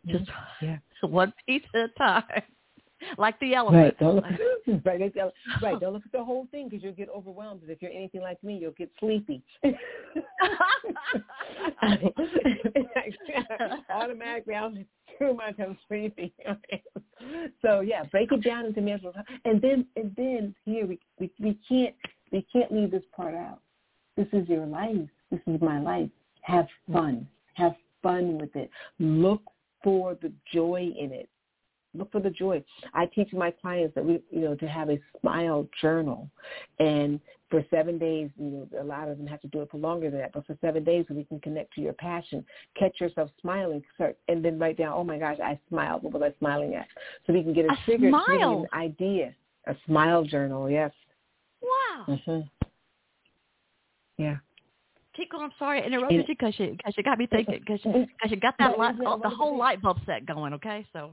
just 0.07 0.31
Yeah. 0.61 0.79
one 1.03 1.33
piece 1.47 1.63
at 1.75 1.81
a 1.81 1.89
time, 1.99 2.43
like 3.19 3.39
the 3.41 3.55
elephant. 3.55 3.83
Right. 3.85 3.99
Don't 3.99 4.15
look, 4.17 4.25
right. 4.85 4.99
that's 4.99 5.15
the- 5.15 5.33
Right. 5.63 5.79
Don't 5.81 5.93
look 5.93 6.05
at 6.07 6.13
the 6.13 6.25
whole 6.25 6.47
thing 6.51 6.69
because 6.69 6.83
you'll 6.83 6.93
get 6.95 7.09
overwhelmed. 7.09 7.63
And 7.63 7.71
if 7.71 7.81
you're 7.83 7.91
anything 7.93 8.21
like 8.23 8.43
me, 8.43 8.57
you'll 8.59 8.73
get 8.73 8.91
sleepy. 9.01 9.43
Automatically, 13.91 14.55
I'm 14.55 14.87
too 15.19 15.35
much. 15.35 15.55
I'm 15.59 15.79
so 17.63 17.81
yeah, 17.81 18.05
break 18.05 18.33
it 18.33 18.45
down 18.45 18.67
into 18.67 18.81
manageable. 18.81 19.15
And 19.45 19.61
then, 19.61 19.87
and 19.97 20.15
then 20.17 20.55
here 20.65 20.87
we, 20.87 20.99
we 21.19 21.31
we 21.41 21.59
can't 21.69 21.95
we 22.33 22.47
can't 22.53 22.73
leave 22.73 22.91
this 22.91 23.05
part 23.15 23.35
out. 23.35 23.61
This 24.17 24.29
is 24.33 24.49
your 24.49 24.67
life. 24.67 25.09
This 25.31 25.41
is 25.47 25.61
my 25.61 25.81
life. 25.81 26.11
Have 26.43 26.67
fun. 26.93 27.27
Have 27.55 27.75
fun 28.03 28.39
with 28.39 28.55
it. 28.57 28.71
Look 28.99 29.43
for 29.83 30.17
the 30.21 30.33
joy 30.53 30.93
in 30.99 31.13
it 31.13 31.29
look 31.97 32.13
for 32.13 32.21
the 32.21 32.31
joy. 32.31 32.63
I 32.95 33.07
teach 33.07 33.33
my 33.33 33.51
clients 33.51 33.95
that 33.95 34.05
we, 34.05 34.21
you 34.31 34.41
know, 34.41 34.55
to 34.57 34.67
have 34.67 34.91
a 34.91 34.99
smile 35.21 35.67
journal, 35.81 36.29
and 36.79 37.21
for 37.51 37.65
seven 37.71 37.99
days, 37.99 38.29
you 38.39 38.51
know, 38.51 38.69
a 38.81 38.85
lot 38.85 39.09
of 39.09 39.19
them 39.19 39.27
have 39.27 39.41
to 39.41 39.49
do 39.49 39.63
it 39.63 39.71
for 39.71 39.79
longer 39.79 40.11
than 40.11 40.21
that, 40.21 40.33
but 40.33 40.47
for 40.47 40.57
seven 40.61 40.83
days, 40.83 41.07
we 41.09 41.25
can 41.25 41.39
connect 41.41 41.73
to 41.75 41.81
your 41.81 41.93
passion, 41.93 42.45
catch 42.77 43.01
yourself 43.01 43.31
smiling, 43.41 43.83
start, 43.95 44.19
and 44.29 44.45
then 44.45 44.59
write 44.59 44.79
down, 44.79 44.93
oh 44.95 45.05
my 45.05 45.19
gosh, 45.19 45.39
I 45.43 45.59
smiled. 45.69 46.03
What 46.03 46.13
was 46.13 46.23
I 46.23 46.37
smiling 46.39 46.75
at? 46.75 46.87
So 47.27 47.33
we 47.33 47.43
can 47.43 47.53
get 47.53 47.67
a, 47.67 47.73
A 47.73 47.79
trigger, 47.85 48.11
an 48.53 48.67
idea. 48.73 49.35
A 49.69 49.77
smile 49.87 50.25
journal, 50.25 50.71
yes. 50.71 50.93
Wow. 51.61 52.19
hmm 52.27 52.41
Yeah. 54.19 54.37
Keep 55.17 55.33
going. 55.33 55.45
I'm 55.45 55.53
sorry 55.59 55.83
I 55.83 55.87
interrupted 55.87 56.19
you 56.29 56.35
because 56.37 56.59
you, 56.59 56.77
cause 56.85 56.95
you 56.97 57.03
got 57.03 57.19
me 57.19 57.27
thinking 57.27 57.61
because 57.61 57.81
you, 57.85 58.07
you 58.29 58.37
got 58.37 58.55
that 58.59 58.79
light, 58.79 58.97
the 58.99 59.31
whole 59.31 59.57
light 59.57 59.81
bulb 59.81 59.99
set 60.05 60.27
going. 60.27 60.53
Okay, 60.53 60.87
so 60.93 61.13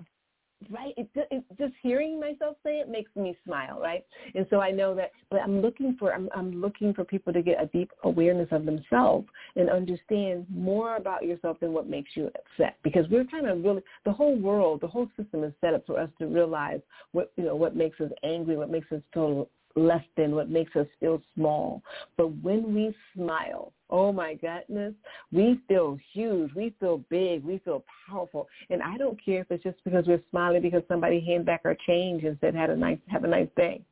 right? 0.69 0.93
It, 0.97 1.09
it 1.15 1.43
just 1.57 1.73
hearing 1.81 2.19
myself 2.19 2.57
say 2.63 2.79
it 2.79 2.89
makes 2.89 3.13
me 3.15 3.37
smile 3.45 3.79
right? 3.81 4.05
And 4.35 4.45
so 4.49 4.59
i 4.59 4.71
know 4.71 4.95
that 4.95 5.11
but 5.29 5.41
i'm 5.41 5.61
looking 5.61 5.95
for 5.99 6.13
i'm 6.13 6.29
i'm 6.35 6.51
looking 6.61 6.93
for 6.93 7.03
people 7.03 7.33
to 7.33 7.41
get 7.41 7.61
a 7.61 7.67
deep 7.67 7.91
awareness 8.03 8.47
of 8.51 8.65
themselves 8.65 9.27
and 9.55 9.69
understand 9.69 10.45
more 10.49 10.95
about 10.95 11.23
yourself 11.23 11.59
than 11.59 11.73
what 11.73 11.87
makes 11.87 12.11
you 12.15 12.27
upset. 12.27 12.77
Because 12.83 13.05
we're 13.09 13.25
kind 13.25 13.47
of 13.47 13.63
really 13.63 13.81
the 14.05 14.11
whole 14.11 14.37
world 14.37 14.81
the 14.81 14.87
whole 14.87 15.07
system 15.17 15.43
is 15.43 15.53
set 15.61 15.73
up 15.73 15.85
for 15.85 15.99
us 15.99 16.09
to 16.19 16.27
realize 16.27 16.81
what 17.11 17.31
you 17.37 17.43
know 17.43 17.55
what 17.55 17.75
makes 17.75 17.99
us 18.01 18.11
angry 18.23 18.57
what 18.57 18.69
makes 18.69 18.91
us 18.91 19.01
feel 19.13 19.47
less 19.75 20.03
than, 20.17 20.35
what 20.35 20.49
makes 20.49 20.75
us 20.75 20.87
feel 20.99 21.21
small. 21.35 21.81
But 22.17 22.27
when 22.43 22.73
we 22.73 22.95
smile, 23.15 23.73
oh 23.89 24.11
my 24.11 24.35
goodness, 24.35 24.93
we 25.31 25.59
feel 25.67 25.97
huge, 26.11 26.53
we 26.55 26.73
feel 26.79 27.03
big, 27.09 27.43
we 27.43 27.59
feel 27.59 27.83
powerful. 28.07 28.47
And 28.69 28.81
I 28.81 28.97
don't 28.97 29.23
care 29.23 29.41
if 29.41 29.51
it's 29.51 29.63
just 29.63 29.83
because 29.83 30.05
we're 30.07 30.21
smiling 30.29 30.61
because 30.61 30.83
somebody 30.87 31.19
handed 31.19 31.45
back 31.45 31.61
our 31.65 31.75
change 31.87 32.23
and 32.23 32.37
said, 32.39 32.55
"Had 32.55 32.69
a 32.69 32.75
nice, 32.75 32.99
have 33.07 33.23
a 33.23 33.27
nice 33.27 33.49
day." 33.55 33.83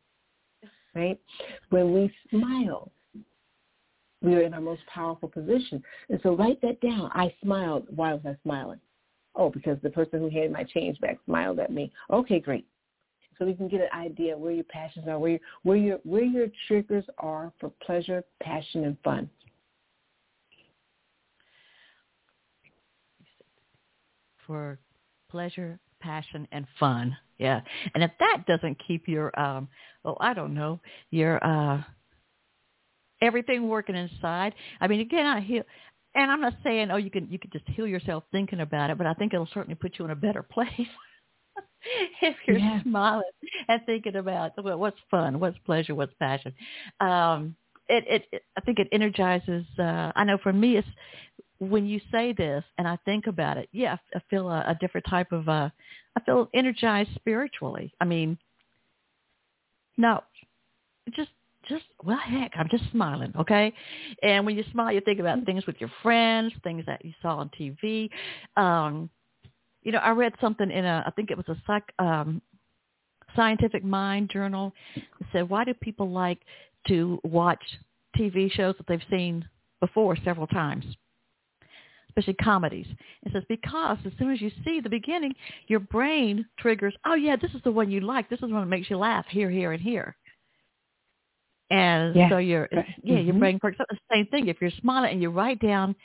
Right? 0.94 1.20
When 1.70 1.94
we 1.94 2.14
smile, 2.30 2.92
we 4.22 4.36
are 4.36 4.42
in 4.42 4.54
our 4.54 4.62
most 4.62 4.86
powerful 4.88 5.30
position. 5.30 5.84
And 6.10 6.20
so 6.22 6.36
write 6.36 6.62
that 6.62 6.82
down. 6.82 7.10
I 7.14 7.34
smiled. 7.42 7.88
Why 7.96 8.14
was 8.14 8.22
I 8.26 8.38
smiling? 8.44 8.80
Oh, 9.36 9.50
because 9.50 9.78
the 9.82 9.90
person 9.90 10.20
who 10.20 10.30
handed 10.30 10.52
my 10.52 10.66
change 10.66 11.00
back 11.00 11.18
smiled 11.26 11.60
at 11.60 11.72
me. 11.72 11.92
Okay, 12.12 12.40
great 12.40 12.68
so 13.42 13.48
we 13.48 13.56
can 13.56 13.68
get 13.68 13.82
an 13.82 13.90
idea 13.92 14.38
where 14.38 14.52
your 14.52 14.64
passions 14.66 15.08
are, 15.08 15.18
where 15.18 15.32
your, 15.32 15.40
where 15.64 15.78
your 15.78 15.98
where 16.04 16.24
your 16.24 16.46
triggers 16.68 17.04
are 17.18 17.52
for 17.60 17.72
pleasure, 17.84 18.24
passion, 18.40 18.84
and 18.84 18.96
fun. 19.04 19.28
For 24.46 24.78
pleasure, 25.32 25.80
passion, 26.02 26.48
and 26.52 26.68
fun. 26.80 27.18
Yeah, 27.40 27.62
and 27.96 28.04
if 28.04 28.12
that 28.20 28.44
doesn't 28.48 28.78
keep 28.88 29.08
your, 29.08 29.38
um, 29.40 29.68
oh, 30.06 30.18
I 30.20 30.36
don't 30.36 30.54
know, 30.54 30.80
your 31.10 31.44
uh, 31.44 31.82
everything 33.24 33.68
working 33.68 33.96
inside. 33.96 34.54
I 34.80 34.88
mean, 34.88 35.00
again, 35.00 35.26
I 35.26 35.40
hear, 35.42 35.66
and 36.14 36.30
I'm 36.30 36.42
not 36.42 36.54
saying, 36.64 36.92
oh, 36.92 36.98
you 36.98 37.10
can 37.10 37.28
you 37.32 37.40
can 37.40 37.50
just 37.52 37.66
heal 37.70 37.88
yourself 37.88 38.24
thinking 38.32 38.60
about 38.60 38.92
it, 38.92 39.00
but 39.00 39.08
I 39.08 39.16
think 39.16 39.34
it'll 39.34 39.50
certainly 39.52 39.74
put 39.74 39.98
you 39.98 40.06
in 40.06 40.12
a 40.12 40.16
better 40.16 40.44
place. 40.52 40.70
if 42.22 42.36
you're 42.48 42.58
yeah. 42.58 42.82
smiling 42.84 43.24
and 43.68 43.82
thinking 43.86 44.16
about 44.16 44.52
what's 44.80 44.98
fun, 45.10 45.40
what's 45.40 45.58
pleasure, 45.60 45.96
what's 45.96 46.14
passion. 46.20 46.54
Um, 47.00 47.56
it, 47.90 48.04
it, 48.08 48.24
it, 48.32 48.44
I 48.58 48.62
think 48.62 48.80
it 48.80 48.88
energizes. 48.92 49.66
Uh, 49.78 50.12
I 50.16 50.24
know 50.24 50.38
for 50.42 50.54
me, 50.54 50.78
it's 50.78 50.88
when 51.60 51.86
you 51.86 52.00
say 52.12 52.34
this 52.34 52.64
and 52.78 52.88
I 52.88 52.98
think 53.06 53.28
about 53.28 53.58
it. 53.58 53.70
Yeah, 53.72 53.98
I 54.16 54.22
feel 54.30 54.50
a, 54.50 54.60
a 54.68 54.78
different 54.80 55.06
type 55.10 55.32
of. 55.32 55.48
Uh, 55.50 55.70
I 56.16 56.20
feel 56.26 56.50
energized 56.54 57.10
spiritually. 57.16 57.94
I 58.00 58.06
mean, 58.06 58.38
no, 59.98 60.24
just 61.16 61.30
just 61.68 61.86
well 62.04 62.18
heck 62.18 62.52
i'm 62.56 62.68
just 62.70 62.84
smiling 62.92 63.32
okay 63.38 63.72
and 64.24 64.46
when 64.46 64.58
you 64.58 64.64
smile 64.72 64.92
you 64.92 65.02
think 65.02 65.20
about 65.20 65.44
things 65.46 65.66
with 65.68 65.76
your 65.80 65.92
friends 66.02 66.52
things 66.64 66.84
that 66.88 67.04
you 67.06 67.14
saw 67.22 67.38
on 67.38 67.52
tv 67.60 68.10
um 68.58 69.10
you 69.84 69.92
know, 69.92 70.00
I 70.00 70.12
read 70.12 70.34
something 70.42 70.70
in 70.70 70.86
a, 70.86 71.04
I 71.06 71.12
think 71.12 71.32
it 71.32 71.38
was 71.38 71.48
a 71.50 71.56
psych, 71.66 71.84
um, 72.00 72.42
scientific 73.36 73.84
mind 73.84 74.30
journal 74.32 74.74
that 74.96 75.28
said, 75.32 75.50
why 75.50 75.64
do 75.64 75.74
people 75.74 76.10
like 76.10 76.40
to 76.88 77.20
watch 77.24 77.64
TV 78.18 78.52
shows 78.52 78.76
that 78.78 78.88
they've 78.88 79.02
seen 79.10 79.48
before 79.80 80.18
several 80.24 80.48
times? 80.48 80.86
especially 82.12 82.34
comedies. 82.36 82.88
It 83.24 83.32
says 83.32 83.44
because 83.48 83.98
as 84.06 84.12
soon 84.20 84.32
as 84.32 84.42
you 84.42 84.52
see 84.64 84.80
the 84.82 84.90
beginning, 84.90 85.34
your 85.68 85.80
brain 85.80 86.46
triggers, 86.60 86.94
oh 87.06 87.16
yeah, 87.16 87.36
this 87.36 87.52
is 87.52 87.62
the 87.64 87.72
one 87.72 87.90
you 87.90 88.02
like. 88.02 88.30
This 88.30 88.38
is 88.38 88.50
the 88.50 88.54
one 88.54 88.64
that 88.64 88.70
makes 88.70 88.90
you 88.90 88.98
laugh 88.98 89.26
here, 89.30 89.50
here, 89.50 89.72
and 89.72 89.82
here. 89.82 90.16
And 91.70 92.16
yeah. 92.16 92.30
so 92.30 92.38
your 92.38 92.68
yeah, 92.72 92.82
mm-hmm. 92.82 93.28
your 93.28 93.36
brain 93.36 93.60
perks 93.60 93.80
up. 93.80 93.88
The 93.90 93.98
same 94.12 94.28
thing. 94.28 94.48
If 94.48 94.58
you're 94.60 94.72
smiling 94.82 95.12
and 95.12 95.22
you 95.22 95.30
write 95.30 95.60
down 95.60 95.96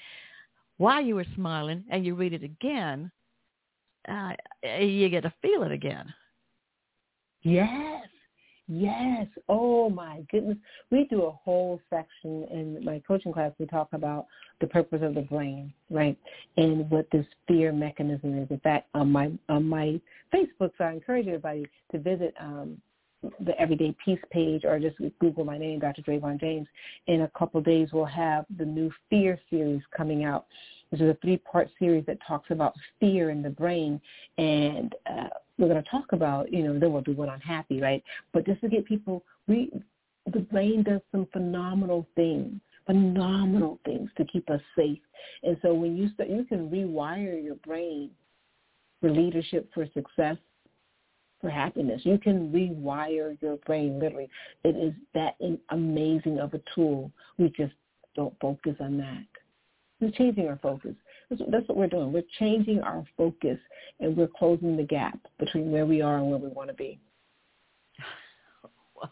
why 0.77 1.01
you 1.01 1.17
were 1.17 1.27
smiling 1.35 1.85
and 1.91 2.07
you 2.07 2.15
read 2.15 2.33
it 2.33 2.45
again, 2.45 3.11
uh, 4.09 4.33
you 4.81 5.09
get 5.09 5.23
to 5.23 5.33
feel 5.43 5.63
it 5.63 5.73
again. 5.73 6.13
Yes. 7.43 8.07
Yes. 8.69 9.27
Oh 9.49 9.89
my 9.89 10.23
goodness. 10.31 10.59
We 10.91 11.05
do 11.05 11.25
a 11.25 11.31
whole 11.31 11.81
section 11.89 12.47
in 12.51 12.85
my 12.85 13.01
coaching 13.07 13.33
class. 13.33 13.53
We 13.59 13.67
talk 13.67 13.89
about 13.93 14.27
the 14.61 14.67
purpose 14.67 15.03
of 15.03 15.15
the 15.15 15.23
brain, 15.23 15.73
right? 15.89 16.19
And 16.57 16.91
what 16.91 17.07
this 17.13 17.27
fear 17.47 17.73
mechanism 17.73 18.37
is. 18.43 18.51
In 18.51 18.59
fact, 18.61 18.89
on 18.95 19.13
my 19.13 19.31
on 19.49 19.69
my 19.69 20.01
Facebook, 20.35 20.73
so 20.79 20.85
I 20.85 20.93
encourage 20.93 21.29
everybody 21.29 21.67
to 21.93 21.99
visit 21.99 22.35
um, 22.41 22.81
the 23.41 23.59
Everyday 23.61 23.95
Peace 24.05 24.21
page 24.31 24.65
or 24.65 24.79
just 24.79 24.97
Google 25.21 25.45
my 25.45 25.59
name, 25.59 25.79
Dr. 25.79 26.03
Dravon 26.03 26.41
James. 26.41 26.67
In 27.07 27.23
a 27.23 27.31
couple 27.39 27.61
days, 27.61 27.91
we'll 27.93 28.05
have 28.05 28.45
the 28.59 28.65
new 28.65 28.91
Fear 29.11 29.39
series 29.51 29.83
coming 29.97 30.25
out 30.25 30.47
This 30.91 31.01
is 31.01 31.11
a 31.11 31.19
three-part 31.23 31.69
series 31.79 32.05
that 32.07 32.19
talks 32.27 32.51
about 32.51 32.75
fear 33.01 33.31
in 33.31 33.43
the 33.43 33.51
brain. 33.51 34.01
And 34.39 34.95
uh, 35.07 35.29
we're 35.59 35.69
going 35.69 35.83
to 35.83 35.91
talk 35.91 36.13
about, 36.13 36.53
you 36.53 36.63
know, 36.63 36.79
then 36.79 36.93
we'll 36.93 37.03
do 37.03 37.13
one 37.13 37.29
on 37.29 37.41
happy, 37.41 37.81
right? 37.81 38.03
But 38.33 38.47
just 38.47 38.61
to 38.63 38.69
get 38.69 38.85
people, 38.85 39.25
we, 39.47 39.71
the 40.33 40.41
brain 40.41 40.83
does 40.83 41.01
some 41.13 41.27
phenomenal 41.33 42.07
things 42.15 42.61
phenomenal 42.87 43.81
things 43.85 44.09
to 44.17 44.25
keep 44.25 44.49
us 44.49 44.61
safe. 44.77 45.01
And 45.43 45.57
so 45.61 45.75
when 45.75 45.97
you 45.97 46.09
start, 46.15 46.31
you 46.31 46.45
can 46.45 46.71
rewire 46.71 47.43
your 47.43 47.57
brain 47.57 48.11
for 49.01 49.11
leadership, 49.11 49.69
for 49.75 49.87
success, 49.93 50.37
for 51.41 51.51
happiness. 51.51 52.03
You 52.05 52.19
can 52.19 52.53
rewire 52.53 53.37
your 53.41 53.57
brain 53.59 53.99
literally. 53.99 54.29
It 54.65 54.77
is 54.77 54.95
that 55.15 55.37
amazing 55.71 56.39
of 56.39 56.55
a 56.55 56.61
tool. 56.75 57.11
We 57.39 57.53
just 57.57 57.75
don't 58.15 58.35
focus 58.41 58.75
on 58.81 58.97
that. 58.99 59.25
We're 60.01 60.11
changing 60.11 60.49
our 60.49 60.59
focus. 60.63 60.95
That's, 61.31 61.69
what 61.69 61.77
we're 61.77 61.89
doing. 61.89 62.13
We're 62.13 62.23
changing 62.39 62.81
our 62.81 63.05
focus, 63.17 63.59
and 63.99 64.17
we're 64.17 64.29
closing 64.29 64.77
the 64.77 64.85
gap 64.85 65.19
between 65.39 65.73
where 65.73 65.87
we 65.87 66.01
are 66.01 66.19
and 66.19 66.31
where 66.31 66.39
we 66.39 66.49
want 66.49 66.69
to 66.69 66.75
be. 66.75 67.01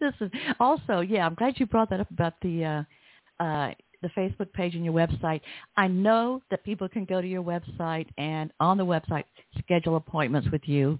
This 0.00 0.14
is 0.22 0.30
also, 0.58 1.00
yeah. 1.00 1.26
I'm 1.26 1.34
glad 1.34 1.60
you 1.60 1.66
brought 1.66 1.90
that 1.90 2.00
up 2.00 2.10
about 2.10 2.32
the 2.40 2.64
uh, 2.64 3.44
uh, 3.44 3.72
the 4.04 4.08
Facebook 4.10 4.52
page 4.52 4.74
and 4.74 4.84
your 4.84 4.94
website. 4.94 5.40
I 5.76 5.88
know 5.88 6.42
that 6.50 6.64
people 6.64 6.88
can 6.88 7.04
go 7.04 7.20
to 7.20 7.26
your 7.26 7.42
website 7.42 8.06
and 8.18 8.52
on 8.60 8.78
the 8.78 8.86
website 8.86 9.24
schedule 9.58 9.96
appointments 9.96 10.48
with 10.52 10.62
you, 10.66 10.98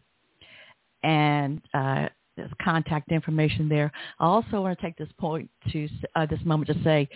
and 1.04 1.60
uh, 1.74 2.08
there's 2.36 2.50
contact 2.62 3.12
information 3.12 3.68
there. 3.68 3.92
I 4.18 4.24
also 4.24 4.62
want 4.62 4.76
to 4.76 4.84
take 4.84 4.96
this 4.96 5.08
point 5.18 5.48
to 5.70 5.88
uh, 6.16 6.26
this 6.26 6.40
moment 6.44 6.68
to 6.76 6.82
say 6.82 7.08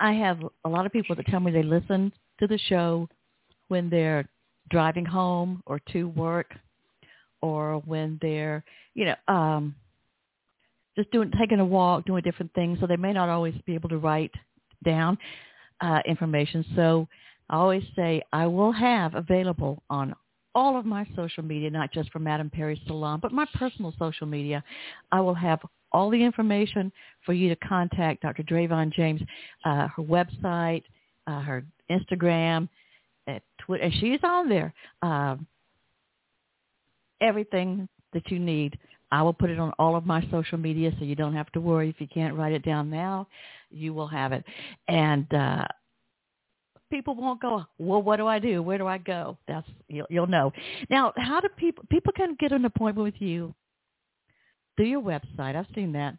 I 0.00 0.12
have 0.12 0.40
a 0.64 0.68
lot 0.68 0.84
of 0.84 0.92
people 0.92 1.16
that 1.16 1.26
tell 1.26 1.40
me 1.40 1.50
they 1.50 1.62
listen 1.62 2.12
to 2.40 2.46
the 2.46 2.58
show 2.68 3.08
when 3.68 3.88
they're 3.88 4.28
driving 4.70 5.04
home 5.04 5.62
or 5.66 5.80
to 5.92 6.08
work 6.08 6.54
or 7.40 7.82
when 7.86 8.18
they're, 8.20 8.64
you 8.94 9.06
know, 9.06 9.14
um, 9.34 9.74
just 10.96 11.10
doing 11.12 11.30
taking 11.38 11.60
a 11.60 11.64
walk, 11.64 12.04
doing 12.04 12.22
different 12.22 12.52
things. 12.54 12.78
So 12.80 12.86
they 12.86 12.96
may 12.96 13.12
not 13.12 13.28
always 13.28 13.54
be 13.64 13.74
able 13.74 13.88
to 13.90 13.98
write 13.98 14.34
down 14.84 15.16
uh, 15.80 16.00
information. 16.06 16.64
So 16.74 17.08
I 17.48 17.56
always 17.56 17.84
say 17.94 18.22
I 18.32 18.46
will 18.46 18.72
have 18.72 19.14
available 19.14 19.82
on 19.88 20.14
all 20.58 20.76
of 20.76 20.84
my 20.84 21.06
social 21.14 21.44
media, 21.44 21.70
not 21.70 21.92
just 21.92 22.10
for 22.10 22.18
Madame 22.18 22.50
Perry 22.50 22.82
Salon, 22.88 23.20
but 23.22 23.30
my 23.30 23.46
personal 23.54 23.94
social 23.96 24.26
media. 24.26 24.62
I 25.12 25.20
will 25.20 25.34
have 25.34 25.60
all 25.92 26.10
the 26.10 26.20
information 26.20 26.90
for 27.24 27.32
you 27.32 27.48
to 27.48 27.56
contact 27.56 28.22
Dr. 28.22 28.42
Dravon 28.42 28.92
James, 28.92 29.20
uh, 29.64 29.86
her 29.86 30.02
website, 30.02 30.82
uh, 31.28 31.40
her 31.42 31.64
Instagram, 31.88 32.68
uh, 33.28 33.38
Twitter, 33.60 33.84
and 33.84 33.94
she's 34.00 34.18
on 34.24 34.48
there. 34.48 34.74
Um, 35.02 35.46
everything 37.20 37.88
that 38.12 38.28
you 38.28 38.40
need. 38.40 38.76
I 39.12 39.22
will 39.22 39.32
put 39.32 39.50
it 39.50 39.60
on 39.60 39.72
all 39.78 39.94
of 39.94 40.06
my 40.06 40.26
social 40.28 40.58
media 40.58 40.92
so 40.98 41.04
you 41.04 41.14
don't 41.14 41.34
have 41.34 41.50
to 41.52 41.60
worry 41.60 41.88
if 41.88 42.00
you 42.00 42.08
can't 42.08 42.34
write 42.34 42.52
it 42.52 42.64
down 42.64 42.90
now. 42.90 43.28
You 43.70 43.94
will 43.94 44.08
have 44.08 44.32
it. 44.32 44.44
And 44.88 45.32
uh, 45.32 45.66
people 46.90 47.14
won't 47.14 47.40
go, 47.40 47.64
well, 47.78 48.02
what 48.02 48.16
do 48.16 48.26
I 48.26 48.38
do? 48.38 48.62
Where 48.62 48.78
do 48.78 48.86
I 48.86 48.98
go? 48.98 49.38
That's 49.46 49.68
you'll, 49.88 50.06
you'll 50.10 50.26
know. 50.26 50.52
Now, 50.90 51.12
how 51.16 51.40
do 51.40 51.48
people 51.56 51.84
people 51.90 52.12
can 52.16 52.36
get 52.38 52.52
an 52.52 52.64
appointment 52.64 53.04
with 53.04 53.20
you 53.20 53.54
through 54.78 54.86
your 54.86 55.02
website. 55.02 55.56
I've 55.56 55.66
seen 55.74 55.92
that. 55.92 56.16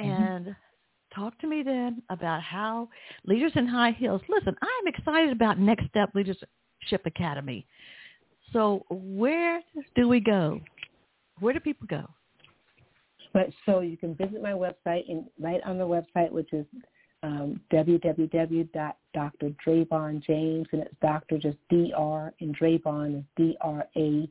Mm-hmm. 0.00 0.04
And 0.04 0.56
talk 1.14 1.38
to 1.40 1.46
me 1.46 1.62
then 1.62 2.02
about 2.10 2.42
how 2.42 2.88
Leaders 3.24 3.52
in 3.54 3.66
High 3.66 3.92
Heels. 3.92 4.22
Listen, 4.28 4.56
I'm 4.60 4.86
excited 4.86 5.30
about 5.30 5.60
Next 5.60 5.86
Step 5.88 6.10
Leadership 6.14 6.48
Academy. 7.04 7.66
So 8.52 8.84
where 8.90 9.60
do 9.94 10.08
we 10.08 10.18
go? 10.18 10.60
Where 11.40 11.52
do 11.52 11.60
people 11.60 11.86
go? 11.88 12.08
But 13.34 13.48
so 13.64 13.80
you 13.80 13.96
can 13.96 14.14
visit 14.14 14.42
my 14.42 14.52
website 14.52 15.08
and 15.08 15.26
right 15.38 15.60
on 15.64 15.78
the 15.78 15.86
website, 15.86 16.30
which 16.30 16.52
is 16.52 16.66
um, 17.22 17.60
www.drdravonjames, 17.72 20.66
and 20.72 20.82
it's 20.82 20.94
doctor 21.00 21.38
just 21.38 21.58
D-R, 21.68 22.34
and 22.40 22.58
Dravon 22.58 23.18
is 23.18 23.24
D-R-A-V-O-N 23.36 24.28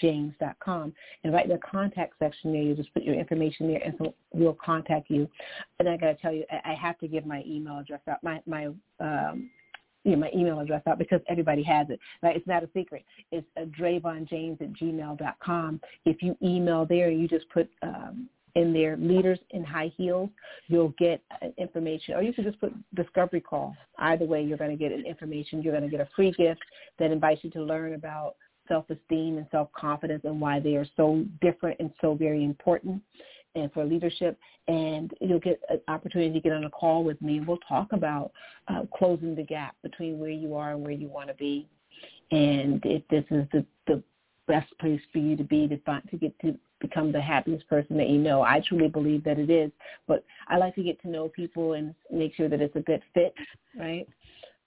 james.com. 0.00 0.92
And 1.24 1.32
right 1.32 1.44
in 1.44 1.50
the 1.50 1.58
contact 1.58 2.14
section 2.18 2.52
there, 2.52 2.62
you 2.62 2.74
just 2.74 2.92
put 2.94 3.02
your 3.02 3.14
information 3.14 3.68
there, 3.68 3.80
and 3.84 3.94
so 3.98 4.14
we'll 4.32 4.54
contact 4.54 5.10
you. 5.10 5.28
And 5.78 5.88
I 5.88 5.96
got 5.96 6.08
to 6.08 6.16
tell 6.16 6.32
you, 6.32 6.44
I 6.50 6.72
I 6.72 6.74
have 6.74 6.98
to 6.98 7.08
give 7.08 7.26
my 7.26 7.42
email 7.46 7.78
address 7.78 8.00
out. 8.08 8.22
My 8.22 8.40
my 8.46 8.66
um, 9.00 9.50
you 10.04 10.12
know, 10.12 10.18
my 10.18 10.30
email 10.34 10.60
address 10.60 10.82
out 10.86 10.98
because 10.98 11.20
everybody 11.28 11.62
has 11.64 11.90
it. 11.90 12.00
Right? 12.22 12.36
It's 12.36 12.46
not 12.46 12.62
a 12.62 12.68
secret. 12.74 13.04
It's 13.32 13.46
uh, 13.56 13.62
DravonJames 13.78 14.60
at 14.60 14.72
gmail 14.74 15.18
dot 15.18 15.36
com. 15.42 15.80
If 16.04 16.22
you 16.22 16.36
email 16.42 16.86
there, 16.86 17.10
you 17.10 17.28
just 17.28 17.48
put 17.50 17.68
um, 17.82 18.28
in 18.58 18.72
there 18.72 18.96
leaders 18.96 19.38
in 19.50 19.62
high 19.64 19.92
heels, 19.96 20.30
you'll 20.66 20.94
get 20.98 21.22
uh, 21.42 21.48
information. 21.56 22.14
Or 22.14 22.22
you 22.22 22.32
can 22.32 22.44
just 22.44 22.60
put 22.60 22.72
discovery 22.94 23.40
call. 23.40 23.76
Either 23.98 24.24
way, 24.24 24.42
you're 24.42 24.58
going 24.58 24.76
to 24.76 24.76
get 24.76 24.92
an 24.92 25.06
information. 25.06 25.62
You're 25.62 25.76
going 25.78 25.88
to 25.88 25.96
get 25.96 26.00
a 26.00 26.08
free 26.16 26.32
gift 26.32 26.60
that 26.98 27.10
invites 27.10 27.44
you 27.44 27.50
to 27.50 27.62
learn 27.62 27.94
about 27.94 28.34
self-esteem 28.66 29.38
and 29.38 29.46
self-confidence 29.50 30.22
and 30.24 30.40
why 30.40 30.60
they 30.60 30.76
are 30.76 30.86
so 30.96 31.24
different 31.40 31.76
and 31.80 31.90
so 32.00 32.14
very 32.14 32.44
important 32.44 33.00
and 33.54 33.72
for 33.72 33.84
leadership. 33.84 34.38
And 34.66 35.12
you'll 35.20 35.40
get 35.40 35.60
an 35.70 35.80
opportunity 35.88 36.32
to 36.32 36.40
get 36.40 36.52
on 36.52 36.64
a 36.64 36.70
call 36.70 37.04
with 37.04 37.20
me. 37.22 37.40
We'll 37.40 37.58
talk 37.68 37.92
about 37.92 38.32
uh, 38.68 38.82
closing 38.94 39.34
the 39.34 39.42
gap 39.42 39.74
between 39.82 40.18
where 40.18 40.30
you 40.30 40.54
are 40.54 40.72
and 40.72 40.82
where 40.82 40.92
you 40.92 41.08
want 41.08 41.28
to 41.28 41.34
be. 41.34 41.66
And 42.30 42.82
if 42.84 43.02
this 43.08 43.24
is 43.30 43.46
the, 43.52 43.64
the 43.86 44.02
best 44.46 44.70
place 44.78 45.00
for 45.12 45.18
you 45.18 45.36
to 45.36 45.44
be 45.44 45.66
to 45.68 45.78
find, 45.78 46.02
to 46.10 46.16
get 46.16 46.38
to 46.40 46.58
become 46.80 47.12
the 47.12 47.20
happiest 47.20 47.68
person 47.68 47.96
that 47.96 48.08
you 48.08 48.18
know. 48.18 48.42
I 48.42 48.60
truly 48.66 48.88
believe 48.88 49.24
that 49.24 49.38
it 49.38 49.50
is, 49.50 49.70
but 50.06 50.24
I 50.48 50.56
like 50.56 50.74
to 50.76 50.82
get 50.82 51.00
to 51.02 51.08
know 51.08 51.28
people 51.28 51.74
and 51.74 51.94
make 52.10 52.34
sure 52.34 52.48
that 52.48 52.60
it's 52.60 52.76
a 52.76 52.80
good 52.80 53.02
fit, 53.14 53.34
right? 53.78 54.06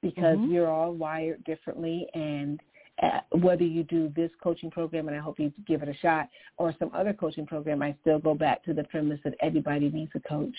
Because 0.02 0.38
mm-hmm. 0.38 0.54
we're 0.54 0.68
all 0.68 0.94
wired 0.94 1.44
differently 1.44 2.08
and 2.14 2.60
uh, 3.02 3.20
whether 3.32 3.64
you 3.64 3.84
do 3.84 4.12
this 4.16 4.30
coaching 4.44 4.70
program, 4.70 5.08
and 5.08 5.18
I 5.18 5.20
hope 5.20 5.40
you 5.40 5.52
give 5.68 5.82
it 5.82 5.90
a 5.90 5.98
shot, 5.98 6.30
or 6.58 6.76
some 6.78 6.92
other 6.94 7.14
coaching 7.14 7.48
program, 7.48 7.82
I 7.82 7.96
still 8.02 8.20
go 8.20 8.36
back 8.36 8.64
to 8.66 8.74
the 8.74 8.84
premise 8.86 9.20
that 9.24 9.34
everybody 9.42 9.90
needs 9.90 10.12
a 10.14 10.20
coach. 10.20 10.54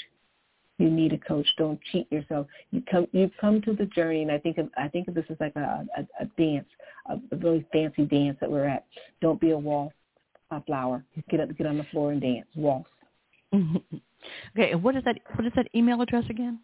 You 0.78 0.90
need 0.90 1.12
a 1.12 1.18
coach. 1.18 1.46
Don't 1.59 1.78
cheat 1.92 2.11
yourself. 2.11 2.48
You 2.72 2.82
come. 2.90 3.07
You've 3.12 3.30
come 3.40 3.61
to 3.62 3.74
the 3.74 3.86
journey, 3.86 4.22
and 4.22 4.32
I 4.32 4.38
think 4.38 4.59
of, 4.59 4.68
I 4.76 4.88
think 4.88 5.07
of 5.07 5.14
this 5.14 5.26
as 5.30 5.36
like 5.38 5.55
a, 5.55 5.86
a, 5.96 6.00
a 6.20 6.24
dance, 6.36 6.66
a, 7.07 7.14
a 7.14 7.36
really 7.36 7.64
fancy 7.72 8.07
dance 8.07 8.38
that 8.40 8.50
we're 8.50 8.66
at. 8.66 8.86
Don't 9.20 9.40
be 9.40 9.50
a 9.50 9.59
wall 9.59 9.92
flower. 10.61 11.05
Get 11.30 11.40
up, 11.40 11.57
get 11.57 11.66
on 11.66 11.78
the 11.78 11.84
floor 11.84 12.12
and 12.12 12.20
dance. 12.20 12.46
Waltz. 12.55 12.88
okay, 13.55 14.72
and 14.72 14.82
what 14.82 14.96
is 14.96 15.05
that? 15.05 15.16
What 15.34 15.46
is 15.46 15.53
that 15.57 15.68
email 15.74 16.00
address 16.00 16.24
again? 16.30 16.59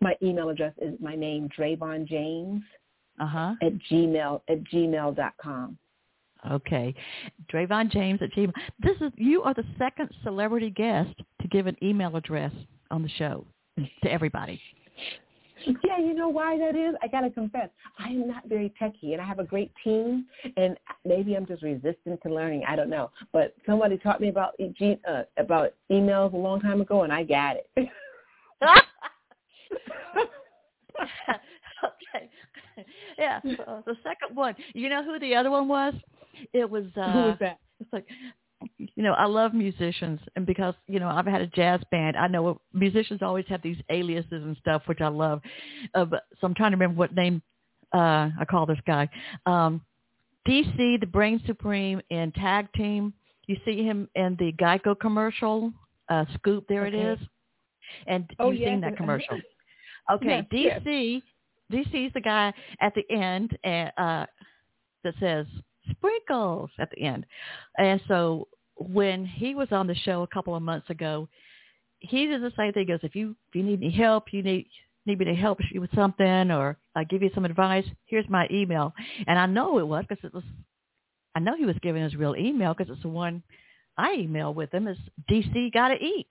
My 0.00 0.14
email 0.22 0.48
address 0.48 0.74
is 0.80 0.94
my 1.00 1.16
name, 1.16 1.48
Dravon 1.58 2.06
James 2.06 2.62
uh-huh. 3.20 3.54
at 3.62 3.72
gmail 3.90 4.40
at 4.48 4.64
gmail 4.64 5.16
dot 5.16 5.34
com. 5.40 5.78
Okay, 6.50 6.94
Dravon 7.52 7.90
James 7.90 8.20
at 8.22 8.32
gmail. 8.32 8.52
This 8.80 8.96
is 9.00 9.10
you 9.16 9.42
are 9.42 9.54
the 9.54 9.64
second 9.76 10.10
celebrity 10.22 10.70
guest 10.70 11.14
to 11.42 11.48
give 11.48 11.66
an 11.66 11.76
email 11.82 12.16
address 12.16 12.52
on 12.90 13.02
the 13.02 13.08
show 13.10 13.44
to 14.02 14.10
everybody. 14.10 14.60
Yeah, 15.66 15.98
you 15.98 16.14
know 16.14 16.28
why 16.28 16.58
that 16.58 16.76
is? 16.76 16.94
I 17.02 17.08
gotta 17.08 17.30
confess, 17.30 17.68
I 17.98 18.08
am 18.08 18.28
not 18.28 18.46
very 18.46 18.72
techy, 18.78 19.12
and 19.12 19.22
I 19.22 19.24
have 19.24 19.38
a 19.38 19.44
great 19.44 19.72
team, 19.82 20.26
and 20.56 20.76
maybe 21.04 21.36
I'm 21.36 21.46
just 21.46 21.62
resistant 21.62 22.20
to 22.22 22.32
learning. 22.32 22.64
I 22.66 22.76
don't 22.76 22.90
know, 22.90 23.10
but 23.32 23.54
somebody 23.66 23.98
taught 23.98 24.20
me 24.20 24.28
about 24.28 24.54
uh, 24.60 25.22
about 25.36 25.74
emails 25.90 26.32
a 26.32 26.36
long 26.36 26.60
time 26.60 26.80
ago, 26.80 27.02
and 27.02 27.12
I 27.12 27.24
got 27.24 27.56
it. 27.56 27.68
okay. 31.84 32.28
Yeah. 33.18 33.40
So 33.42 33.82
the 33.86 33.96
second 34.02 34.36
one, 34.36 34.54
you 34.74 34.88
know 34.88 35.04
who 35.04 35.18
the 35.18 35.34
other 35.34 35.50
one 35.50 35.68
was? 35.68 35.94
It 36.52 36.68
was. 36.68 36.84
uh 36.96 37.12
Who 37.12 37.18
was 37.18 37.36
that? 37.40 37.58
It's 37.80 37.92
like 37.92 38.06
you 38.78 39.02
know, 39.02 39.12
I 39.12 39.26
love 39.26 39.54
musicians, 39.54 40.20
and 40.36 40.44
because 40.44 40.74
you 40.86 40.98
know 40.98 41.08
I've 41.08 41.26
had 41.26 41.40
a 41.40 41.46
jazz 41.46 41.80
band, 41.90 42.16
I 42.16 42.26
know 42.26 42.60
musicians 42.72 43.22
always 43.22 43.44
have 43.48 43.62
these 43.62 43.76
aliases 43.90 44.30
and 44.30 44.56
stuff, 44.60 44.82
which 44.86 45.00
I 45.00 45.08
love. 45.08 45.40
Uh, 45.94 46.04
but, 46.04 46.24
so 46.40 46.46
I'm 46.46 46.54
trying 46.54 46.72
to 46.72 46.76
remember 46.76 46.98
what 46.98 47.14
name 47.14 47.42
uh, 47.94 48.30
I 48.38 48.44
call 48.48 48.66
this 48.66 48.78
guy. 48.86 49.08
Um, 49.46 49.80
DC, 50.46 51.00
the 51.00 51.06
Brain 51.06 51.40
Supreme 51.46 52.00
in 52.10 52.32
Tag 52.32 52.68
Team. 52.74 53.12
You 53.46 53.56
see 53.64 53.82
him 53.82 54.08
in 54.14 54.36
the 54.38 54.52
Geico 54.52 54.98
commercial. 54.98 55.72
Uh, 56.08 56.24
Scoop, 56.34 56.64
there 56.68 56.86
okay. 56.86 56.96
it 56.96 57.12
is. 57.12 57.18
And 58.06 58.28
oh, 58.38 58.50
you've 58.50 58.60
yes. 58.60 58.68
seen 58.70 58.80
that 58.82 58.96
commercial. 58.96 59.38
Okay, 60.10 60.46
yes, 60.50 60.82
DC. 60.84 61.22
Yes. 61.70 61.84
DC 61.86 62.06
is 62.06 62.12
the 62.14 62.20
guy 62.20 62.52
at 62.80 62.94
the 62.94 63.04
end 63.14 63.56
uh, 63.64 64.00
uh, 64.00 64.26
that 65.04 65.14
says 65.20 65.46
sprinkles 65.90 66.70
at 66.78 66.90
the 66.90 67.02
end. 67.02 67.26
And 67.78 68.00
so 68.08 68.48
when 68.76 69.24
he 69.24 69.54
was 69.54 69.68
on 69.72 69.86
the 69.86 69.94
show 69.94 70.22
a 70.22 70.26
couple 70.26 70.54
of 70.54 70.62
months 70.62 70.90
ago, 70.90 71.28
he 72.00 72.26
did 72.26 72.42
the 72.42 72.52
same 72.56 72.72
thing. 72.72 72.86
He 72.86 72.92
goes, 72.92 73.00
if 73.02 73.16
you 73.16 73.34
if 73.48 73.54
you 73.56 73.62
need 73.62 73.82
any 73.82 73.90
help, 73.90 74.32
you 74.32 74.42
need 74.42 74.66
need 75.08 75.18
me 75.18 75.24
to 75.24 75.34
help 75.34 75.58
you 75.72 75.80
with 75.80 75.94
something 75.94 76.50
or 76.50 76.76
uh, 76.94 77.00
give 77.08 77.22
you 77.22 77.30
some 77.34 77.44
advice, 77.44 77.84
here's 78.04 78.28
my 78.28 78.46
email. 78.52 78.92
And 79.26 79.38
I 79.38 79.46
know 79.46 79.78
it 79.78 79.86
was 79.86 80.04
because 80.08 80.22
it 80.22 80.34
was, 80.34 80.44
I 81.34 81.40
know 81.40 81.56
he 81.56 81.64
was 81.64 81.76
giving 81.82 82.02
his 82.02 82.14
real 82.14 82.36
email 82.36 82.74
because 82.74 82.92
it's 82.92 83.02
the 83.02 83.08
one 83.08 83.42
I 83.96 84.14
email 84.14 84.54
with 84.54 84.72
him 84.72 84.86
is 84.86 84.98
DC 85.30 85.72
gotta 85.72 85.96
eat 85.96 86.28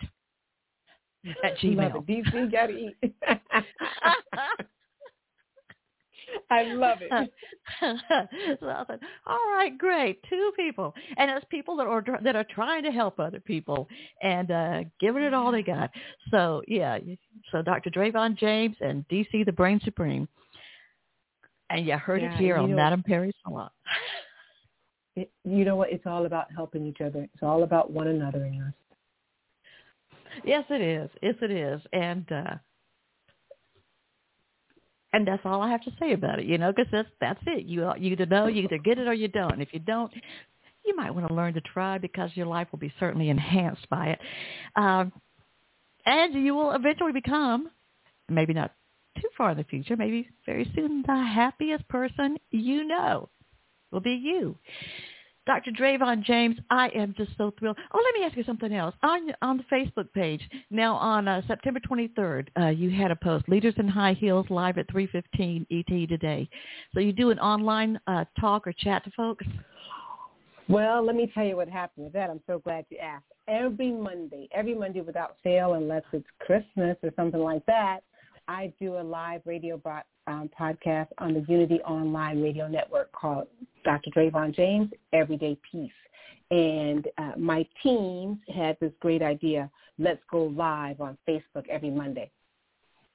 at 1.44 1.58
Gmail. 1.58 2.06
DC 2.08 2.52
gotta 2.52 2.74
eat. 2.74 2.96
I 6.50 6.64
love 6.64 7.00
it. 7.02 7.32
so 8.60 8.68
I 8.68 8.84
said, 8.88 9.00
all 9.26 9.52
right, 9.54 9.78
great, 9.78 10.20
two 10.30 10.52
people, 10.56 10.94
and 11.18 11.32
it's 11.32 11.46
people 11.50 11.76
that 11.78 11.88
are 11.88 12.04
that 12.24 12.36
are 12.36 12.46
trying 12.54 12.84
to 12.84 12.92
help 12.92 13.20
other 13.20 13.40
people 13.40 13.88
and 14.22 14.52
uh, 14.52 14.84
giving 15.00 15.24
it 15.24 15.34
all 15.34 15.52
they 15.52 15.64
got. 15.64 15.92
So 16.32 16.62
yeah, 16.68 16.98
so 17.52 17.62
Dr. 17.62 17.90
Dravon 17.90 18.38
James 18.38 18.76
and 18.82 19.08
DC 19.10 19.46
the 19.46 19.52
Brain 19.52 19.80
Supreme, 19.84 20.28
and 21.70 21.86
you 21.86 21.98
heard 21.98 22.22
yeah, 22.22 22.34
it 22.34 22.38
here 22.38 22.58
on 22.58 22.72
know, 22.72 22.76
Madame 22.76 23.04
Salon. 23.44 23.70
It, 25.16 25.32
you 25.44 25.66
know 25.66 25.76
what? 25.76 25.92
It's 25.92 26.06
all 26.06 26.28
about 26.28 26.46
helping 26.56 26.86
each 26.86 27.02
other. 27.02 27.24
It's 27.24 27.42
all 27.42 27.64
about 27.64 27.90
one 27.90 28.06
another 28.06 28.46
in 28.46 28.62
us. 28.62 28.74
Yes, 30.46 30.64
it 30.70 30.80
is. 30.80 31.10
Yes, 31.24 31.34
it 31.42 31.50
is. 31.50 31.82
And 31.92 32.32
uh, 32.32 32.56
and 35.18 35.28
that's 35.28 35.42
all 35.46 35.64
I 35.64 35.72
have 35.72 35.84
to 35.84 35.92
say 36.00 36.14
about 36.14 36.38
it, 36.38 36.46
you 36.46 36.60
know, 36.60 36.72
because 36.72 36.92
that's 36.92 37.10
that's 37.20 37.40
it. 37.48 37.66
You 37.66 37.92
you 37.98 38.12
either 38.12 38.28
know, 38.28 38.46
you 38.46 38.64
either 38.64 38.78
get 38.78 39.00
it 39.00 39.08
or 39.08 39.14
you 39.14 39.28
don't. 39.28 39.62
If 39.62 39.70
you 39.74 39.80
don't, 39.80 40.14
you 40.86 40.96
might 40.96 41.14
want 41.14 41.28
to 41.28 41.34
learn 41.34 41.56
to 41.56 41.62
try 41.62 41.98
because 41.98 42.30
your 42.36 42.46
life 42.46 42.68
will 42.72 42.80
be 42.80 42.94
certainly 43.00 43.30
enhanced 43.30 43.90
by 43.90 44.10
it, 44.10 44.20
um, 44.76 45.12
and 46.06 46.36
you 46.36 46.54
will 46.54 46.72
eventually 46.74 47.14
become, 47.14 47.72
maybe 48.30 48.54
not 48.54 48.74
too 49.20 49.28
far 49.36 49.52
in 49.52 49.58
the 49.58 49.64
future, 49.64 49.98
maybe 49.98 50.30
very 50.46 50.72
soon, 50.76 51.04
the 51.08 51.16
happiest 51.16 51.88
person 51.88 52.38
you 52.52 52.84
know 52.84 53.28
will 53.92 54.02
be 54.02 54.14
you. 54.14 54.56
Dr. 55.48 55.72
Dravon 55.72 56.24
James, 56.26 56.58
I 56.70 56.90
am 56.90 57.16
just 57.18 57.32
so 57.38 57.54
thrilled. 57.58 57.78
Oh, 57.94 58.04
let 58.04 58.20
me 58.20 58.28
ask 58.28 58.36
you 58.36 58.44
something 58.44 58.74
else. 58.74 58.94
On 59.02 59.32
on 59.42 59.58
the 59.58 59.64
Facebook 59.74 60.12
page, 60.14 60.42
now 60.70 60.96
on 60.96 61.30
uh, 61.30 61.42
September 61.48 61.80
23rd, 61.80 62.50
uh, 62.60 62.68
you 62.68 62.92
had 62.92 63.12
a 63.12 63.16
post, 63.16 63.48
Leaders 63.48 63.74
in 63.78 63.88
High 63.88 64.12
Heels, 64.14 64.46
live 64.50 64.78
at 64.78 64.90
3.15 64.90 65.66
ET 65.72 66.10
today. 66.10 66.50
So 66.94 67.00
you 67.00 67.14
do 67.14 67.32
an 67.32 67.40
online 67.40 67.98
uh, 68.08 68.26
talk 68.38 68.68
or 68.68 68.74
chat 68.74 69.06
to 69.06 69.12
folks? 69.12 69.46
Well, 70.68 71.06
let 71.06 71.16
me 71.16 71.32
tell 71.34 71.46
you 71.46 71.56
what 71.56 71.70
happened 71.70 72.04
with 72.04 72.14
that. 72.14 72.30
I'm 72.30 72.42
so 72.46 72.60
glad 72.60 72.86
you 72.90 72.98
asked. 72.98 73.24
Every 73.48 73.94
Monday, 73.94 74.50
every 74.54 74.76
Monday 74.76 75.00
without 75.00 75.38
fail, 75.42 75.76
unless 75.76 76.04
it's 76.12 76.28
Christmas 76.40 76.98
or 77.02 77.12
something 77.16 77.40
like 77.40 77.66
that, 77.68 78.02
I 78.48 78.72
do 78.80 78.98
a 78.98 79.04
live 79.04 79.42
radio 79.46 79.82
um, 80.28 80.50
podcast 80.58 81.08
on 81.18 81.34
the 81.34 81.46
Unity 81.48 81.80
Online 81.82 82.42
Radio 82.42 82.68
Network 82.68 83.12
called 83.12 83.48
Dr. 83.84 84.10
Dravon 84.12 84.56
James, 84.56 84.90
Everyday 85.14 85.58
Peace. 85.70 85.92
And 86.50 87.08
uh, 87.18 87.34
my 87.38 87.68
team 87.84 88.40
had 88.54 88.78
this 88.80 88.94
great 89.02 89.22
idea, 89.22 89.70
let's 90.00 90.22
go 90.32 90.46
live 90.46 91.02
on 91.02 91.18
Facebook 91.28 91.68
every 91.70 91.90
Monday. 91.90 92.32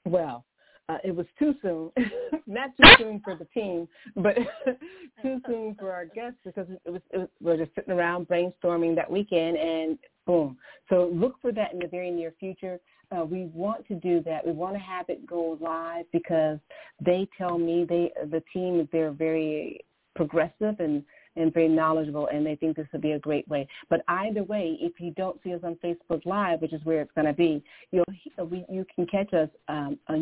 Well, 0.05 0.45
uh, 0.89 0.99
it 1.03 1.15
was 1.15 1.27
too 1.39 1.55
soon, 1.63 1.91
not 2.47 2.71
too 2.77 2.89
soon 2.99 3.21
for 3.25 3.37
the 3.37 3.47
team, 3.55 3.89
but 4.17 4.37
too 5.23 5.41
soon 5.47 5.75
for 5.79 5.93
our 5.93 6.05
guests 6.05 6.39
because 6.45 6.67
it 6.85 6.91
was, 6.91 7.01
it 7.11 7.19
was 7.19 7.29
we 7.41 7.53
are 7.53 7.57
just 7.57 7.75
sitting 7.75 7.93
around 7.93 8.29
brainstorming 8.29 8.95
that 8.97 9.11
weekend, 9.11 9.57
and 9.57 9.99
boom. 10.27 10.59
So 10.89 11.11
look 11.15 11.37
for 11.41 11.53
that 11.53 11.73
in 11.73 11.79
the 11.79 11.87
very 11.87 12.11
near 12.11 12.35
future 12.39 12.81
uh, 13.15 13.25
we 13.25 13.51
want 13.55 13.87
to 13.89 13.95
do 13.95 14.23
that. 14.23 14.47
We 14.47 14.53
want 14.53 14.75
to 14.75 14.81
have 14.81 15.07
it 15.09 15.27
go 15.27 15.59
live 15.61 16.07
because 16.13 16.59
they 17.05 17.29
tell 17.37 17.59
me 17.59 17.85
they 17.89 18.13
the 18.31 18.43
team 18.53 18.89
they're 18.93 19.13
very 19.13 19.81
progressive 20.15 20.79
and 20.79 21.03
and 21.37 21.53
very 21.55 21.69
knowledgeable, 21.69 22.27
and 22.27 22.45
they 22.45 22.57
think 22.57 22.77
this 22.77 22.87
would 22.93 23.01
be 23.01 23.13
a 23.13 23.19
great 23.19 23.49
way. 23.49 23.67
But 23.89 24.05
either 24.09 24.43
way, 24.43 24.77
if 24.81 25.01
you 25.01 25.13
don't 25.13 25.41
see 25.43 25.55
us 25.55 25.61
on 25.65 25.77
Facebook 25.83 26.27
Live, 26.27 26.61
which 26.61 26.75
is 26.75 26.85
where 26.85 27.01
it's 27.01 27.13
going 27.15 27.27
to 27.27 27.33
be, 27.33 27.65
you'll 27.91 28.05
we, 28.45 28.67
you 28.69 28.85
can 28.95 29.07
catch 29.07 29.33
us 29.33 29.49
um, 29.69 29.99
on 30.09 30.21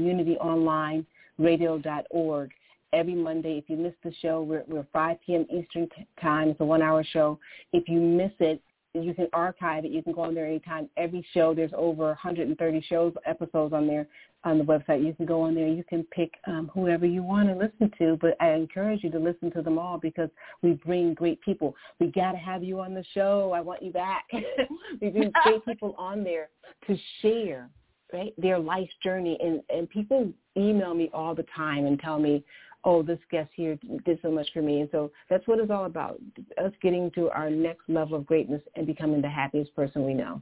UnityOnlineRadio.org 1.40 2.50
every 2.92 3.14
Monday. 3.14 3.58
If 3.58 3.68
you 3.68 3.76
miss 3.76 3.94
the 4.04 4.12
show, 4.20 4.42
we're, 4.42 4.64
we're 4.68 4.86
5 4.92 5.16
p.m. 5.24 5.46
Eastern 5.50 5.88
time. 6.20 6.50
It's 6.50 6.60
a 6.60 6.64
one-hour 6.64 7.04
show. 7.12 7.38
If 7.72 7.88
you 7.88 8.00
miss 8.00 8.32
it, 8.40 8.60
you 8.94 9.14
can 9.14 9.28
archive 9.32 9.84
it. 9.84 9.92
You 9.92 10.02
can 10.02 10.12
go 10.12 10.22
on 10.22 10.34
there 10.34 10.46
anytime. 10.46 10.88
Every 10.96 11.24
show, 11.32 11.54
there's 11.54 11.70
over 11.76 12.06
130 12.06 12.84
shows, 12.88 13.12
episodes 13.24 13.72
on 13.72 13.86
there 13.86 14.06
on 14.44 14.58
the 14.58 14.64
website. 14.64 15.04
You 15.04 15.14
can 15.14 15.26
go 15.26 15.42
on 15.42 15.54
there. 15.54 15.68
You 15.68 15.84
can 15.84 16.02
pick 16.04 16.32
um, 16.46 16.70
whoever 16.74 17.06
you 17.06 17.22
want 17.22 17.48
to 17.48 17.54
listen 17.54 17.92
to. 17.98 18.18
But 18.20 18.36
I 18.40 18.50
encourage 18.50 19.04
you 19.04 19.10
to 19.12 19.18
listen 19.18 19.50
to 19.52 19.62
them 19.62 19.78
all 19.78 19.98
because 19.98 20.28
we 20.62 20.72
bring 20.72 21.14
great 21.14 21.40
people. 21.40 21.76
We 22.00 22.08
got 22.08 22.32
to 22.32 22.38
have 22.38 22.64
you 22.64 22.80
on 22.80 22.94
the 22.94 23.04
show. 23.14 23.52
I 23.54 23.60
want 23.60 23.82
you 23.82 23.92
back. 23.92 24.24
we 25.00 25.10
bring 25.10 25.32
great 25.44 25.64
people 25.64 25.94
on 25.96 26.24
there 26.24 26.48
to 26.86 26.96
share 27.22 27.70
right 28.12 28.32
their 28.38 28.58
life 28.58 28.88
journey 29.04 29.38
and 29.40 29.62
and 29.70 29.88
people 29.88 30.32
email 30.56 30.94
me 30.94 31.08
all 31.14 31.32
the 31.32 31.46
time 31.56 31.86
and 31.86 32.00
tell 32.00 32.18
me 32.18 32.42
oh, 32.84 33.02
this 33.02 33.18
guest 33.30 33.50
here 33.54 33.78
did 34.04 34.18
so 34.22 34.30
much 34.30 34.48
for 34.52 34.62
me. 34.62 34.80
And 34.80 34.88
so 34.90 35.10
that's 35.28 35.46
what 35.46 35.58
it's 35.58 35.70
all 35.70 35.84
about, 35.84 36.18
us 36.62 36.72
getting 36.82 37.10
to 37.12 37.30
our 37.30 37.50
next 37.50 37.82
level 37.88 38.16
of 38.16 38.26
greatness 38.26 38.62
and 38.74 38.86
becoming 38.86 39.20
the 39.20 39.28
happiest 39.28 39.74
person 39.74 40.04
we 40.04 40.14
know. 40.14 40.40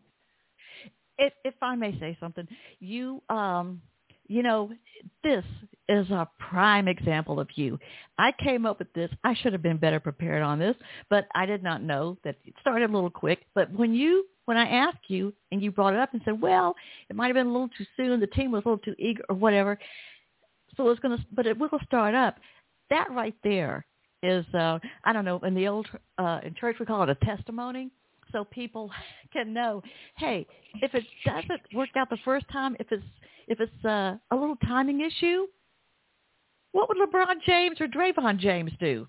If, 1.19 1.33
if 1.45 1.55
I 1.63 1.75
may 1.75 1.99
say 1.99 2.17
something, 2.21 2.47
you, 2.79 3.23
um, 3.29 3.83
you 4.29 4.43
know, 4.43 4.71
this 5.25 5.45
is 5.89 6.09
a 6.11 6.29
prime 6.39 6.87
example 6.87 7.41
of 7.41 7.49
you. 7.55 7.79
I 8.19 8.33
came 8.39 8.67
up 8.67 8.79
with 8.79 8.93
this. 8.93 9.11
I 9.25 9.35
should 9.35 9.53
have 9.53 9.63
been 9.63 9.79
better 9.79 9.99
prepared 9.99 10.43
on 10.43 10.59
this, 10.59 10.77
but 11.11 11.27
I 11.35 11.47
did 11.47 11.63
not 11.63 11.83
know 11.83 12.19
that 12.25 12.37
it 12.45 12.55
started 12.61 12.91
a 12.91 12.93
little 12.93 13.11
quick. 13.11 13.41
But 13.55 13.73
when 13.73 13.95
you, 13.95 14.27
when 14.45 14.57
I 14.57 14.69
asked 14.69 15.09
you 15.09 15.33
and 15.51 15.63
you 15.63 15.73
brought 15.73 15.95
it 15.95 15.99
up 15.99 16.13
and 16.13 16.23
said, 16.25 16.41
well, 16.41 16.75
it 17.09 17.17
might 17.17 17.29
have 17.29 17.35
been 17.35 17.47
a 17.47 17.53
little 17.53 17.71
too 17.77 17.87
soon, 17.97 18.21
the 18.21 18.27
team 18.27 18.53
was 18.53 18.63
a 18.65 18.69
little 18.69 18.85
too 18.85 18.95
eager 18.99 19.23
or 19.29 19.35
whatever, 19.35 19.79
so 20.79 20.89
it's 20.89 21.01
going 21.01 21.19
to, 21.19 21.25
but 21.33 21.47
it 21.47 21.59
will 21.59 21.69
start 21.85 22.15
up. 22.15 22.37
That 22.89 23.11
right 23.11 23.35
there 23.45 23.85
is, 24.23 24.47
uh, 24.55 24.79
I 25.05 25.13
don't 25.13 25.27
know, 25.27 25.39
in 25.41 25.55
the 25.55 25.69
old, 25.69 25.87
uh, 26.17 26.41
in 26.43 26.55
church 26.55 26.77
we 26.81 26.87
call 26.87 27.03
it 27.03 27.11
a 27.11 27.15
testimony. 27.17 27.91
So 28.33 28.45
people 28.45 28.91
can 29.33 29.53
know, 29.53 29.83
hey, 30.17 30.47
if 30.81 30.95
it 30.95 31.05
doesn't 31.27 31.61
work 31.75 31.91
out 31.97 32.09
the 32.09 32.19
first 32.25 32.49
time, 32.51 32.77
if 32.81 32.87
it's, 32.91 33.05
if 33.49 33.61
it's 33.61 33.85
uh, 33.85 34.17
a 34.31 34.37
little 34.37 34.57
timing 34.57 35.03
issue, 35.03 35.47
what 36.73 36.89
would 36.89 36.99
LeBron 36.99 37.43
James 37.45 37.81
or 37.81 37.89
Dravon 37.89 38.39
James 38.39 38.73
do? 38.79 39.07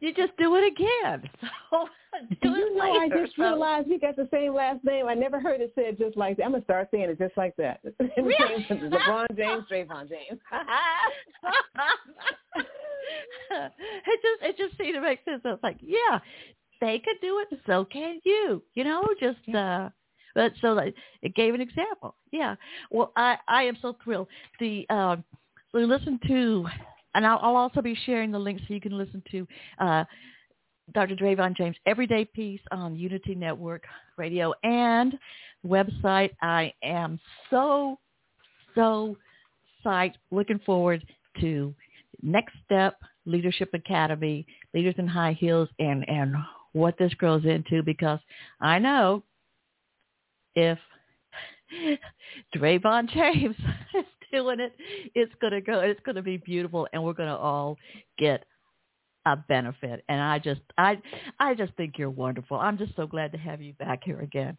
You 0.00 0.12
just 0.14 0.36
do 0.38 0.54
it 0.56 0.72
again. 0.72 1.30
So 1.70 1.88
do 2.42 2.50
you 2.50 2.76
know, 2.76 2.92
I 2.92 3.08
just 3.08 3.36
realized 3.36 3.88
we 3.88 3.98
got 3.98 4.14
the 4.14 4.28
same 4.32 4.54
last 4.54 4.84
name. 4.84 5.08
I 5.08 5.14
never 5.14 5.40
heard 5.40 5.60
it 5.60 5.72
said 5.74 5.98
just 5.98 6.16
like 6.16 6.36
that. 6.36 6.44
I'm 6.44 6.52
gonna 6.52 6.62
start 6.62 6.86
saying 6.92 7.10
it 7.10 7.18
just 7.18 7.36
like 7.36 7.56
that. 7.56 7.80
Really? 8.16 8.64
LeBron 8.70 9.36
James, 9.36 9.64
Dravon 9.68 10.08
James. 10.08 10.40
it 13.50 14.20
just 14.22 14.42
it 14.42 14.56
just 14.56 14.78
seemed 14.78 14.94
to 14.94 15.00
make 15.00 15.24
sense. 15.24 15.42
I 15.44 15.48
was 15.48 15.58
like, 15.64 15.78
yeah, 15.80 16.20
they 16.80 17.00
could 17.00 17.16
do 17.20 17.40
it, 17.40 17.58
so 17.66 17.84
can 17.84 18.20
you. 18.24 18.62
You 18.74 18.84
know, 18.84 19.02
just 19.20 19.52
uh 19.52 19.88
but 20.34 20.52
so 20.60 20.68
like, 20.68 20.94
it 21.22 21.34
gave 21.34 21.54
an 21.54 21.60
example. 21.60 22.16
Yeah. 22.32 22.56
Well, 22.90 23.12
I 23.16 23.36
I 23.48 23.62
am 23.64 23.76
so 23.80 23.96
thrilled. 24.02 24.28
The 24.60 24.86
uh, 24.90 25.16
so 25.72 25.78
listen 25.78 26.18
to, 26.28 26.66
and 27.14 27.26
I'll, 27.26 27.38
I'll 27.42 27.56
also 27.56 27.80
be 27.80 27.96
sharing 28.06 28.30
the 28.30 28.38
link 28.38 28.60
so 28.66 28.74
you 28.74 28.80
can 28.80 28.96
listen 28.96 29.22
to. 29.30 29.46
uh 29.78 30.04
Dr. 30.92 31.16
Dravon 31.16 31.56
James 31.56 31.76
Everyday 31.86 32.26
Peace 32.26 32.60
on 32.70 32.94
Unity 32.94 33.34
Network 33.34 33.84
Radio 34.18 34.52
and 34.64 35.18
website. 35.66 36.30
I 36.42 36.74
am 36.82 37.18
so, 37.48 37.98
so 38.74 39.16
psyched, 39.84 40.16
looking 40.30 40.60
forward 40.60 41.04
to 41.40 41.74
Next 42.22 42.54
Step 42.66 42.98
Leadership 43.24 43.70
Academy, 43.72 44.46
Leaders 44.74 44.94
in 44.98 45.06
High 45.06 45.32
Heels, 45.32 45.68
and, 45.78 46.06
and 46.08 46.34
what 46.72 46.98
this 46.98 47.14
grows 47.14 47.44
into 47.44 47.82
because 47.82 48.18
I 48.60 48.78
know 48.78 49.22
if 50.54 50.78
Dravon 52.56 53.08
James 53.08 53.56
doing 54.34 54.60
it, 54.60 54.72
it's 55.14 55.32
gonna 55.40 55.60
go. 55.60 55.80
It's 55.80 56.00
gonna 56.04 56.22
be 56.22 56.36
beautiful, 56.38 56.88
and 56.92 57.02
we're 57.02 57.12
gonna 57.12 57.36
all 57.36 57.78
get 58.18 58.44
a 59.26 59.36
benefit. 59.36 60.04
And 60.08 60.20
I 60.20 60.38
just, 60.38 60.60
I, 60.76 61.00
I 61.40 61.54
just 61.54 61.72
think 61.74 61.94
you're 61.96 62.10
wonderful. 62.10 62.58
I'm 62.58 62.76
just 62.76 62.94
so 62.96 63.06
glad 63.06 63.32
to 63.32 63.38
have 63.38 63.62
you 63.62 63.72
back 63.74 64.02
here 64.04 64.20
again. 64.20 64.56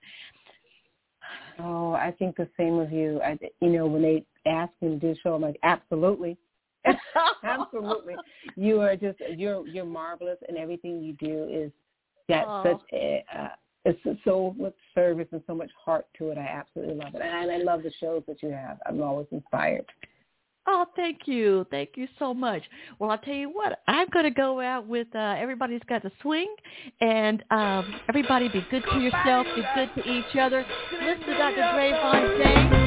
Oh, 1.59 1.93
I 1.93 2.11
think 2.17 2.36
the 2.36 2.47
same 2.57 2.80
of 2.80 2.91
you. 2.91 3.21
I, 3.21 3.38
you 3.61 3.69
know, 3.69 3.86
when 3.88 4.01
they 4.01 4.26
asked 4.45 4.73
me 4.82 4.89
to 4.89 4.95
do 4.95 5.13
the 5.13 5.19
show, 5.21 5.34
I'm 5.36 5.41
like, 5.41 5.59
absolutely, 5.63 6.38
absolutely. 7.43 8.15
You 8.55 8.82
are 8.82 8.95
just, 8.95 9.19
you're, 9.36 9.67
you're 9.67 9.86
marvelous, 9.86 10.38
and 10.47 10.57
everything 10.57 11.01
you 11.01 11.13
do 11.13 11.47
is 11.51 11.71
got 12.30 12.45
oh. 12.47 12.71
such 12.71 12.82
a. 12.93 13.23
Uh, 13.36 13.47
It's 13.86 13.99
so 14.23 14.55
much 14.57 14.73
service 14.95 15.27
and 15.31 15.41
so 15.45 15.53
much 15.53 15.69
heart 15.83 16.07
to 16.17 16.29
it. 16.29 16.38
I 16.38 16.41
absolutely 16.41 16.95
love 16.95 17.13
it, 17.13 17.21
and 17.21 17.51
I 17.51 17.57
love 17.57 17.83
the 17.83 17.91
shows 17.99 18.23
that 18.27 18.41
you 18.41 18.49
have. 18.49 18.79
I'm 18.88 19.01
always 19.01 19.27
inspired. 19.31 19.86
Oh, 20.67 20.88
thank 20.95 21.27
you. 21.27 21.67
Thank 21.69 21.89
you 21.95 22.07
so 22.17 22.33
much. 22.33 22.63
Well, 22.97 23.11
I'll 23.11 23.19
tell 23.19 23.36
you 23.36 23.49
what, 23.49 23.79
I'm 23.88 24.07
going 24.11 24.25
to 24.25 24.31
go 24.31 24.59
out 24.59 24.88
with 24.88 25.07
uh, 25.13 25.36
Everybody's 25.38 25.81
Got 25.88 26.01
to 26.01 26.11
Swing, 26.23 26.53
and 27.01 27.43
um, 27.51 27.93
everybody 28.09 28.47
be 28.47 28.65
good 28.71 28.83
to 28.91 28.99
yourself, 28.99 29.45
be 29.55 29.63
good 29.75 29.89
to 29.95 30.09
each 30.09 30.36
other. 30.39 30.65
Listen 30.91 31.27
to 31.27 31.38
Dr. 31.38 31.57
Dravon 31.57 32.43
James, 32.43 32.84